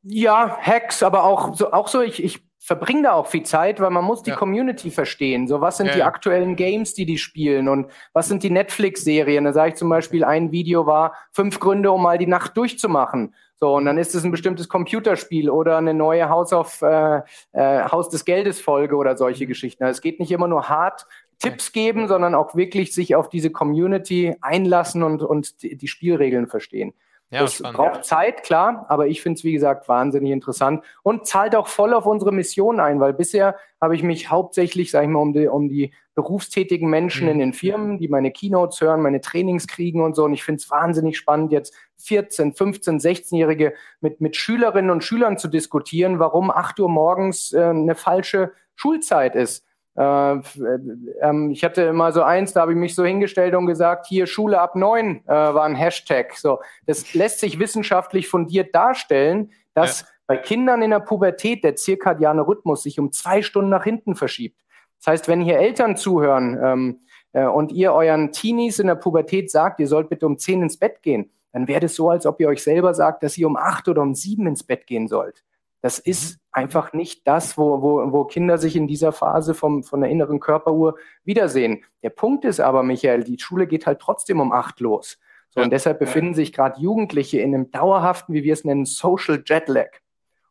Ja, 0.02 0.56
Hacks, 0.62 1.02
aber 1.02 1.24
auch 1.24 1.54
so, 1.54 1.72
auch 1.72 1.88
so 1.88 2.00
ich, 2.00 2.24
ich 2.24 2.47
verbringe 2.68 3.04
da 3.04 3.12
auch 3.14 3.28
viel 3.28 3.44
Zeit, 3.44 3.80
weil 3.80 3.88
man 3.88 4.04
muss 4.04 4.22
die 4.22 4.28
ja. 4.28 4.36
Community 4.36 4.90
verstehen. 4.90 5.48
So, 5.48 5.62
was 5.62 5.78
sind 5.78 5.86
ja, 5.86 5.92
die 5.94 5.98
ja. 6.00 6.06
aktuellen 6.06 6.54
Games, 6.54 6.92
die 6.92 7.06
die 7.06 7.16
spielen 7.16 7.66
und 7.66 7.90
was 8.12 8.28
sind 8.28 8.42
die 8.42 8.50
Netflix-Serien? 8.50 9.44
Da 9.44 9.54
sage 9.54 9.70
ich 9.70 9.76
zum 9.76 9.88
Beispiel, 9.88 10.22
ein 10.22 10.52
Video 10.52 10.86
war 10.86 11.14
fünf 11.32 11.60
Gründe, 11.60 11.90
um 11.90 12.02
mal 12.02 12.18
die 12.18 12.26
Nacht 12.26 12.58
durchzumachen. 12.58 13.34
So, 13.54 13.74
und 13.74 13.86
dann 13.86 13.96
ist 13.96 14.14
es 14.14 14.22
ein 14.22 14.30
bestimmtes 14.30 14.68
Computerspiel 14.68 15.48
oder 15.48 15.78
eine 15.78 15.94
neue 15.94 16.28
Haus 16.28 16.52
auf 16.52 16.82
äh, 16.82 17.22
äh, 17.52 17.84
Haus 17.90 18.10
des 18.10 18.26
Geldes 18.26 18.60
Folge 18.60 18.96
oder 18.96 19.16
solche 19.16 19.44
mhm. 19.44 19.48
Geschichten. 19.48 19.84
Also 19.84 19.96
es 19.96 20.02
geht 20.02 20.20
nicht 20.20 20.30
immer 20.30 20.46
nur 20.46 20.68
hart 20.68 21.06
Tipps 21.38 21.72
geben, 21.72 22.06
sondern 22.06 22.34
auch 22.34 22.54
wirklich 22.54 22.92
sich 22.92 23.16
auf 23.16 23.30
diese 23.30 23.50
Community 23.50 24.36
einlassen 24.42 25.02
und, 25.02 25.22
und 25.22 25.62
die 25.62 25.88
Spielregeln 25.88 26.48
verstehen. 26.48 26.92
Ja, 27.30 27.40
das 27.40 27.56
spannend. 27.56 27.76
braucht 27.76 28.04
Zeit, 28.06 28.42
klar, 28.42 28.86
aber 28.88 29.06
ich 29.06 29.20
finde 29.20 29.36
es, 29.36 29.44
wie 29.44 29.52
gesagt, 29.52 29.86
wahnsinnig 29.86 30.32
interessant 30.32 30.82
und 31.02 31.26
zahlt 31.26 31.54
auch 31.54 31.66
voll 31.66 31.92
auf 31.92 32.06
unsere 32.06 32.32
Mission 32.32 32.80
ein, 32.80 33.00
weil 33.00 33.12
bisher 33.12 33.56
habe 33.82 33.94
ich 33.94 34.02
mich 34.02 34.30
hauptsächlich, 34.30 34.90
sage 34.90 35.06
ich 35.06 35.12
mal, 35.12 35.20
um 35.20 35.34
die, 35.34 35.46
um 35.46 35.68
die 35.68 35.92
berufstätigen 36.14 36.88
Menschen 36.88 37.26
mhm. 37.26 37.32
in 37.32 37.38
den 37.38 37.52
Firmen, 37.52 37.98
die 37.98 38.08
meine 38.08 38.32
Keynotes 38.32 38.80
hören, 38.80 39.02
meine 39.02 39.20
Trainings 39.20 39.66
kriegen 39.66 40.02
und 40.02 40.16
so. 40.16 40.24
Und 40.24 40.32
ich 40.32 40.42
finde 40.42 40.60
es 40.60 40.70
wahnsinnig 40.70 41.18
spannend, 41.18 41.52
jetzt 41.52 41.74
14, 41.98 42.54
15, 42.54 42.98
16-Jährige 42.98 43.74
mit, 44.00 44.20
mit 44.22 44.34
Schülerinnen 44.34 44.90
und 44.90 45.04
Schülern 45.04 45.36
zu 45.36 45.48
diskutieren, 45.48 46.18
warum 46.18 46.50
8 46.50 46.80
Uhr 46.80 46.88
morgens 46.88 47.52
äh, 47.52 47.62
eine 47.62 47.94
falsche 47.94 48.52
Schulzeit 48.74 49.34
ist. 49.34 49.67
Äh, 49.98 50.34
äh, 50.36 51.50
ich 51.50 51.64
hatte 51.64 51.82
immer 51.82 52.12
so 52.12 52.22
eins, 52.22 52.52
da 52.52 52.60
habe 52.60 52.72
ich 52.72 52.78
mich 52.78 52.94
so 52.94 53.04
hingestellt 53.04 53.54
und 53.54 53.66
gesagt, 53.66 54.06
hier 54.06 54.26
Schule 54.26 54.60
ab 54.60 54.76
neun 54.76 55.22
äh, 55.26 55.32
war 55.32 55.64
ein 55.64 55.74
Hashtag. 55.74 56.36
So, 56.36 56.60
das 56.86 57.14
lässt 57.14 57.40
sich 57.40 57.58
wissenschaftlich 57.58 58.28
fundiert 58.28 58.74
darstellen, 58.74 59.50
dass 59.74 60.02
ja. 60.02 60.06
bei 60.28 60.36
Kindern 60.36 60.82
in 60.82 60.90
der 60.90 61.00
Pubertät 61.00 61.64
der 61.64 61.74
zirkadiane 61.74 62.46
Rhythmus 62.46 62.84
sich 62.84 63.00
um 63.00 63.10
zwei 63.10 63.42
Stunden 63.42 63.70
nach 63.70 63.84
hinten 63.84 64.14
verschiebt. 64.14 64.60
Das 64.98 65.08
heißt, 65.08 65.28
wenn 65.28 65.40
hier 65.40 65.58
Eltern 65.58 65.96
zuhören 65.96 66.58
ähm, 66.62 67.00
äh, 67.32 67.46
und 67.46 67.72
ihr 67.72 67.92
euren 67.92 68.30
Teenies 68.30 68.78
in 68.78 68.86
der 68.86 68.94
Pubertät 68.94 69.50
sagt, 69.50 69.80
ihr 69.80 69.88
sollt 69.88 70.10
bitte 70.10 70.26
um 70.26 70.38
zehn 70.38 70.62
ins 70.62 70.76
Bett 70.76 71.02
gehen, 71.02 71.30
dann 71.52 71.66
wäre 71.66 71.86
es 71.86 71.96
so, 71.96 72.08
als 72.08 72.24
ob 72.24 72.40
ihr 72.40 72.48
euch 72.48 72.62
selber 72.62 72.94
sagt, 72.94 73.24
dass 73.24 73.36
ihr 73.36 73.48
um 73.48 73.56
acht 73.56 73.88
oder 73.88 74.02
um 74.02 74.14
sieben 74.14 74.46
ins 74.46 74.62
Bett 74.62 74.86
gehen 74.86 75.08
sollt. 75.08 75.42
Das 75.80 75.98
mhm. 75.98 76.10
ist 76.10 76.38
einfach 76.52 76.92
nicht 76.92 77.26
das, 77.26 77.56
wo, 77.56 77.82
wo, 77.82 78.12
wo 78.12 78.24
Kinder 78.24 78.58
sich 78.58 78.76
in 78.76 78.86
dieser 78.86 79.12
Phase 79.12 79.54
vom, 79.54 79.82
von 79.82 80.00
der 80.00 80.10
inneren 80.10 80.40
Körperuhr 80.40 80.96
wiedersehen. 81.24 81.84
Der 82.02 82.10
Punkt 82.10 82.44
ist 82.44 82.60
aber, 82.60 82.82
Michael, 82.82 83.24
die 83.24 83.38
Schule 83.38 83.66
geht 83.66 83.86
halt 83.86 84.00
trotzdem 84.00 84.40
um 84.40 84.52
acht 84.52 84.80
los. 84.80 85.18
So, 85.50 85.60
ja. 85.60 85.64
Und 85.64 85.70
deshalb 85.70 85.98
befinden 85.98 86.34
sich 86.34 86.52
gerade 86.52 86.80
Jugendliche 86.80 87.40
in 87.40 87.54
einem 87.54 87.70
dauerhaften, 87.70 88.34
wie 88.34 88.44
wir 88.44 88.52
es 88.52 88.64
nennen, 88.64 88.84
Social 88.84 89.42
Jetlag. 89.44 89.88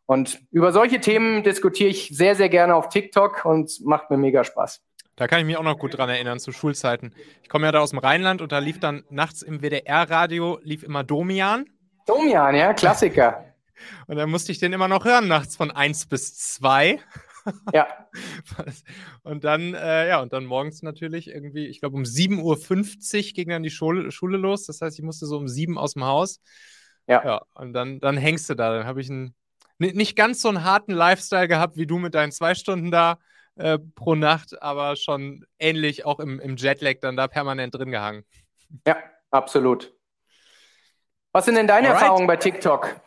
Und 0.06 0.40
über 0.52 0.72
solche 0.72 1.02
Themen 1.02 1.44
diskutiere 1.44 1.90
ich 1.90 2.10
sehr, 2.14 2.36
sehr 2.36 2.48
gerne 2.48 2.76
auf 2.76 2.88
TikTok 2.90 3.44
und 3.44 3.82
macht 3.86 4.10
mir 4.10 4.18
mega 4.18 4.44
Spaß. 4.46 4.82
Da 5.18 5.28
kann 5.28 5.40
ich 5.40 5.46
mich 5.46 5.58
auch 5.58 5.64
noch 5.64 5.80
gut 5.80 5.98
dran 5.98 6.10
erinnern, 6.10 6.40
zu 6.40 6.52
Schulzeiten. 6.52 7.12
Ich 7.42 7.50
komme 7.50 7.66
ja 7.66 7.72
da 7.72 7.80
aus 7.80 7.90
dem 7.90 8.00
Rheinland 8.00 8.42
und 8.42 8.52
da 8.52 8.60
lief 8.60 8.80
dann 8.80 9.04
nachts 9.10 9.42
im 9.42 9.62
WDR-Radio, 9.62 10.60
lief 10.62 10.84
immer 10.84 11.04
Domian. 11.04 11.66
Domian, 12.06 12.56
ja, 12.56 12.74
Klassiker. 12.74 13.44
Und 14.08 14.18
dann 14.18 14.30
musste 14.30 14.52
ich 14.52 14.60
den 14.60 14.74
immer 14.74 14.88
noch 14.88 15.06
hören, 15.06 15.28
nachts 15.28 15.56
von 15.56 15.72
1 15.72 16.08
bis 16.08 16.38
2. 16.38 17.00
Ja. 17.74 17.88
Und 19.24 19.44
dann, 19.44 19.74
äh, 19.74 20.10
ja, 20.10 20.22
und 20.22 20.34
dann 20.34 20.46
morgens 20.46 20.82
natürlich 20.82 21.30
irgendwie, 21.30 21.68
ich 21.68 21.80
glaube, 21.80 21.96
um 21.96 22.04
7.50 22.04 23.28
Uhr 23.30 23.34
ging 23.34 23.50
dann 23.50 23.64
die 23.64 23.70
Schule, 23.70 24.12
Schule 24.12 24.38
los. 24.38 24.66
Das 24.66 24.82
heißt, 24.82 24.98
ich 25.00 25.06
musste 25.06 25.26
so 25.26 25.38
um 25.38 25.48
7 25.48 25.78
aus 25.78 25.94
dem 25.94 26.04
Haus. 26.04 26.42
Ja. 27.08 27.24
ja 27.24 27.42
und 27.54 27.74
dann, 27.74 28.00
dann 28.00 28.18
hängst 28.18 28.50
du 28.50 28.56
da. 28.56 28.78
Dann 28.78 28.86
habe 28.86 29.02
ich 29.02 29.10
einen, 29.10 29.34
nicht 29.78 30.16
ganz 30.16 30.42
so 30.42 30.50
einen 30.50 30.64
harten 30.64 30.92
Lifestyle 30.92 31.48
gehabt 31.48 31.78
wie 31.78 31.88
du 31.88 32.00
mit 32.00 32.16
deinen 32.16 32.32
zwei 32.32 32.54
Stunden 32.56 32.92
da 32.92 33.18
äh, 33.56 33.80
pro 33.96 34.16
Nacht, 34.16 34.62
aber 34.62 34.96
schon 34.96 35.46
ähnlich 35.60 36.06
auch 36.06 36.20
im, 36.20 36.40
im 36.40 36.58
Jetlag 36.58 36.96
dann 37.02 37.16
da 37.16 37.28
permanent 37.28 37.76
drin 37.76 37.92
gehangen. 37.92 38.24
Ja, 38.86 38.98
absolut. 39.32 39.94
Was 41.32 41.46
sind 41.46 41.56
denn 41.56 41.68
deine 41.68 41.90
Alright. 41.90 42.02
Erfahrungen 42.02 42.28
bei 42.28 42.36
TikTok? 42.36 43.00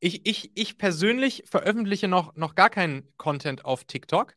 Ich, 0.00 0.26
ich, 0.26 0.52
ich 0.54 0.78
persönlich 0.78 1.42
veröffentliche 1.50 2.06
noch, 2.06 2.36
noch 2.36 2.54
gar 2.54 2.70
keinen 2.70 3.08
Content 3.16 3.64
auf 3.64 3.84
TikTok. 3.84 4.34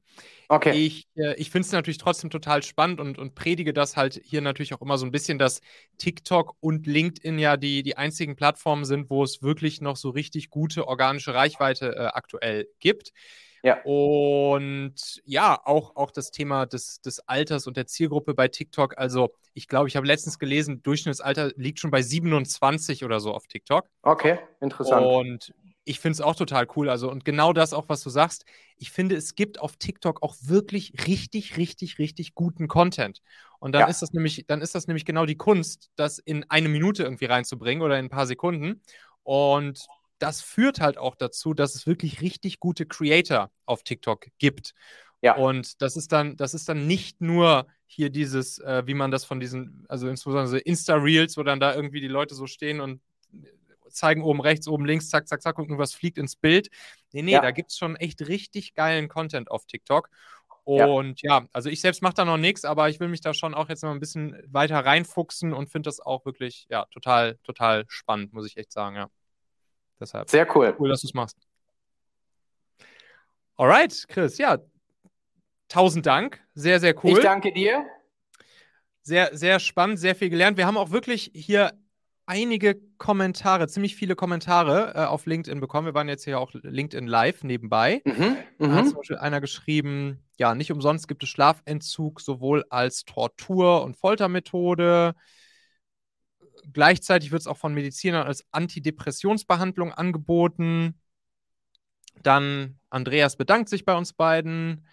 Okay. 0.50 0.72
Ich, 0.72 1.08
äh, 1.16 1.36
ich 1.36 1.52
finde 1.52 1.68
es 1.68 1.72
natürlich 1.72 2.00
trotzdem 2.00 2.30
total 2.30 2.64
spannend 2.64 3.00
und, 3.00 3.18
und 3.20 3.36
predige 3.36 3.72
das 3.72 3.96
halt 3.96 4.20
hier 4.24 4.42
natürlich 4.42 4.74
auch 4.74 4.82
immer 4.82 4.98
so 4.98 5.06
ein 5.06 5.12
bisschen, 5.12 5.38
dass 5.38 5.62
TikTok 5.98 6.56
und 6.60 6.88
LinkedIn 6.88 7.38
ja 7.38 7.58
die, 7.58 7.84
die 7.84 7.96
einzigen 7.96 8.36
Plattformen 8.36 8.86
sind, 8.86 9.10
wo 9.10 9.24
es 9.24 9.42
wirklich 9.42 9.82
noch 9.82 9.98
so 9.98 10.10
richtig 10.10 10.50
gute 10.50 10.88
organische 10.88 11.34
Reichweite 11.34 11.96
äh, 11.96 12.06
aktuell 12.08 12.68
gibt. 12.80 13.14
Ja. 13.64 13.82
Und 13.84 15.22
ja, 15.26 15.60
auch, 15.64 15.96
auch 15.96 16.12
das 16.12 16.32
Thema 16.32 16.66
des, 16.66 17.02
des 17.02 17.20
Alters 17.28 17.68
und 17.68 17.78
der 17.78 17.86
Zielgruppe 17.86 18.34
bei 18.34 18.48
TikTok. 18.48 18.98
Also, 18.98 19.34
ich 19.54 19.68
glaube, 19.68 19.88
ich 19.88 19.96
habe 19.96 20.08
letztens 20.08 20.40
gelesen, 20.40 20.82
Durchschnittsalter 20.82 21.52
liegt 21.56 21.80
schon 21.80 21.92
bei 21.92 22.02
27 22.02 23.06
oder 23.06 23.20
so 23.20 23.34
auf 23.34 23.48
TikTok. 23.48 23.88
Okay, 24.02 24.40
interessant. 24.62 25.06
Und 25.06 25.54
ich 25.84 26.00
finde 26.00 26.14
es 26.14 26.22
auch 26.22 26.36
total 26.36 26.68
cool. 26.76 26.90
Also, 26.90 27.10
und 27.12 27.26
genau 27.26 27.54
das 27.54 27.74
auch, 27.74 27.86
was 27.88 28.02
du 28.02 28.10
sagst. 28.10 28.46
Ich 28.78 28.92
finde, 28.92 29.16
es 29.16 29.36
gibt 29.36 29.60
auf 29.60 29.78
TikTok 29.78 30.24
auch 30.24 30.36
wirklich 30.42 30.94
richtig, 31.08 31.58
richtig, 31.58 32.00
richtig 32.00 32.34
guten 32.34 32.68
Content. 32.68 33.22
Und 33.60 33.74
dann 33.74 33.82
ja. 33.82 33.88
ist 33.88 34.02
das 34.02 34.12
nämlich, 34.14 34.46
dann 34.48 34.62
ist 34.62 34.74
das 34.74 34.88
nämlich 34.88 35.06
genau 35.06 35.26
die 35.26 35.38
Kunst, 35.38 35.92
das 35.96 36.18
in 36.18 36.50
eine 36.50 36.68
Minute 36.68 37.04
irgendwie 37.04 37.26
reinzubringen 37.26 37.84
oder 37.84 38.00
in 38.00 38.06
ein 38.06 38.10
paar 38.10 38.26
Sekunden. 38.26 38.82
Und 39.24 39.86
das 40.22 40.42
führt 40.42 40.80
halt 40.80 40.98
auch 40.98 41.16
dazu, 41.16 41.54
dass 41.54 41.74
es 41.74 41.88
wirklich 41.88 42.22
richtig 42.22 42.60
gute 42.60 42.86
Creator 42.86 43.52
auf 43.66 43.84
TikTok 43.84 44.28
gibt. 44.38 44.74
Ja. 45.22 45.36
Und 45.36 45.82
das 45.82 45.98
ist 45.98 46.12
dann, 46.12 46.36
das 46.36 46.54
ist 46.54 46.70
dann 46.70 46.88
nicht 46.88 47.22
nur 47.22 47.68
hier 47.86 48.10
dieses, 48.10 48.60
äh, 48.60 48.84
wie 48.86 48.94
man 48.94 49.12
das 49.12 49.26
von 49.26 49.40
diesen, 49.40 49.86
also 49.90 50.08
insbesondere 50.08 50.60
Insta-Reels, 50.60 51.38
wo 51.38 51.44
dann 51.44 51.60
da 51.60 51.74
irgendwie 51.76 52.02
die 52.02 52.08
Leute 52.08 52.36
so 52.36 52.48
stehen 52.48 52.82
und 52.82 53.02
zeigen 53.90 54.22
oben 54.22 54.42
rechts, 54.42 54.68
oben 54.68 54.86
links, 54.86 55.10
zack, 55.10 55.28
zack, 55.28 55.42
zack 55.42 55.58
und 55.58 55.66
irgendwas 55.66 55.94
fliegt 55.94 56.18
ins 56.18 56.36
Bild. 56.36 56.70
Nee, 57.12 57.24
nee, 57.24 57.32
ja. 57.34 57.42
da 57.42 57.52
gibt 57.52 57.72
es 57.72 57.78
schon 57.78 57.96
echt 57.96 58.28
richtig 58.28 58.74
geilen 58.74 59.10
Content 59.10 59.50
auf 59.50 59.66
TikTok. 59.66 60.10
Und 60.64 61.22
ja, 61.24 61.40
ja 61.40 61.48
also 61.52 61.70
ich 61.70 61.82
selbst 61.82 62.04
mache 62.04 62.14
da 62.14 62.26
noch 62.26 62.38
nichts, 62.38 62.64
aber 62.64 62.90
ich 62.90 63.00
will 63.00 63.08
mich 63.08 63.22
da 63.22 63.34
schon 63.34 63.54
auch 63.54 63.70
jetzt 63.70 63.84
noch 63.84 63.92
ein 63.92 64.00
bisschen 64.00 64.38
weiter 64.48 64.86
reinfuchsen 64.86 65.54
und 65.54 65.70
finde 65.70 65.88
das 65.88 66.00
auch 66.00 66.26
wirklich, 66.26 66.68
ja, 66.70 66.86
total, 66.92 67.38
total 67.44 67.86
spannend, 67.88 68.34
muss 68.34 68.48
ich 68.48 68.58
echt 68.58 68.72
sagen, 68.72 68.96
ja. 68.96 69.10
Deshalb. 70.02 70.30
Sehr 70.30 70.48
cool. 70.56 70.76
Cool, 70.78 70.90
dass 70.90 71.02
du 71.02 71.08
es 71.08 71.14
machst. 71.14 71.38
Alright, 73.56 74.06
Chris, 74.10 74.40
ja. 74.40 74.58
Tausend 75.68 76.06
Dank. 76.06 76.42
Sehr, 76.56 76.80
sehr 76.80 76.96
cool. 77.04 77.12
Ich 77.12 77.20
danke 77.20 77.54
dir. 77.54 77.86
Sehr, 79.04 79.36
sehr 79.38 79.60
spannend, 79.60 80.00
sehr 80.00 80.16
viel 80.16 80.30
gelernt. 80.30 80.58
Wir 80.58 80.66
haben 80.66 80.78
auch 80.78 80.92
wirklich 80.92 81.32
hier 81.34 81.72
einige 82.26 82.80
Kommentare, 82.98 83.68
ziemlich 83.68 83.96
viele 83.96 84.16
Kommentare 84.16 84.94
äh, 84.96 85.06
auf 85.06 85.26
LinkedIn 85.26 85.60
bekommen. 85.60 85.88
Wir 85.88 85.94
waren 85.94 86.08
jetzt 86.08 86.24
hier 86.24 86.40
auch 86.40 86.52
LinkedIn 86.54 87.08
Live 87.08 87.44
nebenbei. 87.44 88.02
Mhm, 88.06 88.38
da 88.58 88.72
hat 88.72 88.86
mhm. 88.86 88.88
zum 88.88 88.98
Beispiel 88.98 89.18
einer 89.18 89.42
geschrieben, 89.42 90.24
ja, 90.38 90.56
nicht 90.56 90.72
umsonst 90.72 91.08
gibt 91.08 91.24
es 91.24 91.30
Schlafentzug 91.30 92.22
sowohl 92.22 92.64
als 92.70 93.06
Tortur- 93.06 93.84
und 93.84 93.98
Foltermethode 93.98 95.14
gleichzeitig 96.74 97.32
wird 97.32 97.42
es 97.42 97.48
auch 97.48 97.58
von 97.58 97.74
Medizinern 97.74 98.26
als 98.26 98.46
Antidepressionsbehandlung 98.52 99.92
angeboten. 99.92 101.00
Dann 102.22 102.80
Andreas 102.90 103.36
bedankt 103.36 103.70
sich 103.70 103.86
bei 103.86 103.96
uns 103.96 104.14
beiden. 104.14 104.86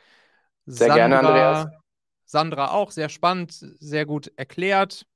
Sehr 0.66 0.88
Sandra, 0.88 0.96
gerne, 0.96 1.18
Andreas. 1.18 1.68
Sandra 2.24 2.70
auch, 2.72 2.90
sehr 2.90 3.08
spannend, 3.08 3.52
sehr 3.52 4.06
gut 4.06 4.30
erklärt. 4.36 5.06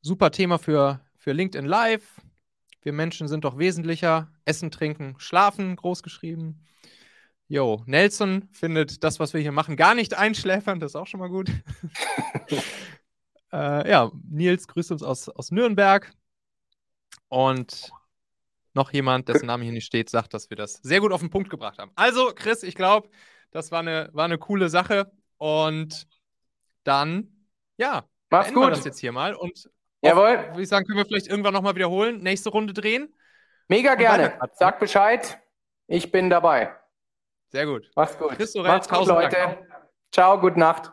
Super 0.00 0.30
Thema 0.30 0.58
für, 0.58 1.00
für 1.16 1.32
LinkedIn 1.32 1.66
Live. 1.66 2.20
Wir 2.80 2.92
Menschen 2.92 3.28
sind 3.28 3.44
doch 3.44 3.58
wesentlicher. 3.58 4.32
Essen, 4.44 4.70
trinken, 4.70 5.14
schlafen, 5.18 5.76
großgeschrieben. 5.76 6.66
Jo, 7.48 7.82
Nelson 7.86 8.48
findet 8.52 9.04
das, 9.04 9.20
was 9.20 9.34
wir 9.34 9.40
hier 9.40 9.52
machen, 9.52 9.76
gar 9.76 9.94
nicht 9.94 10.14
einschläfern. 10.14 10.80
Das 10.80 10.92
ist 10.92 10.96
auch 10.96 11.06
schon 11.06 11.20
mal 11.20 11.28
gut. 11.28 11.50
Äh, 13.52 13.90
ja, 13.90 14.10
Nils 14.28 14.66
grüßt 14.66 14.92
uns 14.92 15.02
aus, 15.02 15.28
aus 15.28 15.50
Nürnberg. 15.50 16.10
Und 17.28 17.90
noch 18.74 18.92
jemand, 18.92 19.28
dessen 19.28 19.46
Name 19.46 19.64
hier 19.64 19.72
nicht 19.72 19.86
steht, 19.86 20.08
sagt, 20.08 20.34
dass 20.34 20.50
wir 20.50 20.56
das 20.56 20.74
sehr 20.82 21.00
gut 21.00 21.12
auf 21.12 21.20
den 21.20 21.30
Punkt 21.30 21.50
gebracht 21.50 21.78
haben. 21.78 21.92
Also, 21.94 22.32
Chris, 22.34 22.62
ich 22.62 22.74
glaube, 22.74 23.08
das 23.50 23.70
war 23.70 23.80
eine, 23.80 24.08
war 24.12 24.24
eine 24.24 24.38
coole 24.38 24.68
Sache. 24.68 25.10
Und 25.36 26.06
dann, 26.84 27.46
ja, 27.76 28.04
mach's 28.30 28.52
gut. 28.52 28.64
wir 28.64 28.70
das 28.70 28.84
jetzt 28.84 28.98
hier 28.98 29.12
mal. 29.12 29.34
Und 29.34 29.68
Jawohl. 30.00 30.38
würde 30.48 30.62
ich 30.62 30.68
sagen, 30.68 30.86
können 30.86 30.98
wir 30.98 31.04
vielleicht 31.04 31.28
irgendwann 31.28 31.54
nochmal 31.54 31.74
wiederholen. 31.74 32.22
Nächste 32.22 32.50
Runde 32.50 32.72
drehen. 32.72 33.14
Mega 33.68 33.94
gerne. 33.94 34.38
Sag 34.54 34.80
Bescheid. 34.80 35.38
Ich 35.86 36.10
bin 36.10 36.30
dabei. 36.30 36.74
Sehr 37.48 37.66
gut. 37.66 37.90
Mach's 37.94 38.18
gut. 38.18 38.30
Chris 38.30 38.54
Macht's 38.54 38.88
gut, 38.88 39.06
Leute. 39.06 39.36
Dank. 39.36 39.58
Ciao, 40.10 40.40
gute 40.40 40.58
Nacht. 40.58 40.92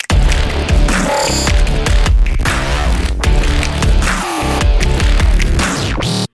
Bye. 1.01 1.50